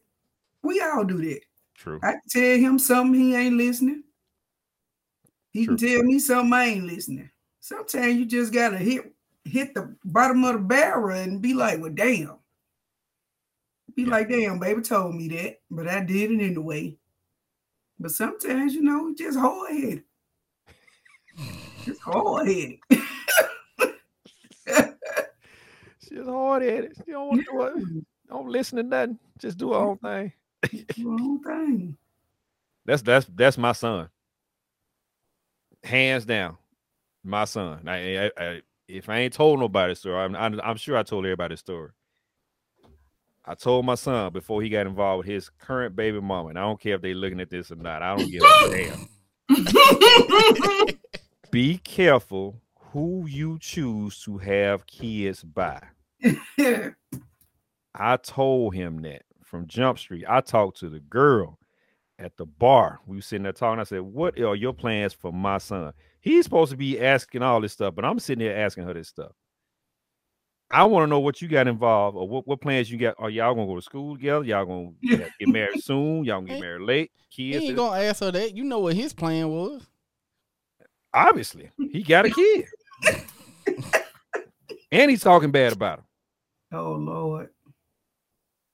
We 0.64 0.82
all 0.82 1.04
do 1.04 1.18
that. 1.18 1.42
True. 1.76 2.00
I 2.04 2.12
can 2.14 2.22
tell 2.30 2.58
him 2.58 2.80
something 2.80 3.20
he 3.20 3.36
ain't 3.36 3.58
listening. 3.58 4.04
He 5.52 5.66
can 5.66 5.78
tell 5.78 6.04
me 6.04 6.20
something 6.20 6.52
I 6.54 6.66
ain't 6.66 6.86
listening. 6.86 7.30
Sometimes 7.62 8.16
you 8.18 8.26
just 8.26 8.54
gotta 8.54 8.78
hit 8.78 9.14
hit 9.46 9.74
the 9.74 9.96
bottom 10.04 10.44
of 10.44 10.54
the 10.54 10.60
barrel 10.60 11.16
and 11.16 11.42
be 11.42 11.54
like, 11.54 11.80
well, 11.80 11.92
damn. 11.92 12.38
Be 13.96 14.04
Yeah. 14.04 14.10
like, 14.10 14.30
damn, 14.30 14.60
baby 14.60 14.82
told 14.82 15.16
me 15.16 15.28
that, 15.30 15.60
but 15.70 15.88
I 15.88 16.04
did 16.04 16.32
it 16.32 16.42
anyway. 16.42 16.98
But 18.00 18.12
sometimes, 18.12 18.74
you 18.74 18.82
know, 18.82 19.14
just 19.18 19.38
hard 19.38 19.72
headed. 19.72 20.04
Just 21.86 22.02
hard 22.02 22.48
headed. 22.48 22.80
She's 26.08 26.26
hard 26.26 26.64
headed. 26.64 26.94
She 27.06 27.12
don't 27.12 27.28
want 27.28 27.46
to 27.46 27.80
do. 27.80 28.06
Don't 28.30 28.48
listen 28.48 28.78
to 28.78 28.84
nothing. 28.84 29.20
Just 29.38 29.58
do 29.58 29.74
her 29.74 29.80
own 29.80 29.98
thing. 29.98 30.32
Wrong 31.04 31.42
thing. 31.44 31.98
That's 32.86 33.02
that's 33.02 33.28
that's 33.36 33.58
my 33.58 33.72
son. 33.74 34.10
Hands 35.84 36.26
down, 36.26 36.58
my 37.24 37.46
son. 37.46 37.88
I, 37.88 38.26
I, 38.26 38.32
I 38.38 38.62
if 38.88 39.10
I 39.10 39.20
ain't 39.20 39.34
told 39.34 39.60
nobody 39.60 39.92
the 39.92 39.96
story, 39.96 40.18
I'm, 40.18 40.36
I'm 40.36 40.60
I'm 40.62 40.78
sure 40.78 40.98
I 40.98 41.04
told 41.04 41.26
everybody 41.26 41.54
the 41.54 41.58
story. 41.58 41.90
I 43.48 43.54
told 43.54 43.86
my 43.86 43.94
son 43.96 44.34
before 44.34 44.64
he 44.64 44.70
got 44.70 44.88
involved 44.88 45.20
with 45.20 45.28
his 45.28 45.50
current 45.50 45.96
baby 45.96 46.20
mama, 46.20 46.50
and 46.50 46.58
I 46.58 46.64
don't 46.64 46.80
care 46.80 46.96
if 46.96 47.02
they're 47.02 47.14
looking 47.14 47.40
at 47.40 47.52
this 47.52 47.72
or 47.72 47.76
not. 47.76 48.02
I 48.02 48.16
don't 48.16 48.28
give 48.30 48.42
a 48.42 48.70
damn. 48.70 49.08
Be 51.52 51.78
careful 51.78 52.60
who 52.92 53.28
you 53.28 53.60
choose 53.60 54.20
to 54.24 54.40
have 54.40 54.88
kids 54.88 55.44
by. 55.44 55.80
I 57.94 58.18
told 58.18 58.74
him 58.74 59.04
that 59.04 59.22
from 59.44 59.68
Jump 59.68 60.00
Street. 60.00 60.26
I 60.28 60.42
talked 60.42 60.80
to 60.80 60.90
the 60.90 61.00
girl 61.00 61.60
at 62.18 62.36
the 62.38 62.46
bar. 62.46 63.00
We 63.06 63.18
were 63.18 63.22
sitting 63.22 63.44
there 63.44 63.54
talking. 63.54 63.80
I 63.80 63.84
said, 63.84 64.02
What 64.02 64.40
are 64.40 64.56
your 64.56 64.74
plans 64.74 65.14
for 65.14 65.32
my 65.32 65.60
son? 65.60 65.94
He's 66.20 66.46
supposed 66.46 66.72
to 66.72 66.78
be 66.78 67.00
asking 67.00 67.44
all 67.44 67.62
this 67.62 67.74
stuff, 67.74 67.94
but 67.94 68.06
I'm 68.06 68.18
sitting 68.18 68.44
there 68.46 68.58
asking 68.58 68.86
her 68.86 68.94
this 68.94 69.10
stuff. 69.10 69.34
I 70.72 70.84
want 70.86 71.04
to 71.04 71.08
know 71.08 71.20
what 71.20 71.42
you 71.42 71.48
got 71.48 71.68
involved 71.68 72.18
or 72.18 72.28
what, 72.28 72.48
what 72.48 72.60
plans 72.60 72.90
you 72.92 72.98
got. 72.98 73.16
Are 73.20 73.30
y'all 73.30 73.54
gonna 73.54 73.68
go 73.68 73.76
to 73.76 73.82
school 73.82 74.16
together? 74.16 74.44
Y'all 74.46 74.66
gonna 74.66 74.92
get 75.04 75.32
get 75.40 75.50
married 75.50 75.84
soon? 75.84 76.24
Y'all 76.26 76.42
gonna 76.42 76.54
get 76.54 76.62
married 76.62 76.82
late? 76.82 77.12
He 77.30 77.52
Kids? 77.52 77.66
ain't 77.66 77.76
gonna 77.76 78.02
ask 78.02 78.22
her 78.22 78.32
that. 78.32 78.56
You 78.56 78.64
know 78.64 78.80
what 78.80 78.96
his 78.96 79.14
plan 79.14 79.50
was. 79.50 79.86
Obviously, 81.14 81.70
he 81.92 82.04
got 82.04 82.26
a 82.26 82.30
kid. 82.30 82.66
and 84.92 85.10
he's 85.12 85.22
talking 85.22 85.52
bad 85.52 85.72
about 85.74 86.00
him. 86.00 86.06
oh 86.74 86.92
Lord. 86.94 87.50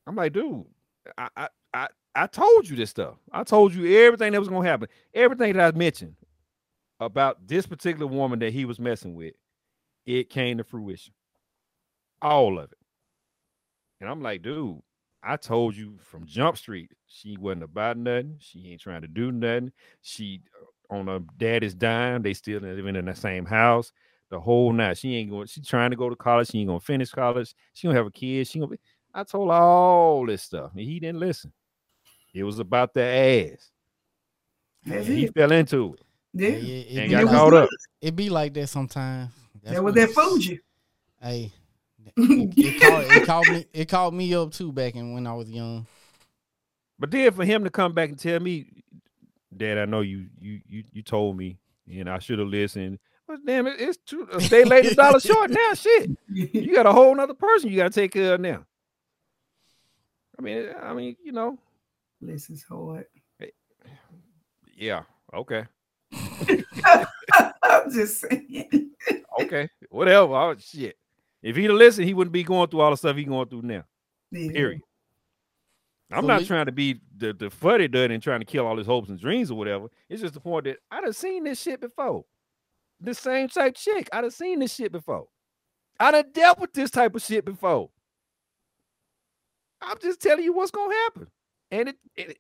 I'm 0.07 0.15
like, 0.15 0.33
dude, 0.33 0.65
I, 1.17 1.29
I 1.37 1.47
I 1.73 1.87
I 2.15 2.27
told 2.27 2.67
you 2.67 2.75
this 2.75 2.89
stuff. 2.89 3.15
I 3.31 3.43
told 3.43 3.73
you 3.75 3.99
everything 4.05 4.31
that 4.31 4.39
was 4.39 4.49
gonna 4.49 4.67
happen. 4.67 4.87
Everything 5.13 5.53
that 5.53 5.73
I 5.75 5.77
mentioned 5.77 6.15
about 6.99 7.47
this 7.47 7.65
particular 7.67 8.07
woman 8.07 8.39
that 8.39 8.53
he 8.53 8.65
was 8.65 8.79
messing 8.79 9.13
with, 9.15 9.33
it 10.05 10.29
came 10.29 10.57
to 10.57 10.63
fruition. 10.63 11.13
All 12.21 12.59
of 12.59 12.71
it. 12.71 12.77
And 13.99 14.09
I'm 14.09 14.21
like, 14.21 14.41
dude, 14.41 14.79
I 15.23 15.37
told 15.37 15.75
you 15.75 15.97
from 16.03 16.25
Jump 16.25 16.57
Street, 16.57 16.91
she 17.07 17.37
wasn't 17.37 17.63
about 17.63 17.97
nothing. 17.97 18.37
She 18.39 18.71
ain't 18.71 18.81
trying 18.81 19.01
to 19.01 19.07
do 19.07 19.31
nothing. 19.31 19.71
She 20.01 20.41
uh, 20.91 20.95
on 20.95 21.07
her 21.07 21.19
daddy's 21.37 21.73
dime. 21.75 22.21
They 22.23 22.33
still 22.33 22.61
living 22.61 22.95
in 22.95 23.05
the 23.05 23.15
same 23.15 23.45
house. 23.45 23.91
The 24.29 24.39
whole 24.39 24.71
night. 24.71 24.97
She 24.97 25.15
ain't 25.15 25.29
going, 25.29 25.47
she's 25.47 25.67
trying 25.67 25.91
to 25.91 25.97
go 25.97 26.09
to 26.09 26.15
college. 26.15 26.49
She 26.49 26.59
ain't 26.59 26.67
gonna 26.69 26.79
finish 26.79 27.11
college. 27.11 27.53
She 27.73 27.87
gonna 27.87 27.97
have 27.97 28.07
a 28.07 28.11
kid. 28.11 28.47
She 28.47 28.59
gonna 28.59 28.71
be 28.71 28.79
I 29.13 29.23
told 29.25 29.49
her 29.49 29.55
all 29.55 30.25
this 30.25 30.41
stuff, 30.43 30.71
and 30.71 30.79
he 30.81 30.99
didn't 31.01 31.19
listen. 31.19 31.51
It 32.33 32.43
was 32.45 32.59
about 32.59 32.93
the 32.93 33.01
ass. 33.03 33.71
That's 34.85 35.05
And 35.07 35.17
he 35.17 35.27
fell 35.27 35.51
into 35.51 35.95
it 35.95 36.01
Yeah. 36.33 36.47
It, 36.47 36.63
it, 36.63 36.97
and 36.97 37.05
be 37.07 37.11
got 37.11 37.21
it 37.21 37.25
like, 37.25 37.35
caught 37.35 37.53
up. 37.53 37.69
it 38.01 38.15
be 38.15 38.29
like 38.29 38.53
that 38.53 38.67
sometimes. 38.67 39.31
That's 39.61 39.75
That 39.75 39.83
was 39.83 39.93
what- 39.95 39.99
that 40.01 40.09
Fuji. 40.15 40.59
Hey, 41.21 41.51
it, 42.05 42.53
it, 42.57 42.81
called, 42.81 43.03
it 43.03 43.25
called 43.25 43.47
me. 43.47 43.65
It 43.73 43.89
called 43.89 44.13
me 44.13 44.33
up 44.33 44.51
too 44.51 44.71
back 44.71 44.95
in 44.95 45.13
when 45.13 45.27
I 45.27 45.33
was 45.33 45.49
young. 45.49 45.87
But 46.99 47.11
then 47.11 47.31
for 47.33 47.45
him 47.45 47.63
to 47.63 47.69
come 47.69 47.93
back 47.93 48.09
and 48.09 48.19
tell 48.19 48.39
me, 48.39 48.83
Dad, 49.55 49.77
I 49.77 49.85
know 49.85 50.01
you 50.01 50.27
you 50.39 50.61
you 50.67 50.83
you 50.91 51.01
told 51.01 51.37
me, 51.37 51.57
and 51.91 52.09
I 52.09 52.19
should 52.19 52.39
have 52.39 52.47
listened. 52.47 52.99
But 53.27 53.45
damn 53.45 53.67
it, 53.67 53.79
it's 53.79 53.97
two 53.97 54.27
a 54.31 54.39
day 54.39 54.63
late, 54.63 54.91
a 54.91 54.95
dollar 54.95 55.19
short 55.19 55.49
now. 55.51 55.73
Shit, 55.73 56.11
you 56.29 56.73
got 56.73 56.85
a 56.85 56.91
whole 56.91 57.15
nother 57.15 57.33
person 57.33 57.69
you 57.69 57.77
got 57.77 57.91
to 57.91 58.01
take 58.01 58.13
care 58.13 58.35
of 58.35 58.41
now. 58.41 58.65
I 60.37 60.41
mean, 60.41 60.69
I 60.81 60.93
mean, 60.93 61.15
you 61.23 61.31
know, 61.31 61.57
this 62.19 62.49
is 62.49 62.63
hard. 62.63 63.05
yeah, 64.75 65.03
okay, 65.33 65.65
I'm 67.63 67.91
just 67.91 68.21
saying. 68.21 68.91
okay, 69.41 69.69
whatever. 69.89 70.33
Oh, 70.33 70.55
shit. 70.57 70.97
If 71.43 71.55
he'd 71.55 71.65
have 71.69 71.75
listened, 71.77 72.07
he 72.07 72.13
wouldn't 72.13 72.33
be 72.33 72.43
going 72.43 72.69
through 72.69 72.81
all 72.81 72.91
the 72.91 72.97
stuff 72.97 73.15
he's 73.15 73.27
going 73.27 73.47
through 73.49 73.63
now. 73.63 73.83
Yeah. 74.31 74.51
Period. 74.51 74.81
I'm 76.11 76.23
So 76.23 76.27
not 76.27 76.41
Lee- 76.41 76.47
trying 76.47 76.65
to 76.67 76.71
be 76.71 76.99
the, 77.17 77.33
the 77.33 77.49
fuddy 77.49 77.87
duddy 77.87 78.13
and 78.13 78.21
trying 78.21 78.41
to 78.41 78.45
kill 78.45 78.67
all 78.67 78.77
his 78.77 78.85
hopes 78.87 79.09
and 79.09 79.19
dreams 79.19 79.49
or 79.49 79.57
whatever. 79.57 79.87
It's 80.09 80.21
just 80.21 80.33
the 80.33 80.39
point 80.41 80.65
that 80.65 80.77
I 80.91 81.01
done 81.01 81.13
seen 81.13 81.43
this 81.45 81.61
shit 81.61 81.79
before. 81.81 82.25
The 82.99 83.13
same 83.13 83.47
type 83.47 83.75
chick. 83.75 84.09
I 84.13 84.21
done 84.21 84.31
seen 84.31 84.59
this 84.59 84.75
shit 84.75 84.91
before. 84.91 85.27
I 85.99 86.11
done 86.11 86.25
dealt 86.33 86.59
with 86.59 86.73
this 86.73 86.91
type 86.91 87.15
of 87.15 87.21
shit 87.21 87.45
before. 87.45 87.89
I'm 89.81 89.97
just 90.01 90.21
telling 90.21 90.43
you 90.43 90.53
what's 90.53 90.71
gonna 90.71 90.93
happen. 90.93 91.27
And 91.71 91.89
it, 91.89 91.95
it 92.15 92.37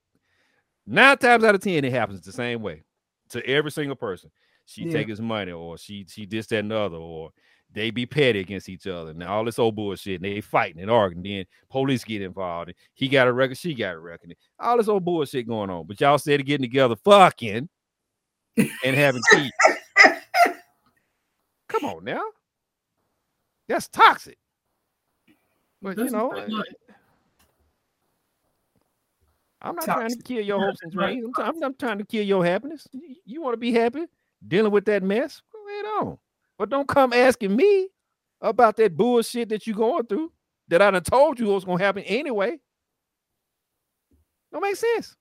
nine 0.85 1.17
times 1.17 1.43
out 1.43 1.55
of 1.55 1.61
ten, 1.61 1.83
it 1.85 1.91
happens 1.91 2.21
the 2.21 2.31
same 2.31 2.61
way 2.61 2.83
to 3.29 3.45
every 3.47 3.71
single 3.71 3.95
person. 3.95 4.29
She 4.65 4.83
Yeah. 4.83 4.91
take 4.91 5.07
his 5.09 5.21
money, 5.21 5.51
or 5.51 5.77
she 5.77 6.05
she 6.07 6.25
this, 6.25 6.47
that, 6.47 6.59
and 6.59 6.71
the 6.71 6.77
other, 6.77 6.97
or 6.97 7.31
they 7.73 7.91
be 7.91 8.05
petty 8.05 8.39
against 8.39 8.69
each 8.69 8.87
other. 8.87 9.13
Now 9.13 9.35
all 9.35 9.45
this 9.45 9.59
old 9.59 9.75
bullshit, 9.75 10.21
and 10.21 10.25
they 10.25 10.41
fighting 10.41 10.81
and 10.81 10.91
arguing. 10.91 11.23
Then 11.23 11.45
police 11.69 12.03
get 12.03 12.21
involved. 12.21 12.69
And 12.69 12.77
he 12.93 13.07
got 13.07 13.27
a 13.27 13.33
record, 13.33 13.57
she 13.57 13.73
got 13.73 13.95
a 13.95 13.99
record. 13.99 14.35
All 14.59 14.77
this 14.77 14.87
old 14.87 15.05
bullshit 15.05 15.47
going 15.47 15.69
on. 15.69 15.87
But 15.87 15.99
y'all 16.01 16.17
said 16.17 16.37
to 16.37 16.43
getting 16.43 16.63
together, 16.63 16.95
fucking, 16.95 17.69
and 18.57 18.95
having 18.95 19.21
kids. 19.31 19.51
Come 21.67 21.85
on 21.85 22.03
now, 22.03 22.23
that's 23.67 23.87
toxic. 23.87 24.37
But 25.81 25.97
you 25.97 26.09
know. 26.09 26.63
I'm 29.63 29.75
not 29.75 29.85
trying 29.85 30.09
to 30.09 30.23
kill 30.23 30.41
your 30.41 30.59
hopes 30.59 30.79
and 30.81 30.91
dreams. 30.91 31.35
I'm, 31.37 31.63
I'm 31.63 31.75
trying 31.75 31.99
to 31.99 32.05
kill 32.05 32.23
your 32.23 32.43
happiness. 32.43 32.87
You, 33.25 33.41
want 33.41 33.53
to 33.53 33.57
be 33.57 33.71
happy 33.71 34.05
dealing 34.47 34.71
with 34.71 34.85
that 34.85 35.03
mess? 35.03 35.41
Go 35.53 35.59
ahead 35.67 35.85
on. 36.01 36.17
But 36.61 36.69
don't 36.69 36.87
come 36.87 37.11
asking 37.11 37.55
me 37.55 37.87
about 38.39 38.77
that 38.77 38.95
bullshit 38.95 39.49
that 39.49 39.65
you're 39.65 39.75
going 39.75 40.05
through 40.05 40.31
that 40.67 40.79
I 40.79 40.91
done 40.91 41.01
told 41.01 41.39
you 41.39 41.47
was 41.47 41.65
gonna 41.65 41.83
happen 41.83 42.03
anyway. 42.03 42.59
Don't 44.53 44.61
make 44.61 44.75
sense. 44.75 45.15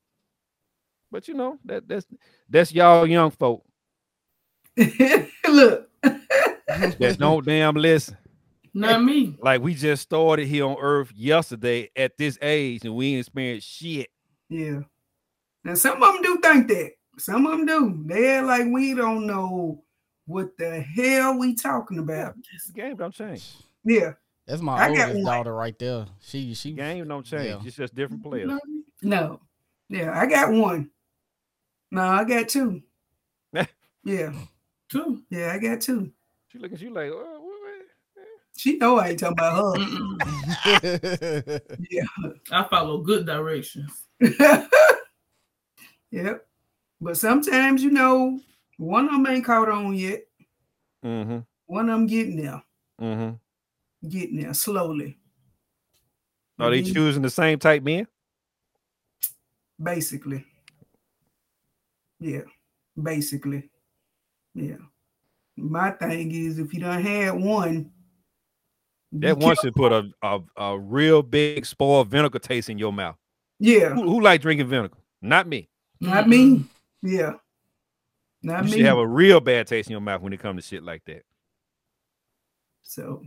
But 1.10 1.28
you 1.28 1.32
know, 1.32 1.58
that 1.64 1.88
that's 1.88 2.06
that's 2.46 2.74
y'all 2.74 3.06
young 3.06 3.30
folk 3.30 3.64
Look. 4.76 5.88
that 6.02 7.16
don't 7.18 7.46
damn 7.46 7.74
listen. 7.74 8.18
Not 8.74 9.02
me. 9.02 9.38
Like 9.40 9.62
we 9.62 9.72
just 9.72 10.02
started 10.02 10.46
here 10.46 10.66
on 10.66 10.76
earth 10.78 11.10
yesterday 11.16 11.88
at 11.96 12.18
this 12.18 12.36
age 12.42 12.84
and 12.84 12.94
we 12.94 13.14
ain't 13.14 13.20
experienced 13.20 13.66
shit. 13.66 14.10
Yeah. 14.50 14.80
Now 15.64 15.72
some 15.72 16.02
of 16.02 16.12
them 16.12 16.22
do 16.22 16.38
think 16.42 16.68
that. 16.68 16.90
Some 17.16 17.46
of 17.46 17.52
them 17.52 17.64
do. 17.64 18.02
They're 18.04 18.42
like 18.42 18.66
we 18.70 18.92
don't 18.92 19.26
know 19.26 19.84
what 20.26 20.56
the 20.58 20.80
hell 20.80 21.38
we 21.38 21.54
talking 21.54 21.98
about. 21.98 22.34
The 22.66 22.72
game 22.72 22.96
don't 22.96 23.14
change. 23.14 23.52
Yeah. 23.84 24.12
That's 24.46 24.62
my 24.62 24.76
I 24.76 24.88
oldest 24.88 25.14
one. 25.14 25.24
daughter 25.24 25.54
right 25.54 25.78
there. 25.78 26.06
She 26.20 26.54
she 26.54 26.72
Game 26.72 27.06
don't 27.06 27.24
change. 27.24 27.46
Yeah. 27.46 27.60
It's 27.64 27.76
just 27.76 27.94
different 27.94 28.22
players. 28.22 28.48
Not 28.48 28.66
me. 28.66 28.82
No. 29.02 29.40
Yeah, 29.88 30.18
I 30.18 30.26
got 30.26 30.52
one. 30.52 30.90
No, 31.90 32.02
I 32.02 32.24
got 32.24 32.48
two. 32.48 32.82
yeah. 34.04 34.32
Two. 34.90 35.22
Yeah, 35.30 35.52
I 35.52 35.58
got 35.58 35.80
two. 35.80 36.12
She 36.48 36.58
looking 36.58 36.76
at 36.76 36.82
you 36.82 36.92
like, 36.92 37.10
oh, 37.12 37.16
what, 37.16 37.42
what? 37.42 38.26
She 38.56 38.76
know 38.76 38.98
I 38.98 39.10
ain't 39.10 39.20
talking 39.20 39.32
about 39.32 39.78
her. 39.78 39.84
Mm-mm. 40.80 41.60
I 42.52 42.64
follow 42.64 42.98
good 42.98 43.26
directions. 43.26 44.06
yep. 46.10 46.46
But 47.00 47.16
sometimes, 47.16 47.82
you 47.82 47.90
know, 47.90 48.40
one 48.80 49.04
of 49.06 49.12
them 49.12 49.26
ain't 49.26 49.44
caught 49.44 49.68
on 49.68 49.94
yet. 49.94 50.22
Mm-hmm. 51.04 51.38
One 51.66 51.88
of 51.90 51.98
them 51.98 52.06
getting 52.06 52.36
there, 52.36 52.62
Mm-hmm. 53.00 54.08
getting 54.08 54.40
there 54.40 54.54
slowly. 54.54 55.18
Are 56.58 56.70
they 56.70 56.82
Mhm. 56.82 56.94
choosing 56.94 57.22
the 57.22 57.30
same 57.30 57.58
type 57.58 57.82
men? 57.82 58.06
Basically. 59.82 60.44
Yeah. 62.18 62.42
Basically. 63.00 63.70
Yeah. 64.54 64.76
My 65.56 65.90
thing 65.92 66.32
is 66.32 66.58
if 66.58 66.72
you 66.74 66.80
don't 66.80 67.02
have 67.02 67.36
one, 67.36 67.90
That 69.12 69.38
one 69.38 69.56
should 69.60 69.74
put 69.74 69.92
a, 69.92 70.08
a 70.22 70.40
a 70.56 70.78
real 70.78 71.22
big 71.22 71.66
spoiled 71.66 72.08
vinegar 72.08 72.38
taste 72.38 72.68
in 72.70 72.78
your 72.78 72.92
mouth. 72.92 73.16
Yeah, 73.58 73.90
Who, 73.90 74.02
who 74.04 74.20
like 74.20 74.40
drinking 74.40 74.68
vinegar? 74.68 74.96
Not 75.20 75.48
me. 75.48 75.68
not 76.00 76.28
me. 76.28 76.64
Yeah. 77.02 77.34
Not 78.42 78.64
You 78.64 78.70
me. 78.70 78.76
should 78.78 78.86
have 78.86 78.98
a 78.98 79.06
real 79.06 79.40
bad 79.40 79.66
taste 79.66 79.88
in 79.88 79.92
your 79.92 80.00
mouth 80.00 80.22
when 80.22 80.32
it 80.32 80.40
comes 80.40 80.64
to 80.64 80.68
shit 80.68 80.82
like 80.82 81.04
that. 81.06 81.24
So, 82.82 83.22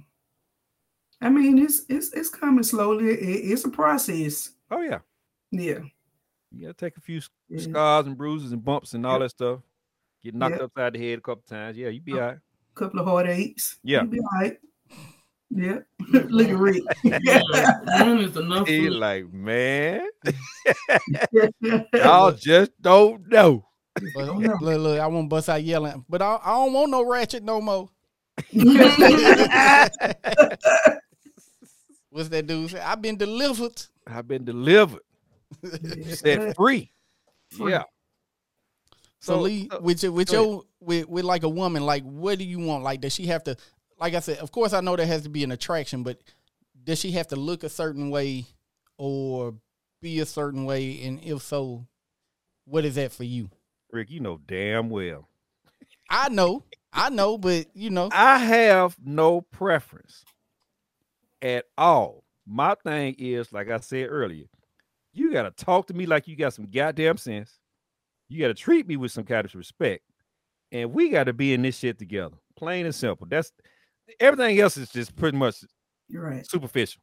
I 1.21 1.29
mean, 1.29 1.57
it's 1.59 1.83
it's 1.89 2.11
it's 2.13 2.29
coming 2.29 2.63
slowly. 2.63 3.09
It- 3.09 3.51
it's 3.51 3.65
a 3.65 3.69
process. 3.69 4.51
Oh 4.71 4.81
yeah. 4.81 4.99
Yeah, 5.51 5.79
You 6.51 6.61
gotta 6.61 6.73
take 6.73 6.97
a 6.97 7.01
few 7.01 7.21
yeah. 7.47 7.59
scars 7.59 8.07
and 8.07 8.17
bruises 8.17 8.51
and 8.53 8.63
bumps 8.65 8.93
and 8.95 9.05
all 9.05 9.13
Yep. 9.13 9.21
that 9.21 9.29
stuff. 9.29 9.59
Get 10.23 10.33
knocked 10.33 10.53
Yep. 10.55 10.61
upside 10.63 10.93
the 10.93 10.99
head 11.09 11.19
a 11.19 11.21
couple 11.21 11.43
times. 11.47 11.77
Yeah, 11.77 11.89
you 11.89 12.01
be 12.01 12.13
Yep. 12.13 12.21
all 12.21 12.27
right. 12.29 12.37
couple 12.75 12.99
of 13.01 13.05
heartaches. 13.05 13.77
Yeah. 13.83 14.01
You'll 14.01 14.11
be 14.11 14.19
all 14.19 14.29
right. 14.41 14.57
Yeah, 15.51 15.79
look 16.09 16.49
at 16.49 16.57
Rick. 16.57 16.83
Yeah, 17.03 17.41
one 18.03 18.17
is 18.21 18.35
enough. 18.35 18.67
He 18.67 18.89
like, 18.89 19.31
man, 19.31 20.07
y'all 21.93 22.31
just 22.31 22.71
don't 22.81 23.27
know. 23.29 23.63
But 23.95 24.29
Oh, 24.29 24.33
look, 24.37 24.61
look, 24.61 24.99
I 24.99 25.07
won't 25.07 25.29
bust 25.29 25.49
out 25.49 25.63
yelling. 25.63 26.03
But 26.09 26.21
I, 26.21 26.39
I 26.43 26.51
don't 26.51 26.73
want 26.73 26.91
no 26.91 27.05
ratchet 27.05 27.43
no 27.43 27.61
more. 27.61 27.89
What's 32.09 32.29
that 32.29 32.45
dude 32.47 32.71
say? 32.71 32.79
I've 32.79 33.01
been 33.01 33.17
delivered. 33.17 33.81
I've 34.05 34.27
been 34.27 34.43
delivered, 34.45 35.01
Yeah. 35.63 36.03
set 36.15 36.55
free. 36.55 36.91
Free. 37.49 37.71
Yeah. 37.71 37.83
So, 39.19 39.39
Lee, 39.41 39.67
so- 39.71 39.79
with 39.81 40.03
your 40.03 40.11
with 40.11 40.31
your 40.31 40.63
with, 40.79 41.07
with 41.07 41.25
like 41.25 41.43
a 41.43 41.49
woman, 41.49 41.85
like 41.85 42.03
what 42.03 42.37
do 42.37 42.43
you 42.45 42.59
want? 42.59 42.83
Like 42.83 43.01
does 43.01 43.13
she 43.13 43.27
have 43.27 43.43
to 43.45 43.55
like 43.99 44.13
I 44.13 44.19
said, 44.19 44.37
of 44.39 44.51
course 44.51 44.73
I 44.73 44.81
know 44.81 44.95
there 44.95 45.05
has 45.05 45.23
to 45.23 45.29
be 45.29 45.43
an 45.43 45.51
attraction, 45.51 46.03
but 46.03 46.19
does 46.83 46.99
she 46.99 47.11
have 47.13 47.27
to 47.29 47.35
look 47.35 47.63
a 47.63 47.69
certain 47.69 48.09
way 48.09 48.45
or 48.97 49.53
be 50.01 50.19
a 50.19 50.25
certain 50.25 50.65
way? 50.65 51.01
And 51.03 51.23
if 51.23 51.41
so, 51.41 51.87
what 52.65 52.83
is 52.85 52.95
that 52.95 53.11
for 53.13 53.23
you? 53.23 53.49
Rick, 53.93 54.09
you 54.09 54.19
know 54.19 54.39
damn 54.47 54.89
well. 54.89 55.29
I 56.09 56.29
know, 56.29 56.63
I 56.91 57.09
know, 57.09 57.37
but 57.37 57.67
you 57.75 57.89
know, 57.91 58.09
I 58.11 58.39
have 58.39 58.97
no 59.03 59.41
preference 59.41 60.25
at 61.41 61.65
all. 61.77 62.23
My 62.45 62.75
thing 62.83 63.15
is, 63.17 63.53
like 63.53 63.69
I 63.69 63.77
said 63.79 64.07
earlier, 64.09 64.45
you 65.13 65.31
got 65.31 65.43
to 65.43 65.65
talk 65.65 65.87
to 65.87 65.93
me 65.93 66.05
like 66.05 66.27
you 66.27 66.35
got 66.35 66.53
some 66.53 66.69
goddamn 66.69 67.17
sense. 67.17 67.59
You 68.27 68.39
got 68.41 68.47
to 68.47 68.53
treat 68.55 68.87
me 68.87 68.97
with 68.97 69.11
some 69.11 69.23
kind 69.25 69.45
of 69.45 69.53
respect. 69.53 70.03
And 70.71 70.91
we 70.91 71.09
got 71.09 71.25
to 71.25 71.33
be 71.33 71.53
in 71.53 71.61
this 71.61 71.77
shit 71.77 71.99
together. 71.99 72.35
Plain 72.57 72.85
and 72.85 72.95
simple. 72.95 73.27
That's 73.29 73.51
everything 74.19 74.59
else 74.59 74.75
is 74.75 74.89
just 74.89 75.15
pretty 75.15 75.37
much 75.37 75.63
You're 76.07 76.23
right. 76.23 76.45
superficial. 76.49 77.01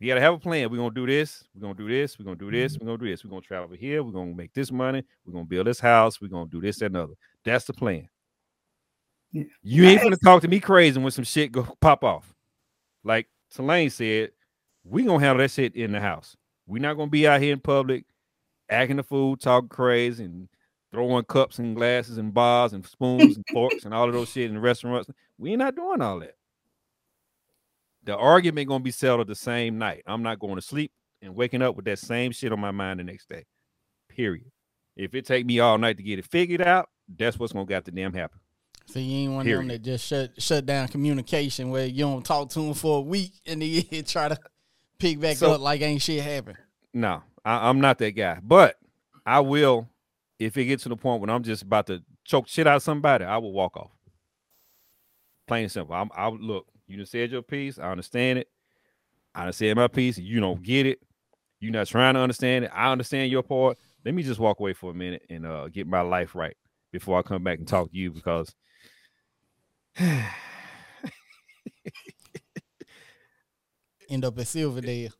You 0.00 0.08
got 0.08 0.14
to 0.16 0.20
have 0.20 0.34
a 0.34 0.38
plan. 0.38 0.70
We're 0.70 0.78
to 0.90 0.94
do 0.94 1.06
this. 1.06 1.44
We're 1.54 1.72
to 1.74 1.82
do 1.82 1.88
this. 1.88 2.18
We're 2.18 2.24
to 2.26 2.34
do 2.34 2.50
this. 2.50 2.74
Mm-hmm. 2.74 2.84
We're 2.84 2.88
going 2.88 2.98
to 2.98 3.04
do 3.04 3.10
this. 3.10 3.24
We're 3.24 3.40
to 3.40 3.46
travel 3.46 3.76
here. 3.76 4.02
We're 4.02 4.12
to 4.12 4.34
make 4.34 4.52
this 4.52 4.72
money. 4.72 5.04
We're 5.24 5.38
to 5.38 5.44
build 5.46 5.66
this 5.66 5.80
house. 5.80 6.20
We're 6.20 6.28
to 6.28 6.46
do 6.50 6.60
this 6.60 6.80
and 6.82 6.96
other. 6.96 7.14
That's 7.44 7.64
the 7.64 7.72
plan. 7.72 8.08
Yeah. 9.32 9.44
You 9.62 9.84
ain't 9.84 10.02
to 10.12 10.16
talk 10.16 10.42
to 10.42 10.48
me 10.48 10.60
crazy 10.60 11.00
when 11.00 11.10
some 11.10 11.24
shit 11.24 11.52
go 11.52 11.66
pop 11.80 12.04
off. 12.04 12.34
Like 13.02 13.28
Selene 13.50 13.90
said, 13.90 14.30
we 14.84 15.04
to 15.04 15.18
handle 15.18 15.38
that 15.38 15.50
shit 15.50 15.74
in 15.74 15.92
the 15.92 16.00
house. 16.00 16.36
We're 16.66 16.82
not 16.82 16.94
to 17.08 17.12
be 17.12 17.26
out 17.26 17.40
here 17.40 17.52
in 17.52 17.60
public 17.60 18.04
acting 18.70 18.96
the 18.96 19.02
fool, 19.02 19.36
talking 19.36 19.68
crazy, 19.68 20.24
and 20.24 20.48
throwing 20.92 21.24
cups 21.24 21.58
and 21.58 21.76
glasses 21.76 22.18
and 22.18 22.32
bars 22.32 22.72
and 22.72 22.86
spoons 22.86 23.36
and 23.36 23.44
forks 23.52 23.84
and 23.84 23.92
all 23.92 24.08
of 24.08 24.14
those 24.14 24.30
shit 24.30 24.50
in 24.50 24.58
restaurants. 24.58 25.10
We 25.38 25.50
ain't 25.50 25.58
not 25.58 25.74
doing 25.74 26.00
all 26.00 26.20
that. 26.20 26.36
The 28.04 28.16
argument 28.16 28.68
gonna 28.68 28.82
be 28.84 28.90
settled 28.90 29.26
the 29.28 29.34
same 29.34 29.78
night. 29.78 30.02
I'm 30.06 30.22
not 30.22 30.38
going 30.38 30.56
to 30.56 30.62
sleep 30.62 30.92
and 31.22 31.34
waking 31.34 31.62
up 31.62 31.74
with 31.76 31.84
that 31.86 31.98
same 31.98 32.32
shit 32.32 32.52
on 32.52 32.60
my 32.60 32.70
mind 32.70 33.00
the 33.00 33.04
next 33.04 33.28
day. 33.28 33.44
Period. 34.08 34.50
If 34.96 35.14
it 35.14 35.24
take 35.26 35.46
me 35.46 35.58
all 35.60 35.78
night 35.78 35.96
to 35.96 36.02
get 36.02 36.18
it 36.18 36.26
figured 36.26 36.60
out, 36.62 36.88
that's 37.18 37.38
what's 37.38 37.52
gonna 37.52 37.64
got 37.64 37.84
to 37.86 37.90
damn 37.90 38.12
happen. 38.12 38.38
so 38.86 38.98
you 38.98 39.16
ain't 39.24 39.32
one 39.32 39.46
of 39.48 39.56
them 39.56 39.68
that 39.68 39.82
just 39.82 40.06
shut 40.06 40.30
shut 40.40 40.66
down 40.66 40.88
communication 40.88 41.70
where 41.70 41.86
you 41.86 42.04
don't 42.04 42.24
talk 42.24 42.50
to 42.50 42.60
him 42.60 42.74
for 42.74 42.98
a 42.98 43.00
week 43.00 43.32
and 43.46 43.62
then 43.62 44.04
try 44.06 44.28
to 44.28 44.38
pick 44.98 45.18
back 45.20 45.36
So- 45.38 45.52
up 45.52 45.60
like 45.60 45.80
ain't 45.80 46.02
shit 46.02 46.22
happened. 46.22 46.58
No, 46.92 47.22
I, 47.44 47.68
I'm 47.68 47.80
not 47.80 47.98
that 47.98 48.12
guy. 48.12 48.38
But 48.42 48.76
I 49.26 49.40
will, 49.40 49.88
if 50.38 50.56
it 50.58 50.66
gets 50.66 50.82
to 50.84 50.90
the 50.90 50.96
point 50.96 51.20
when 51.22 51.30
I'm 51.30 51.42
just 51.42 51.62
about 51.62 51.86
to 51.88 52.02
choke 52.24 52.46
shit 52.48 52.66
out 52.66 52.76
of 52.76 52.82
somebody, 52.82 53.24
I 53.24 53.38
will 53.38 53.52
walk 53.52 53.76
off. 53.76 53.90
Plain 55.46 55.64
and 55.64 55.72
simple. 55.72 55.94
I'm, 55.94 56.10
I 56.14 56.28
look. 56.28 56.66
You 56.86 56.96
done 56.96 57.06
said 57.06 57.30
your 57.30 57.42
piece. 57.42 57.78
I 57.78 57.90
understand 57.90 58.38
it. 58.40 58.48
I 59.34 59.44
done 59.44 59.52
said 59.52 59.76
my 59.76 59.88
piece. 59.88 60.18
You 60.18 60.40
don't 60.40 60.62
get 60.62 60.86
it. 60.86 61.00
You're 61.60 61.72
not 61.72 61.86
trying 61.86 62.14
to 62.14 62.20
understand 62.20 62.66
it. 62.66 62.70
I 62.74 62.92
understand 62.92 63.30
your 63.30 63.42
part. 63.42 63.78
Let 64.04 64.14
me 64.14 64.22
just 64.22 64.38
walk 64.38 64.60
away 64.60 64.74
for 64.74 64.90
a 64.90 64.94
minute 64.94 65.22
and 65.30 65.46
uh, 65.46 65.68
get 65.68 65.86
my 65.86 66.02
life 66.02 66.34
right 66.34 66.56
before 66.92 67.18
I 67.18 67.22
come 67.22 67.42
back 67.42 67.58
and 67.58 67.66
talk 67.66 67.90
to 67.90 67.96
you 67.96 68.12
because 68.12 68.54
End 74.10 74.24
up 74.24 74.38
at 74.38 74.46
Silverdale. 74.46 75.12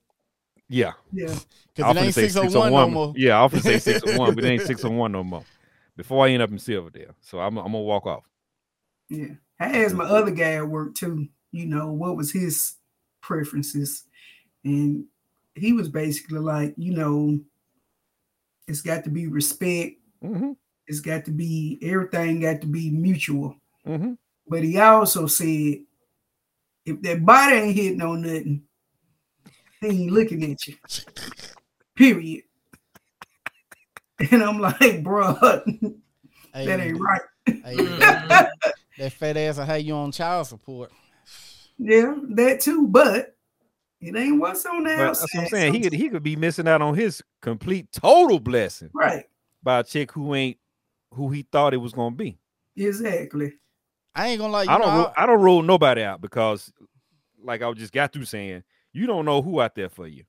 yeah, 0.68 0.92
Yeah. 1.12 1.34
Because 1.74 1.96
it 1.96 2.02
ain't 2.02 2.14
601 2.14 2.72
no 2.72 2.88
more. 2.88 3.12
Yeah, 3.16 3.40
I'll 3.40 3.50
say 3.50 3.78
601, 3.80 4.36
but 4.36 4.44
it 4.44 4.48
ain't 4.48 4.62
601 4.62 5.10
no 5.10 5.24
more. 5.24 5.42
Before 5.96 6.24
I 6.24 6.30
end 6.30 6.40
up 6.42 6.50
in 6.50 6.58
Silverdale. 6.58 7.16
So 7.20 7.40
I'm, 7.40 7.56
I'm 7.58 7.72
gonna 7.72 7.80
walk 7.80 8.06
off. 8.06 8.22
Yeah. 9.08 9.34
I 9.58 9.82
asked 9.84 9.94
my 9.96 10.04
other 10.04 10.30
guy 10.30 10.54
at 10.54 10.68
work 10.68 10.94
too, 10.94 11.26
you 11.54 11.66
know, 11.66 11.92
what 11.92 12.16
was 12.16 12.32
his 12.32 12.74
preferences. 13.20 14.04
And 14.64 15.04
he 15.54 15.72
was 15.72 15.88
basically 15.88 16.40
like, 16.40 16.74
you 16.76 16.92
know, 16.92 17.38
it's 18.66 18.80
got 18.80 19.04
to 19.04 19.10
be 19.10 19.26
respect. 19.26 19.96
Mm-hmm. 20.22 20.52
It's 20.86 21.00
got 21.00 21.24
to 21.26 21.30
be 21.30 21.78
everything 21.82 22.40
got 22.40 22.60
to 22.62 22.66
be 22.66 22.90
mutual. 22.90 23.56
Mm-hmm. 23.86 24.14
But 24.48 24.64
he 24.64 24.78
also 24.78 25.26
said, 25.26 25.78
if 26.84 27.00
that 27.02 27.24
body 27.24 27.56
ain't 27.56 27.76
hitting 27.76 28.02
on 28.02 28.22
nothing, 28.22 28.62
he 29.80 29.86
ain't 29.86 30.12
looking 30.12 30.50
at 30.50 30.66
you. 30.66 30.74
Period. 31.94 32.44
And 34.30 34.44
I'm 34.44 34.60
like, 34.60 35.02
bro, 35.02 35.32
that 36.54 36.80
ain't 36.80 37.00
right. 37.00 37.20
hey, 37.46 37.74
that, 37.74 38.52
that 38.98 39.12
fat 39.12 39.36
ass 39.36 39.58
will 39.58 39.64
have 39.64 39.80
you 39.82 39.92
on 39.94 40.12
child 40.12 40.46
support. 40.46 40.92
Yeah, 41.78 42.14
that 42.30 42.60
too, 42.60 42.86
but 42.86 43.34
it 44.00 44.14
ain't 44.16 44.40
what's 44.40 44.64
on 44.66 44.84
the 44.84 44.90
But 44.90 44.96
that's 44.96 45.22
what 45.22 45.42
I'm 45.42 45.48
saying. 45.48 45.74
He 45.74 45.80
could 45.80 45.92
he 45.92 46.08
could 46.08 46.22
be 46.22 46.36
missing 46.36 46.68
out 46.68 46.82
on 46.82 46.94
his 46.94 47.22
complete 47.42 47.90
total 47.92 48.38
blessing 48.38 48.90
right, 48.92 49.24
by 49.62 49.80
a 49.80 49.84
chick 49.84 50.12
who 50.12 50.34
ain't 50.34 50.58
who 51.12 51.30
he 51.30 51.42
thought 51.42 51.74
it 51.74 51.78
was 51.78 51.92
gonna 51.92 52.14
be. 52.14 52.38
exactly. 52.76 53.54
I 54.14 54.28
ain't 54.28 54.40
gonna 54.40 54.52
lie. 54.52 54.66
I 54.68 54.78
don't 54.78 54.86
know, 54.86 54.96
rule, 54.96 55.12
I 55.16 55.26
don't 55.26 55.40
rule 55.40 55.62
nobody 55.62 56.02
out 56.02 56.20
because, 56.20 56.72
like 57.42 57.62
I 57.62 57.72
just 57.72 57.92
got 57.92 58.12
through 58.12 58.26
saying, 58.26 58.62
you 58.92 59.06
don't 59.06 59.24
know 59.24 59.42
who 59.42 59.60
out 59.60 59.74
there 59.74 59.88
for 59.88 60.06
you. 60.06 60.24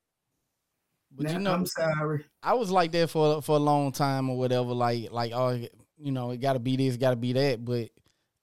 but 1.12 1.28
Now, 1.28 1.34
you 1.34 1.40
know, 1.40 1.54
I'm 1.54 1.66
sorry. 1.66 2.26
I 2.42 2.54
was 2.54 2.72
like 2.72 2.92
that 2.94 3.10
for 3.10 3.42
for 3.42 3.58
a 3.58 3.60
long 3.60 3.92
time 3.92 4.30
or 4.30 4.38
whatever. 4.38 4.74
Like 4.74 5.12
like 5.12 5.34
oh, 5.34 5.62
you 5.98 6.12
know, 6.12 6.32
it 6.32 6.38
got 6.38 6.54
to 6.54 6.60
be 6.60 6.76
this, 6.76 6.98
got 6.98 7.12
to 7.12 7.16
be 7.16 7.34
that. 7.34 7.64
But 7.64 7.90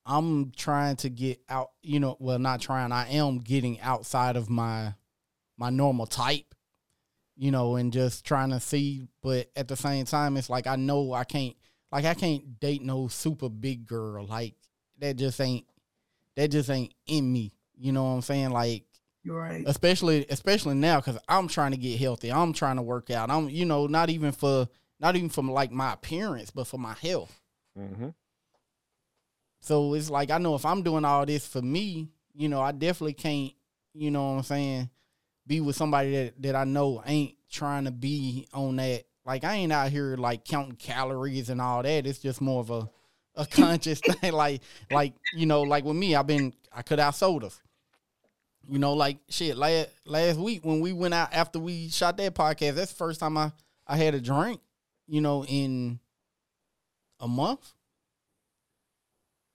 I'm 0.04 0.50
trying 0.52 0.96
to 0.96 1.08
get 1.08 1.40
out. 1.48 1.70
You 1.82 2.00
know, 2.00 2.16
well, 2.18 2.38
not 2.38 2.60
trying. 2.60 2.92
I 2.92 3.08
am 3.10 3.38
getting 3.38 3.80
outside 3.80 4.36
of 4.36 4.50
my 4.50 4.94
my 5.56 5.70
normal 5.70 6.06
type. 6.06 6.54
You 7.34 7.50
know, 7.50 7.76
and 7.76 7.92
just 7.92 8.24
trying 8.24 8.50
to 8.50 8.60
see. 8.60 9.08
But 9.22 9.50
at 9.56 9.68
the 9.68 9.76
same 9.76 10.04
time, 10.04 10.36
it's 10.36 10.50
like 10.50 10.66
I 10.66 10.76
know 10.76 11.12
I 11.12 11.24
can't. 11.24 11.56
Like 11.90 12.04
I 12.04 12.14
can't 12.14 12.58
date 12.60 12.82
no 12.82 13.08
super 13.08 13.48
big 13.48 13.86
girl. 13.86 14.26
Like 14.26 14.54
that 14.98 15.16
just 15.16 15.40
ain't. 15.40 15.66
That 16.36 16.48
just 16.48 16.70
ain't 16.70 16.94
in 17.06 17.32
me. 17.32 17.52
You 17.76 17.92
know 17.92 18.04
what 18.04 18.10
I'm 18.10 18.22
saying? 18.22 18.50
Like 18.50 18.84
You're 19.22 19.38
right. 19.38 19.64
especially 19.66 20.26
especially 20.30 20.74
now 20.74 21.00
because 21.00 21.18
I'm 21.28 21.48
trying 21.48 21.72
to 21.72 21.76
get 21.76 21.98
healthy. 21.98 22.32
I'm 22.32 22.52
trying 22.52 22.76
to 22.76 22.82
work 22.82 23.10
out. 23.10 23.30
I'm 23.30 23.48
you 23.50 23.64
know 23.64 23.86
not 23.86 24.08
even 24.08 24.32
for 24.32 24.68
not 25.00 25.16
even 25.16 25.28
from 25.28 25.50
like 25.50 25.70
my 25.72 25.92
appearance, 25.92 26.50
but 26.50 26.66
for 26.66 26.78
my 26.78 26.94
health. 26.94 27.40
Mm-hmm. 27.78 28.10
So 29.62 29.94
it's 29.94 30.10
like 30.10 30.30
I 30.30 30.38
know 30.38 30.56
if 30.56 30.66
I'm 30.66 30.82
doing 30.82 31.04
all 31.04 31.24
this 31.24 31.46
for 31.46 31.62
me, 31.62 32.08
you 32.34 32.48
know, 32.48 32.60
I 32.60 32.72
definitely 32.72 33.14
can't, 33.14 33.52
you 33.94 34.10
know 34.10 34.32
what 34.32 34.38
I'm 34.38 34.42
saying, 34.42 34.90
be 35.46 35.60
with 35.60 35.76
somebody 35.76 36.10
that 36.12 36.42
that 36.42 36.56
I 36.56 36.64
know 36.64 37.00
ain't 37.06 37.36
trying 37.48 37.84
to 37.84 37.92
be 37.92 38.48
on 38.52 38.76
that. 38.76 39.04
Like 39.24 39.44
I 39.44 39.54
ain't 39.54 39.72
out 39.72 39.90
here 39.90 40.16
like 40.16 40.44
counting 40.44 40.74
calories 40.74 41.48
and 41.48 41.60
all 41.60 41.80
that. 41.84 42.06
It's 42.06 42.18
just 42.18 42.40
more 42.40 42.60
of 42.60 42.70
a 42.70 42.90
a 43.36 43.46
conscious 43.50 44.00
thing. 44.00 44.32
Like 44.34 44.62
like 44.90 45.14
you 45.32 45.46
know, 45.46 45.62
like 45.62 45.84
with 45.84 45.96
me, 45.96 46.16
I've 46.16 46.26
been 46.26 46.52
I 46.72 46.82
cut 46.82 46.98
out 46.98 47.14
sodas. 47.14 47.60
You 48.68 48.80
know, 48.80 48.94
like 48.94 49.18
shit. 49.28 49.56
Last 49.56 49.90
last 50.04 50.40
week 50.40 50.64
when 50.64 50.80
we 50.80 50.92
went 50.92 51.14
out 51.14 51.32
after 51.32 51.60
we 51.60 51.88
shot 51.88 52.16
that 52.16 52.34
podcast, 52.34 52.74
that's 52.74 52.90
the 52.90 52.96
first 52.98 53.20
time 53.20 53.38
I 53.38 53.52
I 53.86 53.96
had 53.96 54.16
a 54.16 54.20
drink. 54.20 54.60
You 55.06 55.20
know, 55.20 55.44
in 55.44 56.00
a 57.20 57.28
month. 57.28 57.72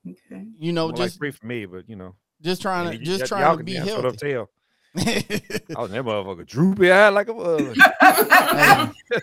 Okay. 0.10 0.46
You 0.60 0.72
know, 0.74 0.88
More 0.88 0.98
just 0.98 1.16
like 1.16 1.18
free 1.20 1.32
for 1.32 1.46
me, 1.46 1.66
but 1.66 1.90
you 1.90 1.96
know, 1.96 2.16
just 2.42 2.62
trying 2.62 2.90
to 2.92 2.96
and 2.98 3.06
just 3.06 3.22
y- 3.24 3.28
trying 3.28 3.42
y'all 3.44 3.58
to 3.58 3.64
be 3.64 3.74
damn 3.74 3.88
sort 3.88 4.06
of 4.06 4.20
healthy. 4.22 4.32
tell. 4.34 4.50
I 4.96 5.00
was 5.00 5.62
oh, 5.76 5.88
that 5.88 6.04
motherfucker 6.04 6.46
droopy 6.48 6.92
eyed 6.92 7.10
like 7.14 7.28
a 7.30 7.34
mother. 7.34 7.74
Hey, 7.76 8.88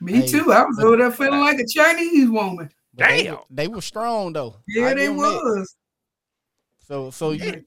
Me 0.00 0.12
Hey, 0.20 0.26
too. 0.28 0.52
I 0.52 0.64
was 0.64 0.78
over 0.80 0.96
there 0.96 1.10
feeling 1.10 1.40
like 1.40 1.58
a 1.58 1.66
Chinese 1.66 2.28
woman. 2.28 2.70
but 2.94 3.08
they, 3.08 3.24
Damn. 3.24 3.34
were- 3.34 3.40
they 3.50 3.68
were 3.68 3.80
strong 3.82 4.32
though. 4.32 4.56
Yeah, 4.68 4.86
I 4.86 4.94
they 4.94 5.00
give 5.02 5.10
'em 5.12 5.16
that. 5.18 5.22
was. 5.42 5.76
So 6.86 7.10
so 7.10 7.30
you 7.32 7.64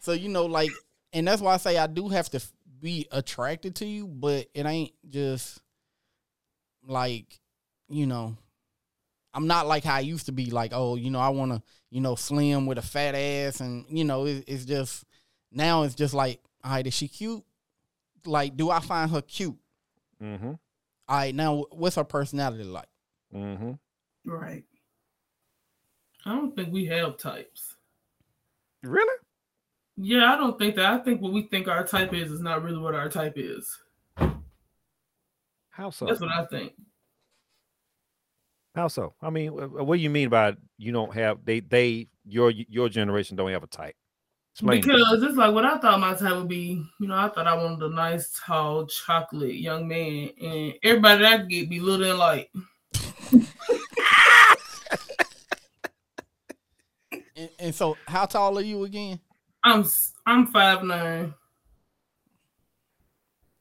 so 0.00 0.12
you 0.12 0.28
know 0.28 0.46
like 0.46 0.70
and 1.12 1.26
that's 1.26 1.42
why 1.42 1.54
I 1.54 1.56
say 1.58 1.76
I 1.78 1.86
do 1.88 2.08
have 2.08 2.30
to 2.30 2.40
be 2.80 3.06
attracted 3.12 3.74
to 3.76 3.86
you, 3.86 4.06
but 4.06 4.46
it 4.54 4.66
ain't 4.66 4.92
just 5.08 5.60
like 6.86 7.38
you 7.88 8.06
know 8.06 8.36
I'm 9.34 9.46
not 9.46 9.66
like 9.66 9.84
how 9.84 9.96
I 9.96 10.00
used 10.00 10.26
to 10.26 10.32
be 10.32 10.50
like 10.50 10.72
oh 10.74 10.96
you 10.96 11.10
know 11.10 11.20
I 11.20 11.28
want 11.30 11.52
to 11.52 11.62
you 11.90 12.00
know 12.00 12.14
slim 12.14 12.66
with 12.66 12.78
a 12.78 12.82
fat 12.82 13.14
ass 13.14 13.60
and 13.60 13.84
you 13.88 14.04
know 14.04 14.26
it, 14.26 14.44
it's 14.46 14.64
just 14.64 15.04
now 15.50 15.82
it's 15.82 15.94
just 15.94 16.14
like 16.14 16.40
all 16.64 16.72
right 16.72 16.86
is 16.86 16.94
she 16.94 17.08
cute 17.08 17.44
like 18.24 18.56
do 18.56 18.70
I 18.70 18.80
find 18.80 19.10
her 19.10 19.22
cute 19.22 19.56
mm-hmm. 20.22 20.46
all 20.48 20.56
right 21.08 21.34
now 21.34 21.64
what's 21.70 21.96
her 21.96 22.04
personality 22.04 22.64
like 22.64 22.88
Mm-hmm. 23.34 23.72
Right. 24.30 24.64
I 26.24 26.34
don't 26.34 26.54
think 26.54 26.72
we 26.72 26.86
have 26.86 27.18
types. 27.18 27.76
Really? 28.82 29.18
Yeah, 29.96 30.32
I 30.32 30.36
don't 30.36 30.58
think 30.58 30.76
that. 30.76 30.86
I 30.86 30.98
think 30.98 31.20
what 31.20 31.32
we 31.32 31.42
think 31.42 31.68
our 31.68 31.84
type 31.86 32.14
is 32.14 32.30
is 32.30 32.40
not 32.40 32.62
really 32.62 32.78
what 32.78 32.94
our 32.94 33.08
type 33.08 33.34
is. 33.36 33.78
How 35.70 35.90
so? 35.90 36.06
That's 36.06 36.20
what 36.20 36.30
I 36.30 36.44
think. 36.46 36.72
How 38.74 38.88
so? 38.88 39.14
I 39.20 39.30
mean, 39.30 39.50
what 39.52 39.96
do 39.96 40.02
you 40.02 40.10
mean 40.10 40.28
by 40.30 40.56
you 40.78 40.92
don't 40.92 41.12
have 41.14 41.44
they 41.44 41.60
they 41.60 42.08
your 42.24 42.50
your 42.50 42.88
generation 42.88 43.36
don't 43.36 43.50
have 43.50 43.62
a 43.62 43.66
type? 43.66 43.94
Explain. 44.54 44.78
it. 44.78 44.82
Because 44.86 45.22
it's 45.22 45.36
like 45.36 45.52
what 45.54 45.64
I 45.64 45.78
thought 45.78 46.00
my 46.00 46.14
type 46.14 46.34
would 46.36 46.48
be. 46.48 46.82
You 47.00 47.08
know, 47.08 47.16
I 47.16 47.28
thought 47.28 47.46
I 47.46 47.54
wanted 47.54 47.82
a 47.82 47.94
nice, 47.94 48.38
tall, 48.44 48.86
chocolate 48.86 49.54
young 49.56 49.88
man, 49.88 50.30
and 50.40 50.74
everybody 50.82 51.22
that 51.22 51.32
I 51.32 51.38
could 51.38 51.48
get 51.48 51.68
be 51.70 51.80
little 51.80 52.06
and 52.08 52.18
light. 52.18 52.48
and, 57.36 57.48
and 57.58 57.74
so 57.74 57.96
how 58.06 58.26
tall 58.26 58.58
are 58.58 58.62
you 58.62 58.84
again 58.84 59.18
I'm 59.64 59.84
I'm 60.26 60.46
five 60.48 60.82
nine. 60.82 61.34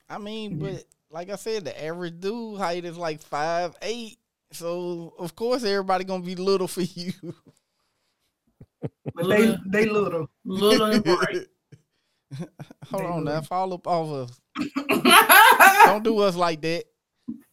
I 0.10 0.18
mean, 0.18 0.58
Mhm. 0.58 0.60
but 0.60 0.84
like 1.12 1.30
I 1.30 1.36
said, 1.36 1.64
the 1.64 1.84
average 1.86 2.20
dude 2.20 2.58
height 2.58 2.86
is 2.86 2.98
like 2.98 3.22
five 3.22 3.76
eight. 3.84 4.18
So 4.54 5.14
of 5.18 5.36
course 5.36 5.64
everybody 5.64 6.04
gonna 6.04 6.24
be 6.24 6.36
little 6.36 6.68
for 6.68 6.82
you. 6.82 7.14
But 9.14 9.28
they 9.28 9.56
they 9.68 9.86
little. 9.86 10.28
little 10.46 10.88
and 10.92 11.04
bright. 11.04 11.46
Hold 12.90 13.04
They 13.04 13.08
on 13.08 13.24
now, 13.26 13.32
little. 13.32 13.42
fall 13.44 13.74
up 13.74 13.88
off 13.88 14.30
us. 14.30 14.42
Don't 15.86 16.04
do 16.04 16.20
us 16.20 16.36
like 16.36 16.62
that. 16.62 16.86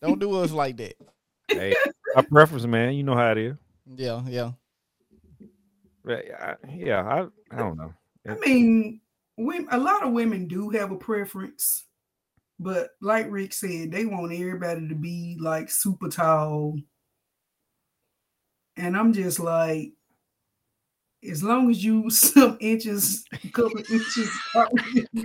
Don't 0.02 0.18
do 0.18 0.32
us 0.36 0.52
like 0.52 0.76
that. 0.78 0.94
hey, 1.48 1.74
my 2.14 2.22
preference, 2.22 2.64
man. 2.66 2.94
You 2.94 3.02
know 3.02 3.14
how 3.16 3.32
it 3.32 3.38
is. 3.38 3.56
Yeah, 3.96 4.22
yeah. 4.26 4.52
But, 6.04 6.24
I- 6.40 6.56
yeah, 6.74 7.02
I 7.02 7.54
I 7.54 7.58
don't 7.58 7.76
know. 7.76 7.92
I 8.28 8.34
mean, 8.36 9.00
women, 9.36 9.68
a 9.70 9.78
lot 9.78 10.02
of 10.06 10.12
women 10.12 10.46
do 10.46 10.70
have 10.70 10.92
a 10.92 10.96
preference, 10.96 11.84
but 12.58 12.90
like 13.00 13.30
Rick 13.30 13.52
said, 13.52 13.92
they 13.92 14.04
want 14.04 14.32
everybody 14.32 14.88
to 14.88 14.94
be 14.94 15.36
like 15.40 15.70
super 15.70 16.08
tall. 16.08 16.76
And 18.76 18.96
I'm 18.96 19.12
just 19.12 19.40
like, 19.40 19.92
as 21.28 21.42
long 21.42 21.70
as 21.70 21.82
you 21.84 22.10
some 22.10 22.56
inches, 22.60 23.24
a 23.32 23.48
couple 23.48 23.78
inches. 23.78 24.30
taller 24.52 24.68
than 24.94 25.06
me. 25.12 25.24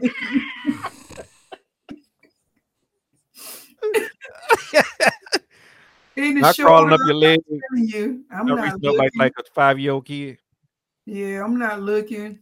In 6.15 6.39
Not 6.39 6.55
crawling 6.55 6.93
up 6.93 6.99
your 7.07 7.15
leg, 7.15 7.39
you, 7.75 8.23
I'm 8.31 8.45
not 8.45 8.59
up 8.59 8.83
like 8.83 8.83
looking. 8.83 9.19
like 9.19 9.33
a 9.39 9.43
five 9.55 9.79
year 9.79 9.93
old 9.93 10.05
kid. 10.05 10.37
Yeah, 11.07 11.43
I'm 11.43 11.57
not 11.57 11.81
looking. 11.81 12.39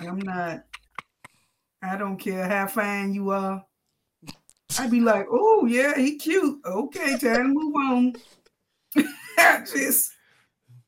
I'm 0.00 0.20
not. 0.20 0.64
I 1.82 1.96
don't 1.96 2.16
care 2.16 2.48
how 2.48 2.68
fine 2.68 3.12
you 3.12 3.30
are. 3.30 3.64
I'd 4.78 4.90
be 4.90 5.00
like, 5.00 5.26
oh 5.30 5.66
yeah, 5.66 5.96
he 5.96 6.16
cute. 6.16 6.60
Okay, 6.64 7.18
time 7.18 7.20
to 7.20 7.44
move 7.44 7.74
on. 7.74 8.14
I 9.38 9.64
just, 9.72 10.12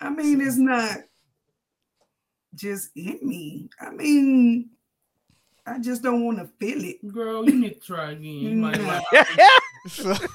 I 0.01 0.11
mean, 0.11 0.41
it's 0.41 0.57
not 0.57 0.99
just 2.55 2.91
in 2.97 3.19
me. 3.23 3.69
I 3.81 3.91
mean, 3.91 4.71
I 5.67 5.79
just 5.79 6.03
don't 6.03 6.25
want 6.25 6.39
to 6.39 6.49
feel 6.61 6.85
it. 6.85 7.07
Girl, 7.13 7.49
you 7.49 7.57
need 7.57 7.75
to 7.75 7.81
try 7.81 8.13
again. 8.13 8.25
You 8.25 8.57
might 8.57 8.77
mm. 8.77 8.87
like. 8.87 10.31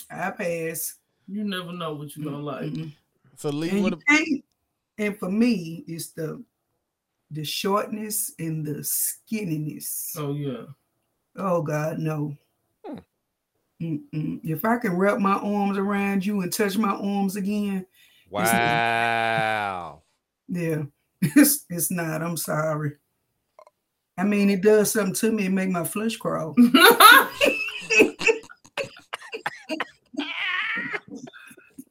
I 0.10 0.30
pass. 0.30 0.94
You 1.26 1.44
never 1.44 1.72
know 1.72 1.94
what 1.94 2.16
you're 2.16 2.24
gonna 2.24 2.42
like. 2.42 2.64
Mm-mm. 2.64 2.92
so 3.36 3.50
Lee, 3.50 3.70
And, 3.70 3.82
what? 3.82 3.92
you 3.92 3.98
can't- 4.08 4.44
and 4.98 5.18
for 5.18 5.30
me, 5.30 5.84
it's 5.86 6.08
the 6.08 6.42
the 7.30 7.44
shortness 7.44 8.32
and 8.38 8.64
the 8.64 8.80
skinniness. 8.80 10.16
Oh 10.16 10.32
yeah. 10.32 10.64
Oh 11.36 11.62
God, 11.62 11.98
no. 11.98 12.36
Mm-mm. 13.80 14.40
If 14.44 14.64
I 14.64 14.76
can 14.78 14.96
wrap 14.96 15.18
my 15.18 15.34
arms 15.34 15.78
around 15.78 16.26
you 16.26 16.40
and 16.40 16.52
touch 16.52 16.76
my 16.76 16.90
arms 16.90 17.36
again, 17.36 17.86
Wow. 18.30 20.02
yeah, 20.48 20.82
it's 21.22 21.64
it's 21.70 21.90
not. 21.90 22.22
I'm 22.22 22.36
sorry. 22.36 22.92
I 24.16 24.24
mean, 24.24 24.50
it 24.50 24.62
does 24.62 24.92
something 24.92 25.14
to 25.14 25.32
me 25.32 25.46
and 25.46 25.54
make 25.54 25.70
my 25.70 25.84
flesh 25.84 26.16
crawl. 26.16 26.54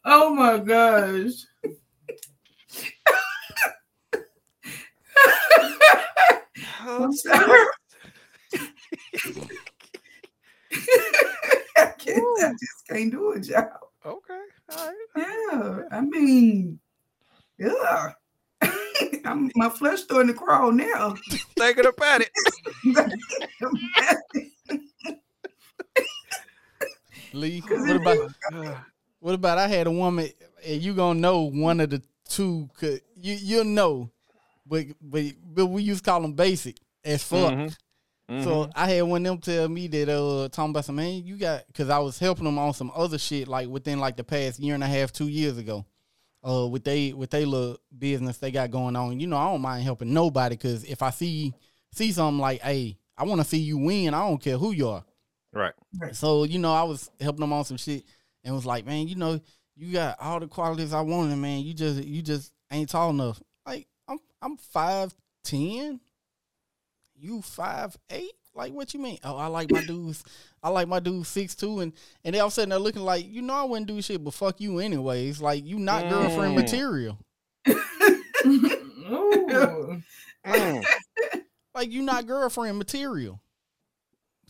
oh 0.05 0.35
my 0.35 0.59
gosh. 0.59 1.31
I'm 6.81 7.13
sorry. 7.13 7.67
I, 12.17 12.47
I 12.47 12.51
just 12.51 12.87
can't 12.89 13.11
do 13.11 13.31
it, 13.33 13.47
y'all. 13.49 13.69
Okay. 14.05 14.39
All 14.71 14.87
right. 14.87 14.95
Yeah, 15.15 15.81
I 15.91 16.01
mean, 16.01 16.79
yeah. 17.57 18.13
I'm, 19.25 19.51
my 19.55 19.69
flesh 19.69 20.01
starting 20.01 20.27
to 20.27 20.33
crawl 20.33 20.71
now. 20.71 21.15
Thinking 21.57 21.85
about 21.85 22.21
it. 22.21 22.31
Lee, 27.33 27.59
what 27.59 27.95
about? 27.95 28.31
Uh, 28.53 28.75
What 29.19 29.35
about 29.35 29.57
I 29.57 29.67
had 29.67 29.87
a 29.87 29.91
woman 29.91 30.29
and 30.65 30.81
you 30.81 30.93
gonna 30.93 31.19
know 31.19 31.41
one 31.41 31.79
of 31.79 31.89
the 31.89 32.01
two 32.29 32.69
could 32.77 33.01
you 33.15 33.35
you'll 33.35 33.63
know, 33.63 34.11
but 34.65 34.85
but 35.01 35.25
but 35.43 35.65
we 35.67 35.83
used 35.83 36.03
to 36.03 36.09
call 36.09 36.21
them 36.21 36.33
basic 36.33 36.77
as 37.03 37.23
fuck. 37.23 37.71
Mhm. 38.29 38.43
So 38.43 38.69
I 38.75 38.89
had 38.89 39.03
one 39.03 39.25
of 39.25 39.31
them 39.31 39.37
tell 39.39 39.69
me 39.69 39.87
that 39.87 40.09
uh 40.09 40.49
talking 40.49 40.71
about 40.71 40.85
some 40.85 40.97
man 40.97 41.23
you 41.25 41.37
got 41.37 41.65
because 41.67 41.89
I 41.89 41.99
was 41.99 42.19
helping 42.19 42.43
them 42.45 42.59
on 42.59 42.73
some 42.73 42.91
other 42.93 43.17
shit 43.17 43.47
like 43.47 43.69
within 43.69 43.99
like 43.99 44.17
the 44.17 44.23
past 44.23 44.59
year 44.59 44.75
and 44.75 44.83
a 44.83 44.87
half 44.87 45.13
two 45.13 45.27
years 45.29 45.57
ago, 45.57 45.85
uh 46.47 46.67
with 46.67 46.83
they 46.83 47.13
with 47.13 47.29
they 47.29 47.45
little 47.45 47.77
business 47.97 48.37
they 48.37 48.51
got 48.51 48.71
going 48.71 48.95
on. 48.95 49.19
You 49.19 49.27
know 49.27 49.37
I 49.37 49.45
don't 49.51 49.61
mind 49.61 49.83
helping 49.83 50.13
nobody 50.13 50.55
because 50.55 50.83
if 50.83 51.01
I 51.01 51.09
see 51.11 51.53
see 51.93 52.11
something 52.11 52.39
like 52.39 52.61
hey 52.61 52.97
I 53.17 53.23
want 53.23 53.41
to 53.41 53.47
see 53.47 53.59
you 53.59 53.77
win 53.77 54.13
I 54.13 54.19
don't 54.27 54.41
care 54.41 54.57
who 54.57 54.71
you 54.71 54.89
are. 54.89 55.05
Right. 55.99 56.15
So, 56.15 56.43
you 56.43 56.59
know, 56.59 56.73
I 56.73 56.83
was 56.83 57.09
helping 57.19 57.39
them 57.39 57.53
on 57.53 57.63
some 57.65 57.77
shit 57.77 58.03
and 58.43 58.53
was 58.53 58.65
like, 58.65 58.85
man, 58.85 59.07
you 59.07 59.15
know, 59.15 59.39
you 59.75 59.93
got 59.93 60.17
all 60.19 60.39
the 60.39 60.47
qualities 60.47 60.93
I 60.93 61.01
wanted, 61.01 61.37
man. 61.37 61.61
You 61.61 61.73
just 61.73 62.03
you 62.03 62.21
just 62.21 62.51
ain't 62.71 62.89
tall 62.89 63.09
enough. 63.09 63.41
Like, 63.65 63.87
I'm 64.07 64.19
I'm 64.41 64.57
five 64.57 65.15
ten. 65.43 65.99
You 67.19 67.41
five 67.41 67.97
eight? 68.09 68.31
Like 68.55 68.73
what 68.73 68.93
you 68.93 68.99
mean? 68.99 69.19
Oh, 69.23 69.35
I 69.35 69.47
like 69.47 69.69
my 69.69 69.81
dudes. 69.81 70.23
I 70.63 70.69
like 70.69 70.87
my 70.87 70.99
dude 70.99 71.25
six 71.27 71.55
two 71.55 71.79
and 71.79 71.93
and 72.23 72.33
they 72.35 72.39
all 72.39 72.49
sitting 72.49 72.69
there 72.69 72.79
looking 72.79 73.03
like, 73.03 73.27
you 73.27 73.41
know, 73.41 73.53
I 73.53 73.63
wouldn't 73.63 73.87
do 73.87 74.01
shit, 74.01 74.23
but 74.23 74.33
fuck 74.33 74.59
you 74.61 74.79
anyways. 74.79 75.41
Like 75.41 75.65
you 75.65 75.77
not 75.79 76.09
girlfriend 76.09 76.53
Mm. 76.53 76.55
material. 76.55 77.17
Mm. 80.45 80.83
Like 81.75 81.91
you 81.91 82.01
not 82.01 82.25
girlfriend 82.25 82.77
material. 82.77 83.39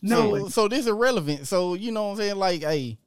no, 0.02 0.38
So 0.44 0.48
so 0.48 0.68
this 0.68 0.86
irrelevant. 0.86 1.46
So 1.46 1.74
you 1.74 1.92
know 1.92 2.04
what 2.04 2.10
I'm 2.12 2.16
saying? 2.18 2.36
Like, 2.36 2.62
hey, 2.62 2.98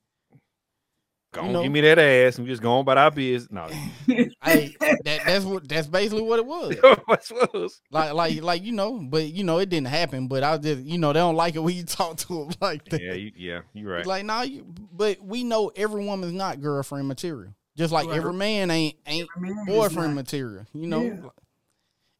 Go 1.33 1.45
You 1.45 1.51
know- 1.53 1.63
give 1.63 1.71
me 1.71 1.79
that 1.81 1.97
ass 1.97 2.37
and 2.37 2.45
we 2.45 2.51
just 2.51 2.61
go 2.61 2.73
on 2.73 2.81
about 2.81 2.97
our 2.97 3.09
biz. 3.09 3.47
No, 3.49 3.65
hey, 4.07 4.75
that, 4.79 5.21
that's 5.25 5.45
what 5.45 5.67
that's 5.67 5.87
basically 5.87 6.23
what 6.23 6.39
it 6.39 6.45
was. 6.45 6.75
what's 7.05 7.31
was? 7.31 7.79
like 7.89 8.11
like 8.13 8.41
like 8.41 8.63
you 8.63 8.73
know, 8.73 8.99
but 8.99 9.23
you 9.31 9.45
know 9.45 9.59
it 9.59 9.69
didn't 9.69 9.87
happen. 9.87 10.27
But 10.27 10.43
I 10.43 10.57
just 10.57 10.81
you 10.81 10.97
know 10.97 11.13
they 11.13 11.19
don't 11.19 11.37
like 11.37 11.55
it 11.55 11.59
when 11.59 11.73
you 11.73 11.83
talk 11.85 12.17
to 12.17 12.27
them 12.27 12.49
like 12.59 12.83
that. 12.89 13.01
Yeah, 13.01 13.13
you, 13.13 13.31
yeah, 13.37 13.61
you're 13.73 13.89
right. 13.93 14.05
Like 14.05 14.25
nah, 14.25 14.41
you, 14.41 14.65
but 14.91 15.21
we 15.23 15.45
know 15.45 15.71
every 15.73 16.05
woman's 16.05 16.33
not 16.33 16.59
girlfriend 16.59 17.07
material. 17.07 17.53
Just 17.77 17.93
like 17.93 18.07
Right. 18.09 18.17
every 18.17 18.33
man 18.33 18.69
ain't 18.69 18.97
ain't 19.07 19.29
Man, 19.37 19.65
boyfriend 19.65 20.13
material. 20.13 20.65
You 20.73 20.87
know, 20.87 21.01
Yeah. 21.03 21.13
Like, 21.23 21.31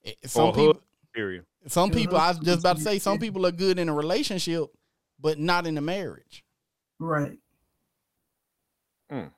eh, 0.05 0.13
some 0.25 0.43
Or 0.45 0.51
people 0.53 0.65
hood. 0.67 0.77
Period. 1.13 1.45
some 1.67 1.89
Yeah, 1.89 1.95
people 1.95 2.15
I 2.17 2.29
was 2.29 2.39
just 2.39 2.59
about 2.59 2.77
to 2.77 2.81
say 2.83 2.97
some 2.97 3.19
people 3.19 3.45
are 3.45 3.51
good 3.51 3.77
in 3.77 3.89
a 3.89 3.93
relationship, 3.93 4.67
but 5.19 5.37
not 5.37 5.67
in 5.67 5.77
a 5.77 5.81
marriage. 5.81 6.45
Right. 6.97 7.37
Mm. 9.11 9.31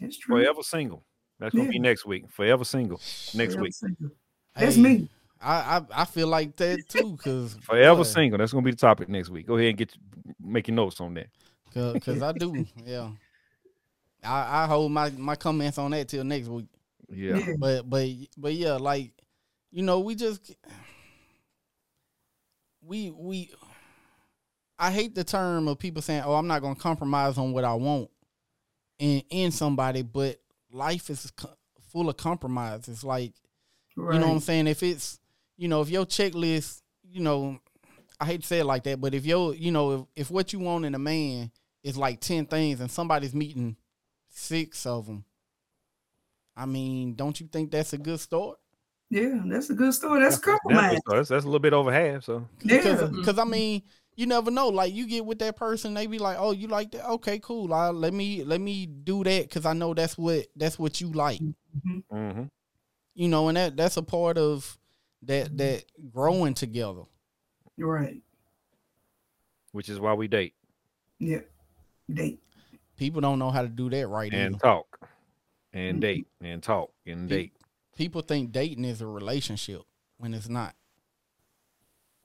That's 0.00 0.18
true. 0.18 0.40
Forever 0.42 0.62
single. 0.62 1.04
That's 1.38 1.54
gonna 1.54 1.68
be 1.68 1.78
next 1.78 2.06
week. 2.06 2.30
Forever 2.30 2.64
single. 2.64 2.98
Next 2.98 3.54
Forever 3.54 3.62
week. 3.62 3.74
single. 3.74 4.10
That's 4.54 4.76
Hey, 4.76 4.82
me. 4.82 5.08
I, 5.40 5.78
I 5.78 6.02
I 6.02 6.04
feel 6.04 6.28
like 6.28 6.54
that 6.56 6.88
too, 6.88 7.16
cause 7.16 7.56
Forever 7.62 7.96
boy, 7.96 8.02
single. 8.04 8.38
That's 8.38 8.52
gonna 8.52 8.64
be 8.64 8.70
the 8.70 8.76
topic 8.76 9.08
next 9.08 9.28
week. 9.28 9.46
Go 9.46 9.56
ahead 9.56 9.70
and 9.70 9.78
get 9.78 9.92
make 10.40 10.68
your 10.68 10.76
notes 10.76 11.00
on 11.00 11.14
that. 11.14 11.28
Cause 11.74 12.22
I 12.22 12.32
do, 12.32 12.64
yeah. 12.84 13.10
I, 14.22 14.62
I 14.62 14.66
hold 14.66 14.92
my, 14.92 15.10
my 15.10 15.34
comments 15.34 15.78
on 15.78 15.90
that 15.92 16.06
till 16.08 16.22
next 16.22 16.46
week. 16.46 16.66
Yeah. 17.10 17.38
Yeah. 17.38 17.54
But 17.58 17.90
but 17.90 18.08
but 18.36 18.54
yeah, 18.54 18.74
like 18.74 19.10
you 19.72 19.82
know, 19.82 19.98
we 20.00 20.14
just 20.14 20.54
we 22.82 23.10
we 23.10 23.50
I 24.82 24.90
hate 24.90 25.14
the 25.14 25.24
term 25.24 25.68
of 25.68 25.78
people 25.78 26.02
saying, 26.02 26.22
"Oh, 26.26 26.34
I'm 26.34 26.46
not 26.48 26.60
going 26.60 26.74
to 26.74 26.80
compromise 26.80 27.38
on 27.38 27.52
what 27.52 27.64
I 27.64 27.74
want 27.74 28.10
in 28.98 29.22
in 29.30 29.50
somebody," 29.52 30.02
but 30.02 30.38
life 30.72 31.08
is 31.10 31.30
co- 31.36 31.54
full 31.90 32.08
of 32.08 32.16
compromises. 32.16 33.04
Like 33.04 33.32
Right. 33.96 34.14
you 34.14 34.20
know 34.20 34.28
what 34.28 34.34
I'm 34.34 34.40
saying? 34.40 34.66
If 34.68 34.82
it's, 34.82 35.20
you 35.58 35.68
know, 35.68 35.82
if 35.82 35.90
your 35.90 36.06
checklist, 36.06 36.80
you 37.10 37.20
know, 37.20 37.58
I 38.18 38.24
hate 38.24 38.40
to 38.40 38.46
say 38.46 38.60
it 38.60 38.64
like 38.64 38.84
that, 38.84 39.00
but 39.00 39.14
if 39.14 39.26
your, 39.26 39.54
you 39.54 39.70
know, 39.70 39.92
if, 40.16 40.26
if 40.26 40.30
what 40.30 40.52
you 40.54 40.60
want 40.60 40.84
in 40.86 40.94
a 40.94 40.98
man 40.98 41.50
is 41.84 41.96
like 41.98 42.20
10 42.20 42.46
things 42.46 42.80
and 42.80 42.90
somebody's 42.90 43.34
meeting 43.34 43.76
six 44.28 44.86
of 44.86 45.06
them, 45.06 45.24
I 46.56 46.64
mean, 46.66 47.14
don't 47.14 47.38
you 47.38 47.46
think 47.48 47.70
that's 47.70 47.92
a 47.92 47.98
good 47.98 48.18
start? 48.20 48.58
yeah, 49.10 49.42
that's 49.44 49.68
a 49.68 49.74
good 49.74 49.92
story. 49.92 50.20
That's 50.20 50.38
Definitely. 50.38 50.74
compromise. 50.74 51.00
So 51.06 51.16
that's, 51.16 51.28
that's 51.28 51.44
a 51.44 51.48
little 51.48 51.60
bit 51.60 51.74
over 51.74 51.92
half. 51.92 52.24
So 52.24 52.48
Yeah. 52.62 53.08
Because, 53.10 53.38
I 53.38 53.44
mean, 53.44 53.82
you 54.14 54.26
never 54.26 54.50
know. 54.50 54.68
Like 54.68 54.92
you 54.94 55.06
get 55.06 55.24
with 55.24 55.38
that 55.40 55.56
person, 55.56 55.94
they 55.94 56.06
be 56.06 56.18
like, 56.18 56.36
"Oh, 56.38 56.52
you 56.52 56.68
like 56.68 56.90
that? 56.92 57.08
Okay, 57.08 57.38
cool. 57.38 57.72
I, 57.72 57.88
let 57.88 58.12
me 58.12 58.44
let 58.44 58.60
me 58.60 58.86
do 58.86 59.24
that 59.24 59.42
because 59.48 59.64
I 59.66 59.72
know 59.72 59.94
that's 59.94 60.16
what 60.18 60.46
that's 60.56 60.78
what 60.78 61.00
you 61.00 61.12
like." 61.12 61.40
mhm. 62.12 62.50
You 63.14 63.28
know, 63.28 63.48
and 63.48 63.56
that 63.56 63.76
that's 63.76 63.96
a 63.96 64.02
part 64.02 64.38
of 64.38 64.78
that 65.22 65.56
that 65.58 65.84
growing 66.12 66.54
together. 66.54 67.02
You're 67.76 67.92
Right. 67.92 68.22
which 69.72 69.88
is 69.88 69.98
why 69.98 70.12
we 70.12 70.28
date 70.28 70.54
Yeah. 71.18 71.40
Date. 72.12 72.40
People 72.98 73.20
don't 73.22 73.38
know 73.38 73.50
how 73.50 73.62
to 73.62 73.68
do 73.68 73.88
that 73.90 74.06
right. 74.08 74.30
and 74.32 74.54
either. 74.54 74.58
talk 74.60 75.08
and 75.72 75.96
Mhm. 75.98 76.00
date 76.02 76.26
and 76.42 76.62
talk 76.62 76.92
and 77.06 77.28
Pe- 77.28 77.36
date. 77.36 77.52
people 77.96 78.20
think 78.20 78.52
dating 78.52 78.84
is 78.84 79.00
a 79.00 79.06
relationship 79.06 79.82
when 80.18 80.34
it's 80.34 80.48
not. 80.48 80.74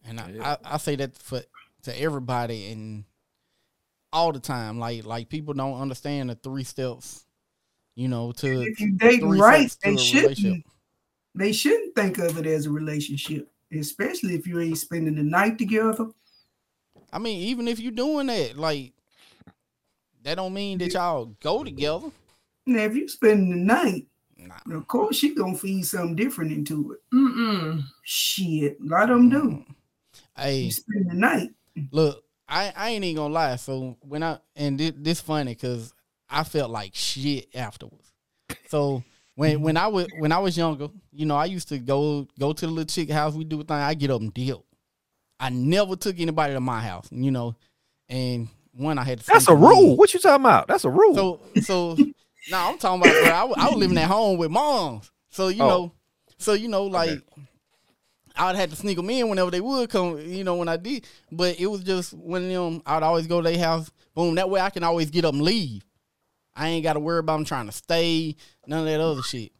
And 0.03 0.19
I, 0.19 0.29
Yeah. 0.31 0.57
I, 0.65 0.73
I 0.75 0.77
say 0.77 0.95
that 0.97 1.15
for 1.15 1.41
to 1.83 2.01
everybody 2.01 2.71
and 2.71 3.03
all 4.13 4.31
the 4.31 4.39
time. 4.39 4.79
Like 4.79 5.05
like 5.05 5.29
people 5.29 5.53
don't 5.53 5.79
understand 5.79 6.29
the 6.29 6.35
three 6.35 6.63
steps, 6.63 7.25
you 7.95 8.07
know, 8.07 8.31
to 8.33 8.61
If 8.61 8.79
you 8.79 8.93
dating 8.93 9.19
three 9.21 9.39
right, 9.39 9.75
they 9.83 9.97
shouldn't. 9.97 10.65
They 11.35 11.53
shouldn't 11.53 11.95
think 11.95 12.17
of 12.17 12.37
it 12.39 12.47
as 12.47 12.65
a 12.65 12.71
relationship, 12.71 13.47
especially 13.71 14.33
if 14.33 14.47
you 14.47 14.59
ain't 14.59 14.77
spending 14.77 15.15
the 15.15 15.23
night 15.23 15.59
together. 15.59 16.07
I 17.13 17.19
mean, 17.19 17.39
even 17.41 17.67
if 17.67 17.79
you're 17.79 17.91
doing 17.91 18.27
that, 18.27 18.57
like 18.57 18.93
that 20.23 20.35
don't 20.35 20.53
mean 20.53 20.79
that 20.79 20.93
y'all 20.93 21.25
go 21.41 21.63
together. 21.63 22.09
Now, 22.65 22.81
if 22.83 22.95
you 22.95 23.07
spending 23.07 23.49
the 23.49 23.55
night, 23.55 24.07
Nah. 24.39 24.77
of 24.77 24.87
course 24.87 25.17
she 25.17 25.33
gonna 25.33 25.57
feed 25.57 25.83
something 25.83 26.15
different 26.15 26.51
into 26.51 26.91
it. 26.93 26.99
Mm-mm. 27.13 27.83
Shit, 28.03 28.77
a 28.79 28.85
lot 28.85 29.09
of 29.09 29.17
them 29.17 29.29
do. 29.29 29.65
Hey, 30.35 30.61
You 30.63 30.71
spend 30.71 31.09
the 31.09 31.15
night. 31.15 31.49
Look, 31.91 32.23
I, 32.47 32.73
I 32.75 32.89
ain't 32.89 33.03
even 33.03 33.17
gonna 33.17 33.33
lie. 33.33 33.55
So 33.57 33.97
when 34.01 34.23
I 34.23 34.39
and 34.55 34.79
this, 34.79 34.93
this 34.95 35.21
funny 35.21 35.53
because 35.53 35.93
I 36.29 36.43
felt 36.43 36.71
like 36.71 36.91
shit 36.95 37.47
afterwards. 37.55 38.11
So 38.67 39.03
when 39.35 39.61
when 39.61 39.77
I 39.77 39.87
was 39.87 40.07
when 40.11 40.31
I 40.31 40.39
was 40.39 40.57
younger, 40.57 40.87
you 41.11 41.25
know, 41.25 41.35
I 41.35 41.45
used 41.45 41.69
to 41.69 41.77
go 41.79 42.27
go 42.39 42.53
to 42.53 42.65
the 42.65 42.71
little 42.71 42.85
chick 42.85 43.09
house. 43.09 43.33
We 43.33 43.43
do 43.43 43.61
a 43.61 43.63
thing. 43.63 43.77
I 43.77 43.93
get 43.93 44.11
up 44.11 44.21
and 44.21 44.33
deal. 44.33 44.65
I 45.39 45.49
never 45.49 45.95
took 45.95 46.19
anybody 46.19 46.53
to 46.53 46.59
my 46.59 46.81
house, 46.81 47.07
you 47.11 47.29
know, 47.31 47.55
and 48.09 48.47
one 48.71 48.97
I 48.97 49.03
had 49.03 49.19
to. 49.19 49.25
That's 49.27 49.47
a 49.47 49.55
rule. 49.55 49.95
What 49.95 50.13
you 50.13 50.19
talking 50.19 50.43
about? 50.43 50.67
That's 50.67 50.85
a 50.85 50.89
rule. 50.89 51.13
So 51.15 51.39
so 51.61 51.95
now 52.49 52.71
I'm 52.71 52.77
talking 52.77 53.01
about 53.01 53.19
bro, 53.19 53.29
I, 53.29 53.65
I 53.65 53.69
was 53.69 53.77
living 53.77 53.97
at 53.97 54.07
home 54.07 54.37
with 54.37 54.49
moms. 54.51 55.11
So 55.29 55.49
you 55.49 55.63
Oh. 55.63 55.67
know, 55.67 55.91
so 56.39 56.53
you 56.53 56.67
know, 56.69 56.85
like 56.85 57.21
I'd 58.37 58.55
have 58.55 58.69
to 58.69 58.75
sneak 58.75 58.97
them 58.97 59.09
in 59.09 59.29
whenever 59.29 59.51
they 59.51 59.61
would 59.61 59.89
come, 59.89 60.19
you 60.19 60.43
know, 60.43 60.55
when 60.55 60.67
I 60.67 60.77
did. 60.77 61.05
But 61.31 61.59
it 61.59 61.67
was 61.67 61.83
just 61.83 62.13
of 62.13 62.21
them. 62.21 62.81
I'd 62.85 63.03
always 63.03 63.27
go 63.27 63.41
to 63.41 63.49
their 63.49 63.59
house. 63.59 63.91
Boom. 64.13 64.35
That 64.35 64.49
way 64.49 64.59
I 64.59 64.69
can 64.69 64.83
always 64.83 65.09
get 65.09 65.25
up 65.25 65.33
and 65.33 65.43
leave. 65.43 65.83
I 66.55 66.69
ain't 66.69 66.83
got 66.83 66.93
to 66.93 66.99
worry 66.99 67.19
about 67.19 67.37
them 67.37 67.45
trying 67.45 67.67
to 67.67 67.71
stay. 67.71 68.35
None 68.65 68.79
of 68.79 68.85
that 68.85 68.99
other 68.99 69.21
shit. 69.21 69.51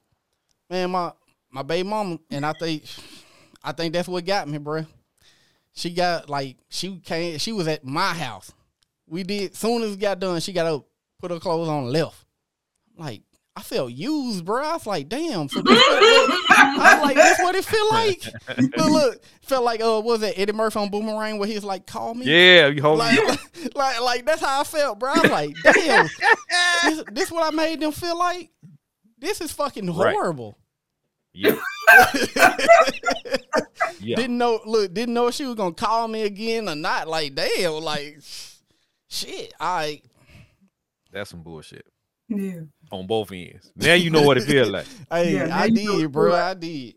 Man, 0.69 0.91
my 0.91 1.11
my 1.51 1.63
baby 1.63 1.87
mama, 1.87 2.19
and 2.29 2.45
I 2.45 2.53
think, 2.53 2.83
I 3.63 3.71
think 3.71 3.93
that's 3.93 4.07
what 4.07 4.25
got 4.25 4.47
me, 4.47 4.57
bruh. 4.57 4.85
She 5.73 5.91
got 5.91 6.29
like 6.29 6.57
she 6.69 6.97
came. 6.97 7.37
She 7.37 7.51
was 7.51 7.67
at 7.67 7.85
my 7.85 8.13
house. 8.13 8.51
We 9.07 9.23
did. 9.23 9.55
Soon 9.55 9.83
as 9.83 9.93
it 9.93 9.99
got 9.99 10.19
done, 10.19 10.39
she 10.39 10.51
got 10.51 10.65
up, 10.65 10.85
put 11.19 11.31
her 11.31 11.39
clothes 11.39 11.69
on, 11.69 11.91
left. 11.91 12.25
Like 12.97 13.21
I 13.57 13.61
felt 13.61 13.91
used, 13.91 14.45
bro. 14.45 14.63
I 14.63 14.73
was 14.73 14.85
like, 14.85 15.09
damn. 15.09 15.49
So 15.49 15.63
this 15.63 15.81
I 15.81 16.93
was 16.93 17.01
like, 17.01 17.15
this 17.15 17.39
what 17.39 17.55
it 17.55 17.65
feel 17.65 17.89
like. 17.91 18.21
But 18.75 18.91
look, 18.91 19.19
felt 19.41 19.63
like 19.65 19.81
uh, 19.81 19.99
what 19.99 20.03
was 20.03 20.21
it 20.21 20.37
Eddie 20.37 20.53
Murphy 20.53 20.77
on 20.77 20.91
Boomerang 20.91 21.39
where 21.39 21.47
he's 21.47 21.63
like, 21.63 21.87
call 21.87 22.13
me. 22.13 22.27
Yeah, 22.27 22.67
you 22.67 22.83
hold 22.83 22.99
Like, 22.99 23.17
like, 23.75 23.99
like, 24.01 24.25
that's 24.27 24.41
how 24.41 24.61
I 24.61 24.63
felt, 24.63 24.99
bro. 24.99 25.11
I 25.11 25.21
was 25.21 25.31
like, 25.31 25.55
damn, 25.63 26.07
this, 26.83 27.03
this 27.11 27.31
what 27.31 27.51
I 27.51 27.55
made 27.55 27.79
them 27.79 27.91
feel 27.91 28.15
like. 28.19 28.51
This 29.17 29.41
is 29.41 29.51
fucking 29.51 29.87
Right. 29.91 30.13
horrible. 30.13 30.55
Yeah. 31.33 31.55
yeah. 33.99 34.15
Didn't 34.17 34.37
know, 34.37 34.59
look, 34.67 34.93
didn't 34.93 35.15
know 35.15 35.25
if 35.29 35.33
she 35.33 35.45
was 35.45 35.55
gonna 35.55 35.73
call 35.73 36.07
me 36.07 36.21
again 36.23 36.69
or 36.69 36.75
not. 36.75 37.07
Like, 37.07 37.33
damn, 37.33 37.73
like, 37.73 38.19
shit. 39.07 39.51
I 39.59 40.01
That's 41.11 41.31
some 41.31 41.41
bullshit 41.41 41.87
Yeah. 42.29 42.61
On 42.91 43.07
both 43.07 43.31
ends. 43.31 43.71
Now 43.75 43.93
you 43.93 44.09
know 44.09 44.23
what 44.23 44.37
it 44.37 44.43
feels 44.43 44.69
like. 44.69 44.85
Hey, 45.09 45.33
Yeah, 45.33 45.57
I 45.57 45.69
did, 45.69 46.11
bro. 46.11 46.35
I 46.35 46.53
did. 46.53 46.95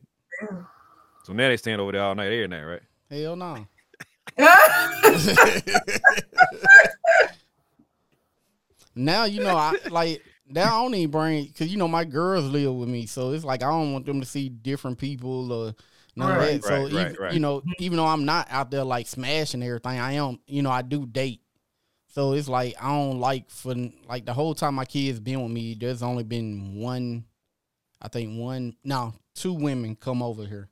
So 1.23 1.33
now 1.33 1.49
they 1.49 1.57
stand 1.57 1.81
over 1.81 1.93
there 1.93 2.03
all 2.03 2.15
night, 2.15 2.27
every 2.33 2.49
night, 2.49 2.65
right? 2.65 2.83
Hell 3.11 3.37
no. 3.37 3.67
now 8.95 9.25
you 9.25 9.41
know 9.41 9.57
I 9.57 9.75
like 9.91 10.23
now 10.49 10.79
I 10.79 10.83
don't 10.83 10.95
even 10.95 11.11
bring 11.11 11.45
because 11.47 11.69
you 11.69 11.77
know 11.77 11.89
my 11.89 12.05
girls 12.05 12.45
live 12.47 12.75
with 12.75 12.89
me, 12.89 13.07
so 13.07 13.33
it's 13.33 13.45
like 13.45 13.63
I 13.63 13.71
don't 13.71 13.93
want 13.93 14.07
them 14.07 14.21
to 14.21 14.27
see 14.27 14.49
different 14.49 14.99
people 14.99 15.53
or 15.53 15.75
none 16.17 16.37
Right. 16.37 16.57
of 16.57 16.63
that. 16.63 16.69
So 16.69 16.75
Right, 16.75 16.93
right, 16.93 17.11
even, 17.11 17.23
right. 17.23 17.35
you 17.35 17.41
know, 17.41 17.63
even 17.79 17.97
though 17.99 18.07
I'm 18.07 18.25
not 18.25 18.49
out 18.51 18.71
there 18.71 18.85
like 18.85 19.07
smashing 19.07 19.63
everything, 19.63 19.99
I 19.99 20.13
am. 20.15 20.39
You 20.47 20.63
know, 20.63 20.71
I 20.71 20.83
do 20.83 21.07
date. 21.07 21.41
So 22.13 22.33
it's 22.33 22.49
like 22.49 22.75
I 22.83 22.89
don't 22.89 23.21
like 23.21 23.49
for 23.51 23.75
like 24.09 24.27
the 24.27 24.33
whole 24.35 24.55
time 24.55 24.75
my 24.75 24.85
kids 24.85 25.21
been 25.21 25.43
with 25.43 25.53
me. 25.53 25.75
There's 25.75 26.03
only 26.03 26.25
been 26.25 26.75
one, 26.77 27.25
I 28.03 28.09
think 28.09 28.39
one, 28.39 28.77
no, 28.85 29.15
two 29.35 29.53
women 29.53 29.97
come 29.97 30.23
over 30.23 30.45
here 30.45 30.69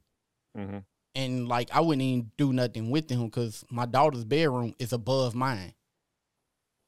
Mm-hmm. 0.56 0.78
and 1.14 1.46
like 1.48 1.68
I 1.72 1.80
wouldn't 1.80 2.02
even 2.02 2.32
do 2.36 2.52
nothing 2.52 2.90
with 2.90 3.06
them 3.06 3.26
because 3.26 3.64
my 3.70 3.86
daughter's 3.86 4.24
bedroom 4.24 4.74
is 4.80 4.92
above 4.92 5.34
mine. 5.36 5.74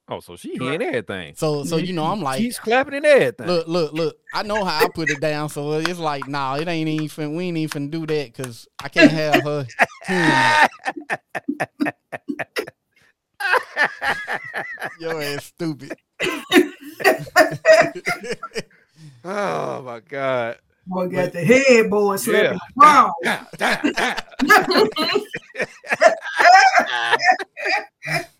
Oh, 0.09 0.19
so 0.19 0.35
she 0.35 0.57
hearing 0.57 0.81
everything. 0.81 1.35
So 1.37 1.63
so 1.63 1.77
you 1.77 1.93
know 1.93 2.03
I'm 2.03 2.21
like, 2.21 2.39
She's 2.41 2.59
clapping 2.59 2.95
and 2.95 3.05
everything. 3.05 3.47
look 3.47 3.67
look 3.67 3.93
look. 3.93 4.17
I 4.33 4.43
know 4.43 4.65
how 4.65 4.83
I 4.83 4.89
put 4.89 5.09
it 5.09 5.21
down, 5.21 5.47
so 5.47 5.71
it's 5.73 5.99
like, 5.99 6.27
nah, 6.27 6.55
it 6.57 6.67
ain't 6.67 6.89
even. 6.89 7.35
We 7.35 7.45
ain't 7.45 7.57
even 7.57 7.89
do 7.89 8.05
that 8.05 8.33
because 8.33 8.67
I 8.83 8.89
can't 8.89 9.11
have 9.11 9.43
her 9.43 9.67
hearing 10.07 10.27
that. 10.27 10.69
Your 14.99 15.21
ass 15.21 15.45
stupid. 15.45 15.93
oh 19.23 19.81
my 19.83 19.99
god. 20.07 20.57
Boy 20.87 21.07
got 21.07 21.31
the 21.31 21.43
headboard 21.43 22.19
slapping 22.19 22.59
Yeah. 23.23 23.45
the 23.51 23.57
ground. 23.57 23.57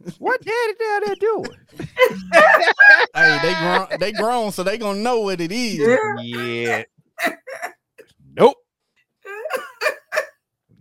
what 0.18 0.42
daddy 0.44 0.74
down 0.80 1.02
there 1.06 1.16
doing? 1.20 1.58
hey, 3.16 3.40
they 3.44 3.54
grown. 3.60 3.88
They 4.00 4.12
grown, 4.12 4.52
so 4.52 4.64
they 4.64 4.78
gonna 4.78 5.00
know 5.00 5.22
what 5.22 5.40
it 5.40 5.52
is. 5.52 5.78
Yeah. 5.78 5.98
Yeah. 6.22 6.84
nope. 8.36 8.58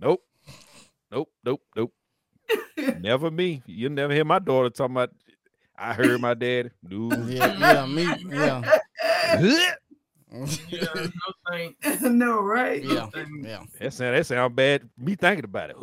Nope. 0.01 0.23
Nope. 1.13 1.29
Nope. 1.45 1.61
Nope. 1.77 1.93
Never 2.99 3.31
me. 3.31 3.63
You'll 3.67 3.93
never 3.93 4.13
hear 4.13 4.25
my 4.25 4.39
daughter 4.39 4.71
talking 4.71 4.97
about 4.97 5.11
I 5.77 5.95
heard 5.95 6.21
my 6.21 6.35
dad. 6.35 6.73
No. 6.83 7.09
Yeah, 7.27 7.57
yeah, 7.59 7.87
me, 7.87 8.03
yeah, 8.29 8.79
Yeah, 10.69 10.95
no 10.95 11.11
thanks. 11.51 12.01
no, 12.03 12.41
right? 12.43 12.85
yeah, 12.85 13.09
thanks. 13.13 13.31
yeah. 13.43 13.63
That 13.81 13.93
sound 13.93 14.17
that 14.17 14.27
sound 14.27 14.55
bad. 14.55 14.89
Me 14.99 15.15
thinking 15.17 15.45
about 15.45 15.71
it. 15.71 15.77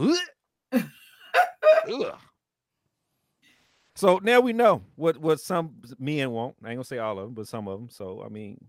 So 3.95 4.19
now 4.21 4.39
we 4.41 4.53
know 4.53 4.83
what 4.95 5.17
what 5.17 5.39
some 5.39 5.75
men 5.97 6.29
want. 6.31 6.55
I 6.63 6.69
ain't 6.69 6.77
gonna 6.77 6.83
say 6.85 6.99
all 6.99 7.17
of 7.17 7.25
them, 7.25 7.33
but 7.33 7.47
some 7.47 7.67
of 7.67 7.79
them. 7.79 7.89
So 7.89 8.23
I 8.23 8.29
mean, 8.29 8.63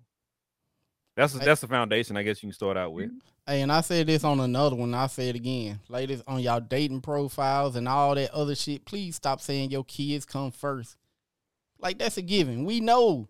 that's 1.19 1.37
I- 1.37 1.45
that's 1.45 1.61
the 1.61 1.69
foundation. 1.69 2.16
I 2.16 2.23
guess 2.23 2.43
you 2.43 2.49
can 2.49 2.55
start 2.55 2.77
out 2.77 2.93
with. 2.93 3.11
Hey, 3.47 3.62
and 3.62 3.73
I 3.73 3.81
said 3.81 4.07
this 4.07 4.25
on 4.25 4.41
another 4.41 4.77
one. 4.77 4.95
I 4.95 5.07
say 5.07 5.29
it 5.31 5.37
again, 5.37 5.81
ladies, 5.89 6.23
on 6.27 6.41
y'all 6.41 6.61
dating 6.61 7.01
profiles 7.01 7.77
and 7.77 7.89
all 7.89 8.14
that 8.14 8.31
other 8.33 8.55
shit. 8.55 8.85
Please 8.85 9.16
stop 9.16 9.41
saying 9.41 9.71
your 9.71 9.85
kids 9.85 10.25
come 10.25 10.51
first. 10.51 10.97
Like 11.81 11.99
that's 11.99 12.16
a 12.19 12.23
given. 12.23 12.64
We 12.64 12.81
know. 12.81 13.29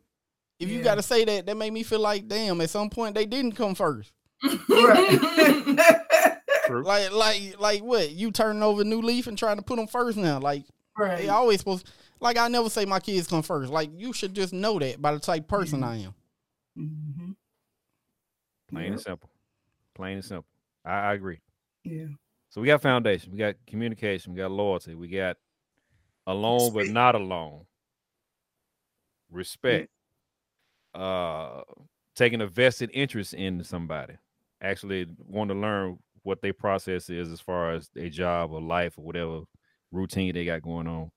If 0.59 0.69
you 0.71 0.83
got 0.83 0.97
to 0.97 1.03
say 1.03 1.25
that, 1.25 1.47
that 1.47 1.57
made 1.57 1.73
me 1.73 1.85
feel 1.85 2.01
like, 2.01 2.27
damn. 2.27 2.61
At 2.61 2.71
some 2.71 2.91
point, 2.91 3.15
they 3.15 3.27
didn't 3.27 3.53
come 3.53 3.77
first. 3.77 4.13
Right. 4.69 5.19
True. 6.67 6.83
Like, 6.83 7.13
like, 7.13 7.61
like 7.61 7.83
what? 7.83 8.11
You 8.11 8.33
turning 8.33 8.63
over 8.65 8.83
a 8.83 8.85
new 8.85 9.01
leaf 9.01 9.29
and 9.29 9.39
trying 9.39 9.57
to 9.59 9.63
put 9.63 9.77
them 9.77 9.87
first 9.87 10.19
now? 10.19 10.41
Like 10.41 10.65
right. 10.99 11.19
they 11.19 11.29
always 11.29 11.61
supposed. 11.61 11.89
Like 12.21 12.37
I 12.37 12.49
never 12.49 12.69
say 12.69 12.85
my 12.85 12.99
kids 12.99 13.29
come 13.29 13.43
first. 13.43 13.71
Like 13.71 13.91
you 13.97 14.13
should 14.13 14.35
just 14.35 14.53
know 14.53 14.79
that 14.81 15.01
by 15.01 15.13
the 15.15 15.21
type 15.21 15.43
of 15.43 15.49
person 15.49 15.85
I 15.85 16.03
am. 16.03 16.15
Mhm. 16.77 17.37
Plain 18.71 18.85
Yeah. 18.87 18.93
and 18.93 19.01
simple. 19.01 19.31
Plain 19.95 20.15
and 20.15 20.25
simple. 20.25 20.49
I, 20.85 20.91
I 21.11 21.15
agree. 21.15 21.41
Yeah. 21.85 22.07
So 22.51 22.61
we 22.61 22.67
got 22.67 22.83
foundation. 22.83 23.33
We 23.33 23.39
got 23.39 23.55
communication. 23.67 24.33
We 24.33 24.39
got 24.39 24.51
loyalty. 24.51 24.95
We 24.95 25.09
got 25.09 25.37
alone 26.27 26.73
but 26.73 26.89
not 26.89 27.15
alone. 27.15 27.65
Respect. 29.31 29.91
Uh, 30.95 31.63
taking 32.17 32.41
a 32.41 32.47
vested 32.47 32.91
interest 32.95 33.35
in 33.35 33.63
somebody. 33.63 34.15
Actually, 34.63 35.07
want 35.19 35.51
to 35.51 35.55
learn 35.55 35.99
what 36.23 36.41
their 36.43 36.53
process 36.53 37.09
is 37.11 37.31
as 37.31 37.41
far 37.41 37.73
as 37.73 37.89
their 37.95 38.09
job 38.09 38.51
or 38.51 38.61
life 38.61 38.99
or 38.99 39.05
whatever 39.05 39.41
routine 39.93 40.35
they 40.35 40.45
got 40.45 40.63
going 40.63 40.87
on. 40.87 41.11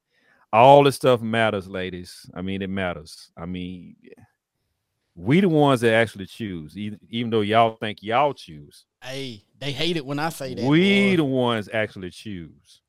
All 0.54 0.84
this 0.84 0.98
stuff 0.98 1.22
matters, 1.22 1.68
ladies. 1.68 2.30
I 2.34 2.42
mean, 2.42 2.62
it 2.62 2.70
matters. 2.70 3.32
I 3.38 3.46
mean, 3.46 3.96
we 5.16 5.42
the 5.42 5.50
ones 5.50 5.82
that 5.82 5.94
actually 5.94 6.26
choose, 6.26 6.78
even, 6.78 7.00
even 7.10 7.30
though 7.32 7.42
y'all 7.42 7.76
think 7.78 8.02
y'all 8.02 8.34
choose. 8.34 8.86
Hey, 9.04 9.44
they 9.60 9.72
hate 9.72 9.98
it 9.98 10.06
when 10.06 10.20
I 10.20 10.30
say 10.30 10.54
that. 10.56 10.64
We 10.66 11.12
boy. 11.12 11.18
the 11.18 11.24
ones 11.26 11.70
actually 11.72 12.10
choose. 12.12 12.82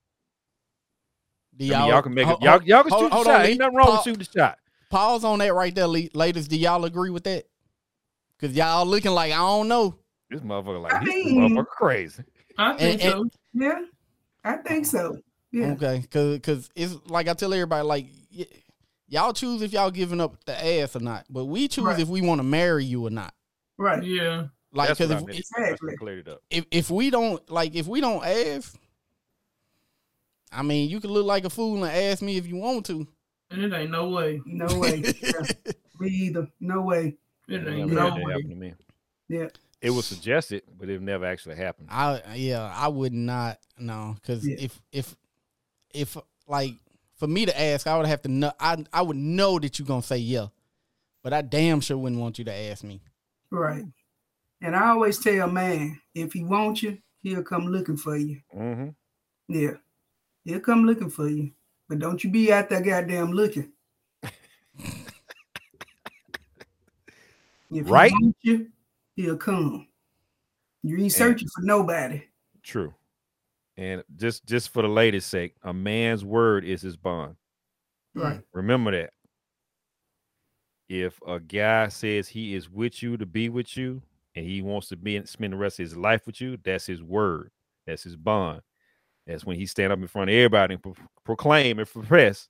Do 1.57 1.67
I 1.75 1.81
mean, 1.81 1.89
y'all 1.89 2.03
can 2.03 2.15
make 2.15 2.27
ho- 2.27 2.35
it. 2.35 2.43
Y'all, 2.43 2.63
y'all 2.63 2.83
can 2.83 2.93
hold- 2.93 3.03
shoot 3.05 3.09
the 3.11 3.15
hold 3.15 3.27
shot. 3.27 3.41
on, 3.41 3.47
Ain't 3.47 3.59
nothing 3.59 3.77
wrong 3.77 3.87
Pa- 3.87 3.93
with 3.95 4.03
shooting 4.05 4.19
the 4.33 4.39
shot. 4.41 4.59
Pause 4.91 5.25
on 5.25 5.39
that 5.41 5.55
right 5.55 5.75
there, 5.75 5.87
ladies. 5.87 6.49
Do 6.49 6.57
y'all 6.57 6.85
agree 6.85 7.11
with 7.11 7.25
that? 7.25 7.45
Cause 8.41 8.51
y'all 8.53 8.85
looking 8.87 9.13
like 9.13 9.33
I 9.33 9.37
don't 9.37 9.69
know. 9.69 9.97
This 10.29 10.41
motherfucker 10.41 10.83
like 10.83 10.95
I 10.95 11.05
this 11.05 11.09
mean- 11.15 11.39
motherfucker 11.57 11.67
crazy. 11.67 12.25
I 12.59 12.77
think 12.77 13.05
And- 13.05 13.13
so. 13.13 13.39
Yeah. 13.55 13.81
I 14.45 14.57
think 14.57 14.87
so. 14.87 15.17
Yeah. 15.53 15.73
Okay, 15.73 16.03
cause 16.11 16.39
cause 16.43 16.71
it's 16.75 16.97
like 17.07 17.29
I 17.29 17.35
tell 17.35 17.53
everybody 17.53 17.87
like 17.87 18.07
y- 18.37 18.47
y'all 19.13 19.33
choose 19.35 19.61
if 19.61 19.73
y'all 19.75 19.91
giving 19.91 20.21
up 20.21 20.43
the 20.47 20.81
ass 20.81 20.97
or 20.97 21.01
not, 21.01 21.27
but 21.29 21.45
we 21.45 21.69
choose 21.69 21.85
Right. 21.85 22.01
if 22.01 22.09
we 22.09 22.23
want 22.23 22.39
to 22.39 22.43
marry 22.45 22.85
you 22.85 23.07
or 23.07 23.11
not. 23.11 23.35
Right. 23.77 24.03
Yeah. 24.03 24.47
Like 24.73 24.89
cause 24.97 25.11
if, 25.11 25.23
if 25.29 25.39
Exactly. 25.39 25.97
cleared 25.99 26.27
it 26.27 26.29
up. 26.33 26.43
if 26.51 26.65
if 26.71 26.91
we 26.91 27.11
don't 27.11 27.49
like 27.51 27.75
if 27.75 27.87
we 27.87 28.01
don't 28.01 28.25
ask, 28.25 28.75
I 30.51 30.63
mean 30.63 30.89
you 30.89 30.99
can 31.01 31.11
look 31.11 31.27
like 31.27 31.45
a 31.45 31.51
fool 31.51 31.85
and 31.85 31.93
ask 31.95 32.23
me 32.23 32.37
if 32.39 32.47
you 32.47 32.57
want 32.57 32.87
to. 32.87 33.07
And 33.51 33.63
it 33.65 33.73
ain't 33.75 33.91
no 33.91 34.09
way. 34.09 34.41
No 34.47 34.79
way. 34.79 35.03
Yeah. 35.23 35.33
Me 36.01 36.09
either. 36.09 36.49
No 36.59 36.81
way. 36.81 37.17
It 37.49 37.67
It 37.67 37.69
ain't 37.69 37.93
never 37.93 38.17
no 38.17 38.25
way. 38.25 38.33
happen 38.33 38.49
to 38.49 38.57
me. 38.57 38.75
Yeah. 39.29 39.49
It 39.83 39.91
was 39.91 40.07
suggested, 40.07 40.63
but 40.79 40.89
it 40.89 41.03
never 41.03 41.27
actually 41.27 41.57
happened. 41.57 41.89
I 41.91 42.23
yeah, 42.35 42.73
I 42.75 42.89
would 42.89 43.13
not 43.13 43.59
no, 43.79 44.17
because 44.21 44.47
Yeah. 44.47 44.57
if 44.59 44.81
if 44.91 45.15
if 45.93 46.17
like 46.49 46.75
for 47.23 47.29
me 47.29 47.47
to 47.47 47.61
ask, 47.61 47.87
I 47.87 47.97
would 47.97 48.07
have 48.07 48.23
to 48.23 48.29
know. 48.29 48.53
I 48.59 48.85
I 48.93 49.01
would 49.01 49.17
know 49.17 49.57
that 49.61 49.79
you're 49.79 49.87
gonna 49.87 50.03
say 50.03 50.19
yeah, 50.19 50.49
but 51.23 51.33
I 51.33 51.41
damn 51.41 51.81
sure 51.81 51.97
wouldn't 51.97 52.21
want 52.21 52.37
you 52.37 52.45
to 52.47 52.53
ask 52.53 52.83
me. 52.83 53.01
Right. 53.49 53.85
And 54.61 54.75
I 54.75 54.89
always 54.89 55.21
tell 55.21 55.49
a 55.49 55.53
man, 55.53 56.01
if 56.17 56.33
he 56.33 56.43
wants 56.43 56.83
you, 56.83 56.99
he'll 57.23 57.45
come 57.45 57.69
looking 57.69 57.97
for 57.97 58.17
you. 58.17 58.41
hmm 58.53 58.89
Yeah. 59.47 59.75
He'll 60.45 60.59
come 60.59 60.85
looking 60.85 61.11
for 61.11 61.29
you. 61.29 61.53
But 61.89 62.01
don't 62.01 62.25
you 62.25 62.31
be 62.31 62.53
out 62.53 62.69
there 62.69 62.81
goddamn 62.81 63.31
looking. 63.31 63.71
if 64.75 64.83
Right. 67.71 68.11
he 68.11 68.17
wants 68.21 68.39
you, 68.43 68.73
he'll 69.15 69.37
come. 69.37 69.87
You 70.83 70.99
ain't 70.99 71.13
searching 71.13 71.47
for 71.55 71.63
nobody. 71.63 72.25
True. 72.65 72.93
And 73.83 74.05
just 74.17 74.47
just 74.47 74.73
for 74.73 74.83
the 74.83 74.89
latest 74.89 75.29
sake, 75.29 75.57
a 75.65 75.73
man's 75.73 76.25
word 76.25 76.65
is 76.65 76.83
his 76.83 76.97
bond. 76.97 77.35
Right. 78.15 78.37
Mm. 78.37 78.45
Remember 78.53 78.93
that. 78.93 79.11
If 80.89 81.19
a 81.27 81.41
guy 81.41 81.89
says 81.89 82.29
he 82.29 82.55
is 82.55 82.71
with 82.71 83.03
you 83.03 83.17
to 83.17 83.27
be 83.27 83.49
with 83.49 83.77
you 83.77 84.01
and 84.37 84.47
he 84.47 84.63
wants 84.63 84.89
to 84.91 84.97
be 84.97 85.21
spend 85.25 85.53
the 85.53 85.57
rest 85.57 85.81
of 85.81 85.85
his 85.85 85.97
life 85.97 86.27
with 86.27 86.41
you, 86.41 86.59
that's 86.63 86.87
his 86.87 87.03
word. 87.03 87.51
That's 87.85 88.05
his 88.05 88.15
bond. 88.15 88.63
That's 89.27 89.45
when 89.45 89.57
he 89.57 89.67
stand 89.67 89.93
up 89.93 89.99
in 89.99 90.07
front 90.07 90.31
of 90.31 90.35
everybody 90.35 90.75
and 90.75 90.83
pro- 90.83 90.95
proclaim 91.25 91.81
and 91.81 91.89
profess, 91.89 92.49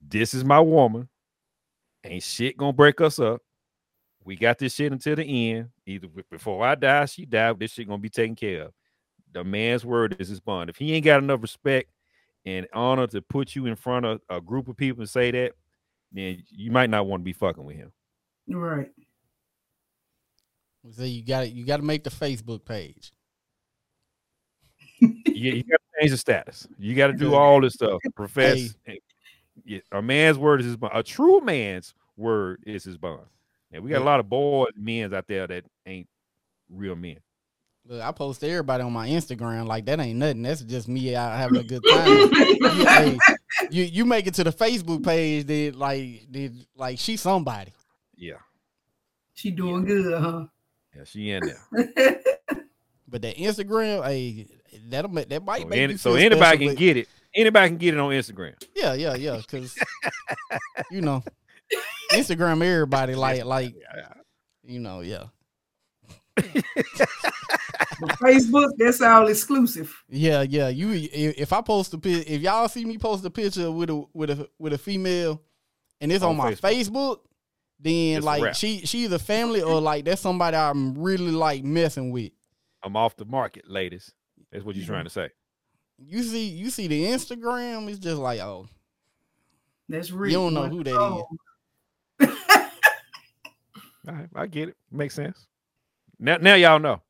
this 0.00 0.32
is 0.32 0.42
my 0.42 0.60
woman. 0.60 1.06
Ain't 2.02 2.22
shit 2.22 2.56
gonna 2.56 2.72
break 2.72 3.02
us 3.02 3.18
up. 3.18 3.42
We 4.24 4.36
got 4.36 4.58
this 4.58 4.74
shit 4.74 4.92
until 4.92 5.16
the 5.16 5.50
end. 5.52 5.68
Either 5.84 6.08
before 6.30 6.66
I 6.66 6.76
die, 6.76 7.04
she 7.04 7.26
died. 7.26 7.58
This 7.58 7.72
shit 7.72 7.88
gonna 7.88 7.98
be 7.98 8.08
taken 8.08 8.36
care 8.36 8.62
of. 8.62 8.72
The 9.36 9.44
man's 9.44 9.84
word 9.84 10.16
is 10.18 10.28
his 10.28 10.40
bond. 10.40 10.70
If 10.70 10.78
he 10.78 10.94
ain't 10.94 11.04
got 11.04 11.22
enough 11.22 11.42
respect 11.42 11.90
and 12.46 12.66
honor 12.72 13.06
to 13.08 13.20
put 13.20 13.54
you 13.54 13.66
in 13.66 13.76
front 13.76 14.06
of 14.06 14.22
a 14.30 14.40
group 14.40 14.66
of 14.66 14.78
people 14.78 15.02
and 15.02 15.10
say 15.10 15.30
that, 15.30 15.52
then 16.10 16.42
you 16.50 16.70
might 16.70 16.88
not 16.88 17.06
want 17.06 17.20
to 17.20 17.24
be 17.24 17.34
fucking 17.34 17.62
with 17.62 17.76
him. 17.76 17.92
Right. 18.48 18.88
So 20.90 21.02
you 21.02 21.22
got 21.22 21.52
you 21.52 21.66
got 21.66 21.76
to 21.76 21.82
make 21.82 22.02
the 22.02 22.08
Facebook 22.08 22.64
page. 22.64 23.12
You, 25.00 25.10
you 25.26 25.62
got 25.64 25.76
to 25.76 26.00
change 26.00 26.12
the 26.12 26.16
status. 26.16 26.66
You 26.78 26.94
got 26.94 27.08
to 27.08 27.12
do 27.12 27.34
all 27.34 27.60
this 27.60 27.74
stuff. 27.74 28.00
Profess. 28.14 28.74
and- 28.86 28.98
yeah, 29.66 29.80
a 29.92 30.00
man's 30.00 30.38
word 30.38 30.60
is 30.60 30.66
his 30.66 30.76
bond. 30.78 30.92
A 30.96 31.02
true 31.02 31.42
man's 31.42 31.92
word 32.16 32.62
is 32.66 32.84
his 32.84 32.96
bond. 32.96 33.26
And 33.70 33.84
we 33.84 33.90
got 33.90 34.00
a 34.00 34.04
lot 34.04 34.18
of 34.20 34.30
boys, 34.30 34.68
men's 34.76 35.12
out 35.12 35.26
there 35.26 35.46
that 35.46 35.64
ain't 35.84 36.08
real 36.70 36.94
men. 36.96 37.18
Look, 37.88 38.02
I 38.02 38.10
post 38.12 38.40
to 38.40 38.48
everybody 38.48 38.82
on 38.82 38.92
my 38.92 39.08
Instagram 39.08 39.66
like 39.66 39.84
that 39.86 40.00
ain't 40.00 40.18
nothing. 40.18 40.42
That's 40.42 40.62
just 40.62 40.88
me 40.88 41.14
out 41.14 41.36
having 41.38 41.58
a 41.58 41.62
good 41.62 41.84
time. 41.88 42.08
you, 42.08 42.58
hey, 42.86 43.18
you 43.70 43.84
you 43.84 44.04
make 44.04 44.26
it 44.26 44.34
to 44.34 44.44
the 44.44 44.52
Facebook 44.52 45.04
page, 45.04 45.46
then 45.46 45.74
like 45.78 46.26
did 46.30 46.66
like 46.74 46.98
she 46.98 47.16
somebody. 47.16 47.72
Yeah, 48.16 48.38
She 49.34 49.50
doing 49.50 49.84
good, 49.84 50.20
huh? 50.20 50.46
yeah, 50.96 51.04
she 51.04 51.30
in 51.30 51.42
there. 51.46 52.20
But 53.08 53.22
that 53.22 53.36
Instagram, 53.36 54.04
hey, 54.04 54.48
that'll 54.88 55.08
make 55.12 55.28
that 55.28 55.44
might 55.44 55.62
So, 55.62 55.68
make 55.68 55.78
any- 55.78 55.92
you 55.92 55.98
so 55.98 56.10
feel 56.14 56.18
anybody 56.26 56.40
special, 56.40 56.58
can 56.58 56.68
but- 56.70 56.76
get 56.78 56.96
it. 56.96 57.08
Anybody 57.36 57.68
can 57.68 57.76
get 57.78 57.94
it 57.94 58.00
on 58.00 58.10
Instagram. 58.10 58.54
Yeah, 58.74 58.94
yeah, 58.94 59.14
yeah. 59.14 59.36
Because 59.36 59.78
you 60.90 61.02
know, 61.02 61.22
Instagram, 62.12 62.62
everybody 62.64 63.14
like 63.14 63.44
like 63.44 63.76
you 64.64 64.80
know, 64.80 65.00
yeah, 65.02 65.18
But 65.18 65.30
Facebook, 68.20 68.72
that's 68.78 69.00
all 69.00 69.28
exclusive. 69.28 70.04
yeah, 70.08 70.42
yeah. 70.42 70.68
You 70.68 70.92
if, 70.92 71.38
if 71.38 71.52
I 71.52 71.60
post 71.62 71.94
a 71.94 71.98
pic, 71.98 72.28
if 72.28 72.42
y'all 72.42 72.68
see 72.68 72.84
me 72.84 72.98
post 72.98 73.24
a 73.24 73.30
picture 73.30 73.70
with 73.70 73.90
a 73.90 74.04
with 74.12 74.30
a 74.30 74.48
with 74.58 74.72
a 74.72 74.78
female, 74.78 75.42
and 76.00 76.12
it's 76.12 76.22
on, 76.22 76.30
On 76.30 76.36
my 76.36 76.52
Facebook. 76.52 76.60
Facebook, 76.60 77.18
then 77.80 78.16
It's 78.18 78.26
like 78.26 78.54
she 78.54 78.80
she's 78.86 79.12
a 79.12 79.18
family 79.18 79.62
or 79.62 79.80
like 79.80 80.04
that's 80.04 80.20
somebody 80.20 80.56
I'm 80.56 80.94
really 80.96 81.30
like 81.30 81.64
messing 81.64 82.10
with. 82.10 82.32
I'm 82.82 82.96
off 82.96 83.16
the 83.16 83.24
market, 83.24 83.68
ladies. 83.68 84.12
That's 84.50 84.64
what 84.64 84.76
you're 84.76 84.84
mm-hmm. 84.84 84.92
trying 84.92 85.04
to 85.04 85.10
say. 85.10 85.30
You 85.98 86.22
see, 86.22 86.48
you 86.48 86.70
see 86.70 86.86
the 86.86 87.04
Instagram, 87.06 87.88
it's 87.88 87.98
just 87.98 88.18
like 88.18 88.40
oh, 88.40 88.66
That's 89.88 90.10
real. 90.10 90.30
you 90.30 90.36
don't 90.36 90.54
know 90.54 90.68
who 90.68 90.84
that 90.84 90.90
is. 90.90 90.96
Oh, 90.96 91.26
All 94.08 94.14
right, 94.14 94.28
I 94.36 94.46
get 94.46 94.68
it. 94.68 94.76
Makes 94.90 95.14
sense. 95.14 95.46
Now, 96.18 96.38
now 96.38 96.54
y'all 96.54 96.78
know. 96.78 97.02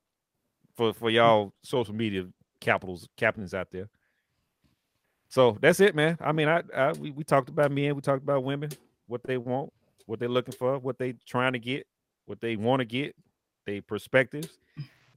For 0.77 0.93
for 0.93 1.09
y'all 1.09 1.55
social 1.63 1.95
media 1.95 2.27
capitals 2.61 3.09
captains 3.17 3.55
out 3.55 3.69
there. 3.71 3.89
So 5.29 5.57
that's 5.61 5.81
it, 5.81 5.95
man. 5.95 6.19
I 6.21 6.33
mean, 6.33 6.49
I, 6.49 6.63
I 6.75 6.93
we, 6.93 7.11
we 7.11 7.25
talked 7.25 7.49
about 7.49 7.71
men, 7.71 7.95
we 7.95 8.01
talked 8.03 8.23
about 8.23 8.45
women, 8.45 8.71
what 9.07 9.23
they 9.25 9.39
want, 9.39 9.73
what 10.07 10.21
they're 10.21 10.29
looking 10.29 10.55
for, 10.55 10.79
what 10.79 10.99
they 10.99 11.15
trying 11.27 11.55
to 11.55 11.59
get, 11.59 11.87
what 12.27 12.41
they 12.41 12.57
want 12.57 12.81
to 12.81 12.85
get, 12.85 13.17
they 13.65 13.81
perspectives, 13.81 14.59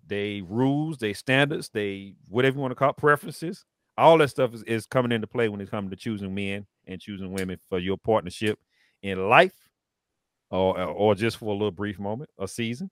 they 0.07 0.41
rules, 0.41 0.97
they 0.97 1.13
standards, 1.13 1.69
they 1.69 2.15
whatever 2.29 2.55
you 2.55 2.61
want 2.61 2.71
to 2.71 2.75
call 2.75 2.91
it, 2.91 2.97
preferences. 2.97 3.65
All 3.97 4.17
that 4.19 4.29
stuff 4.29 4.53
is, 4.53 4.63
is 4.63 4.85
coming 4.85 5.11
into 5.11 5.27
play 5.27 5.49
when 5.49 5.59
it 5.59 5.69
comes 5.69 5.89
to 5.89 5.97
choosing 5.97 6.33
men 6.33 6.65
and 6.87 7.01
choosing 7.01 7.33
women 7.33 7.59
for 7.67 7.79
your 7.79 7.97
partnership 7.97 8.57
in 9.03 9.29
life 9.29 9.69
or 10.49 10.81
or 10.81 11.15
just 11.15 11.37
for 11.37 11.49
a 11.49 11.53
little 11.53 11.71
brief 11.71 11.99
moment, 11.99 12.29
a 12.39 12.47
season. 12.47 12.89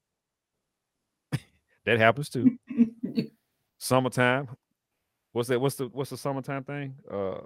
That 1.88 1.98
happens 2.00 2.30
too. 2.30 2.58
Summertime. 3.80 4.50
What's 5.32 5.48
that? 5.50 5.60
What's 5.60 5.76
the 5.76 5.88
what's 5.88 6.10
the 6.10 6.18
summertime 6.18 6.64
thing? 6.64 6.96
Uh 7.10 7.40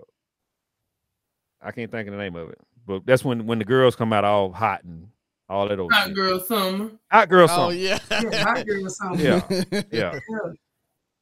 I 1.61 1.71
can't 1.71 1.91
think 1.91 2.07
of 2.07 2.13
the 2.13 2.17
name 2.17 2.35
of 2.35 2.49
it. 2.49 2.57
But 2.85 3.05
that's 3.05 3.23
when 3.23 3.45
when 3.45 3.59
the 3.59 3.65
girls 3.65 3.95
come 3.95 4.11
out 4.11 4.25
all 4.25 4.51
hot 4.51 4.83
and 4.83 5.09
all 5.47 5.67
that 5.67 5.79
old 5.79 5.91
Hot 5.93 6.07
shit. 6.07 6.15
girl 6.15 6.39
summer. 6.39 6.91
Hot 7.11 7.29
girl 7.29 7.47
oh 7.49 7.69
yeah, 7.69 7.99
yeah, 8.09 8.43
hot 8.43 8.65
girl 8.65 8.85
or 8.85 8.89
something. 8.89 9.25
Yeah. 9.25 9.41
yeah. 9.71 9.83
Yeah. 9.91 10.19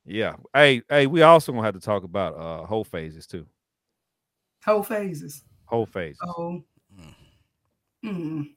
Yeah. 0.06 0.36
Hey, 0.54 0.82
hey, 0.90 1.08
we 1.08 1.22
also 1.22 1.52
gonna 1.52 1.66
have 1.66 1.74
to 1.74 1.82
talk 1.82 2.04
about 2.04 2.36
uh 2.36 2.66
whole 2.66 2.84
phases 2.86 3.28
too. 3.28 3.46
Whole 4.64 4.84
phases. 4.84 5.44
Whole 5.66 5.86
phases. 5.86 6.20
Oh. 6.24 6.64
Mm. 8.06 8.52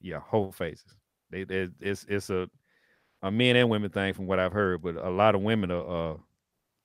yeah, 0.00 0.20
whole 0.20 0.52
phases. 0.52 0.94
They, 1.30 1.42
they 1.42 1.68
it's 1.80 2.06
it's 2.08 2.30
a 2.30 2.48
a 3.24 3.30
men 3.30 3.56
and 3.56 3.70
women 3.70 3.90
thing 3.90 4.12
from 4.12 4.26
what 4.26 4.38
I've 4.38 4.52
heard, 4.52 4.82
but 4.82 4.96
a 4.96 5.08
lot 5.08 5.34
of 5.34 5.40
women 5.40 5.70
are 5.70 6.12
uh 6.12 6.16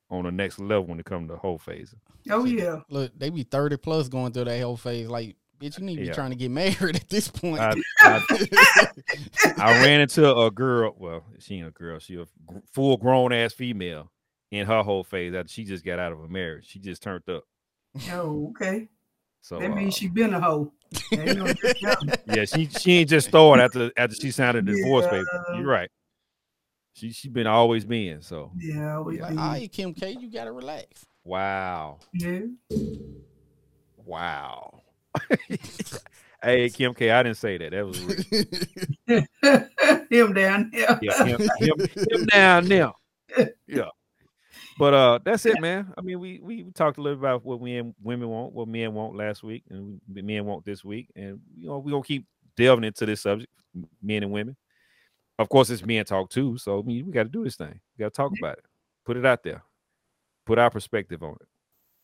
on 0.08 0.24
the 0.24 0.32
next 0.32 0.58
level 0.58 0.86
when 0.86 0.98
it 0.98 1.04
comes 1.04 1.28
to 1.30 1.36
whole 1.36 1.58
phase. 1.58 1.94
Oh 2.30 2.44
yeah. 2.44 2.80
Look, 2.88 3.12
they 3.16 3.30
be 3.30 3.44
thirty 3.44 3.76
plus 3.76 4.08
going 4.08 4.32
through 4.32 4.44
that 4.44 4.60
whole 4.60 4.78
phase. 4.78 5.08
Like, 5.08 5.36
bitch, 5.60 5.78
you 5.78 5.84
need 5.84 5.96
to 5.96 6.02
be 6.02 6.08
trying 6.08 6.30
to 6.30 6.36
get 6.36 6.50
married 6.50 6.96
at 6.96 7.08
this 7.08 7.28
point. 7.28 7.60
I, 7.60 7.74
I, 8.00 8.22
I 9.58 9.84
ran 9.84 10.00
into 10.00 10.34
a 10.34 10.50
girl. 10.50 10.94
Well, 10.98 11.24
she 11.38 11.58
ain't 11.58 11.68
a 11.68 11.70
girl. 11.70 11.98
She 11.98 12.16
a 12.16 12.24
full 12.72 12.96
grown 12.96 13.32
ass 13.32 13.52
female 13.52 14.10
in 14.50 14.66
her 14.66 14.82
whole 14.82 15.04
phase 15.04 15.34
after 15.34 15.52
she 15.52 15.64
just 15.64 15.84
got 15.84 15.98
out 15.98 16.12
of 16.12 16.20
a 16.20 16.28
marriage. 16.28 16.66
She 16.66 16.78
just 16.78 17.02
turned 17.02 17.28
up. 17.28 17.44
Oh, 18.10 18.48
okay. 18.50 18.88
So 19.42 19.58
That 19.58 19.74
means 19.74 19.94
uh, 19.94 19.98
she 19.98 20.08
been 20.08 20.34
a 20.34 20.40
hoe. 20.40 20.72
Ain't 21.12 21.38
no 21.38 21.52
doubt. 21.82 22.20
yeah, 22.34 22.44
she 22.46 22.66
she 22.66 22.98
ain't 22.98 23.10
just 23.10 23.28
started 23.28 23.62
after 23.62 23.92
after 23.96 24.16
she 24.16 24.30
signed 24.30 24.56
a 24.56 24.62
divorce 24.62 25.06
paper. 25.06 25.44
You're 25.54 25.66
right. 25.66 25.90
She 26.92 27.12
she 27.12 27.28
been 27.28 27.46
always 27.46 27.84
been. 27.84 28.20
So 28.22 28.52
yeah, 28.58 28.96
always 28.96 29.20
like, 29.20 29.30
been. 29.30 29.38
all 29.38 29.48
right, 29.50 29.70
Kim 29.72 29.94
K, 29.94 30.16
you 30.18 30.30
gotta 30.30 30.52
relax. 30.52 31.06
wow. 31.24 31.98
yeah. 32.12 32.40
Wow. 34.04 34.82
hey, 36.42 36.68
Kim 36.70 36.94
K, 36.94 37.10
I 37.10 37.22
didn't 37.22 37.36
say 37.36 37.58
that. 37.58 37.70
That 37.70 37.86
was 37.86 38.00
rude. 38.00 39.28
Him 40.10 40.32
down 40.34 40.70
there. 40.72 40.98
yeah, 41.02 41.24
him, 41.24 41.40
him, 41.58 41.88
him 42.10 42.26
down 42.26 42.68
now. 42.68 42.94
Yeah. 43.68 43.88
But 44.78 44.94
uh 44.94 45.18
that's 45.24 45.46
it, 45.46 45.60
man. 45.60 45.92
I 45.96 46.00
mean, 46.00 46.18
we, 46.18 46.40
we 46.42 46.62
we 46.64 46.72
talked 46.72 46.98
a 46.98 47.02
little 47.02 47.18
about 47.18 47.44
what 47.44 47.60
we 47.60 47.76
and 47.76 47.94
women 48.02 48.28
want, 48.28 48.52
what 48.52 48.66
men 48.66 48.92
want 48.94 49.14
last 49.14 49.42
week, 49.44 49.62
and 49.70 50.00
we- 50.12 50.22
men 50.22 50.44
want 50.46 50.64
this 50.64 50.84
week. 50.84 51.08
And 51.14 51.38
you 51.56 51.68
know, 51.68 51.78
we're 51.78 51.92
gonna 51.92 52.02
keep 52.02 52.26
delving 52.56 52.84
into 52.84 53.06
this 53.06 53.20
subject, 53.20 53.52
men 54.02 54.24
and 54.24 54.32
women. 54.32 54.56
Of 55.40 55.48
course, 55.48 55.70
it's 55.70 55.84
men 55.84 56.04
talk 56.04 56.28
too. 56.28 56.58
So 56.58 56.80
I 56.80 56.82
mean, 56.82 57.06
we 57.06 57.12
gotta 57.12 57.30
do 57.30 57.44
this 57.44 57.56
thing. 57.56 57.80
We 57.96 58.02
gotta 58.02 58.10
talk 58.10 58.30
about 58.38 58.58
it, 58.58 58.64
put 59.06 59.16
it 59.16 59.24
out 59.24 59.42
there, 59.42 59.62
put 60.44 60.58
our 60.58 60.68
perspective 60.68 61.22
on 61.22 61.36
it. 61.40 61.48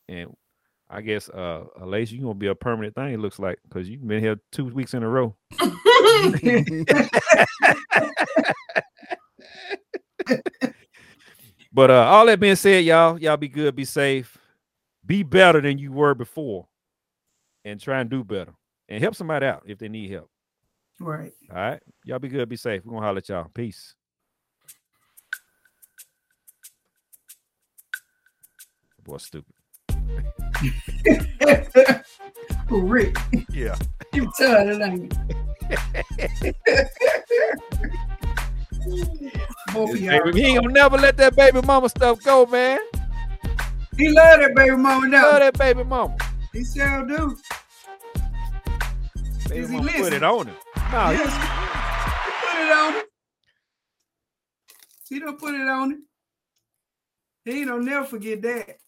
And 0.08 0.34
I 0.88 1.02
guess 1.02 1.28
uh 1.28 1.64
Alacia, 1.78 2.12
you're 2.12 2.22
gonna 2.22 2.34
be 2.34 2.46
a 2.46 2.54
permanent 2.54 2.94
thing, 2.94 3.12
it 3.12 3.20
looks 3.20 3.38
like, 3.38 3.58
because 3.68 3.90
you've 3.90 4.08
been 4.08 4.22
here 4.22 4.40
two 4.52 4.64
weeks 4.64 4.94
in 4.94 5.02
a 5.02 5.08
row. 5.08 5.36
But 11.72 11.90
uh 11.90 12.06
all 12.06 12.24
that 12.24 12.40
being 12.40 12.56
said, 12.56 12.86
y'all, 12.86 13.20
y'all 13.20 13.36
be 13.36 13.48
good, 13.48 13.76
be 13.76 13.84
safe, 13.84 14.38
be 15.04 15.22
better 15.22 15.60
than 15.60 15.76
you 15.76 15.92
were 15.92 16.14
before, 16.14 16.66
and 17.66 17.78
try 17.78 18.00
and 18.00 18.08
do 18.08 18.24
better. 18.24 18.54
And 18.88 19.02
help 19.02 19.14
somebody 19.14 19.44
out 19.44 19.64
if 19.66 19.76
they 19.76 19.90
need 19.90 20.10
help. 20.10 20.30
Right. 21.00 21.32
All 21.50 21.56
right. 21.56 21.82
Y'all 22.04 22.18
be 22.18 22.28
good, 22.28 22.46
be 22.48 22.56
safe. 22.56 22.84
We're 22.84 22.92
gonna 22.94 23.06
holler 23.06 23.18
at 23.18 23.28
y'all. 23.28 23.48
Peace. 23.54 23.94
Boy, 29.02 29.18
stupid. 29.18 29.52
Who 32.68 32.82
Rick? 32.82 33.16
Yeah. 33.50 33.76
You 34.14 34.30
tired, 34.38 34.80
ain't 34.80 35.12
you? 35.12 35.18
Both. 39.74 39.92
Baby, 39.92 40.32
he 40.32 40.42
ain't 40.46 40.62
gonna 40.62 40.72
never 40.72 40.96
let 40.96 41.16
that 41.18 41.36
baby 41.36 41.60
mama 41.60 41.88
stuff 41.90 42.22
go, 42.22 42.46
man. 42.46 42.78
He 43.98 44.08
love 44.08 44.40
that 44.40 44.54
baby 44.54 44.70
mama 44.76 45.00
Love 45.02 45.10
now. 45.10 45.38
that 45.38 45.58
baby 45.58 45.84
mama. 45.84 46.16
He 46.52 46.64
sure 46.64 47.04
do. 47.06 47.36
Baby 49.48 49.60
Is 49.60 49.68
he 49.70 49.76
mama 49.76 49.92
put 49.92 50.12
it 50.14 50.22
on 50.22 50.46
him. 50.46 50.56
He- 50.90 51.16
Yes. 51.18 51.34
He 52.24 52.30
put 52.40 52.60
it 52.66 52.72
on. 52.72 53.02
He 55.08 55.18
don't 55.20 55.38
put 55.38 55.54
it 55.54 55.68
on. 55.68 56.02
He 57.44 57.64
don't 57.64 57.84
never 57.84 58.06
forget 58.06 58.42
that. 58.42 58.78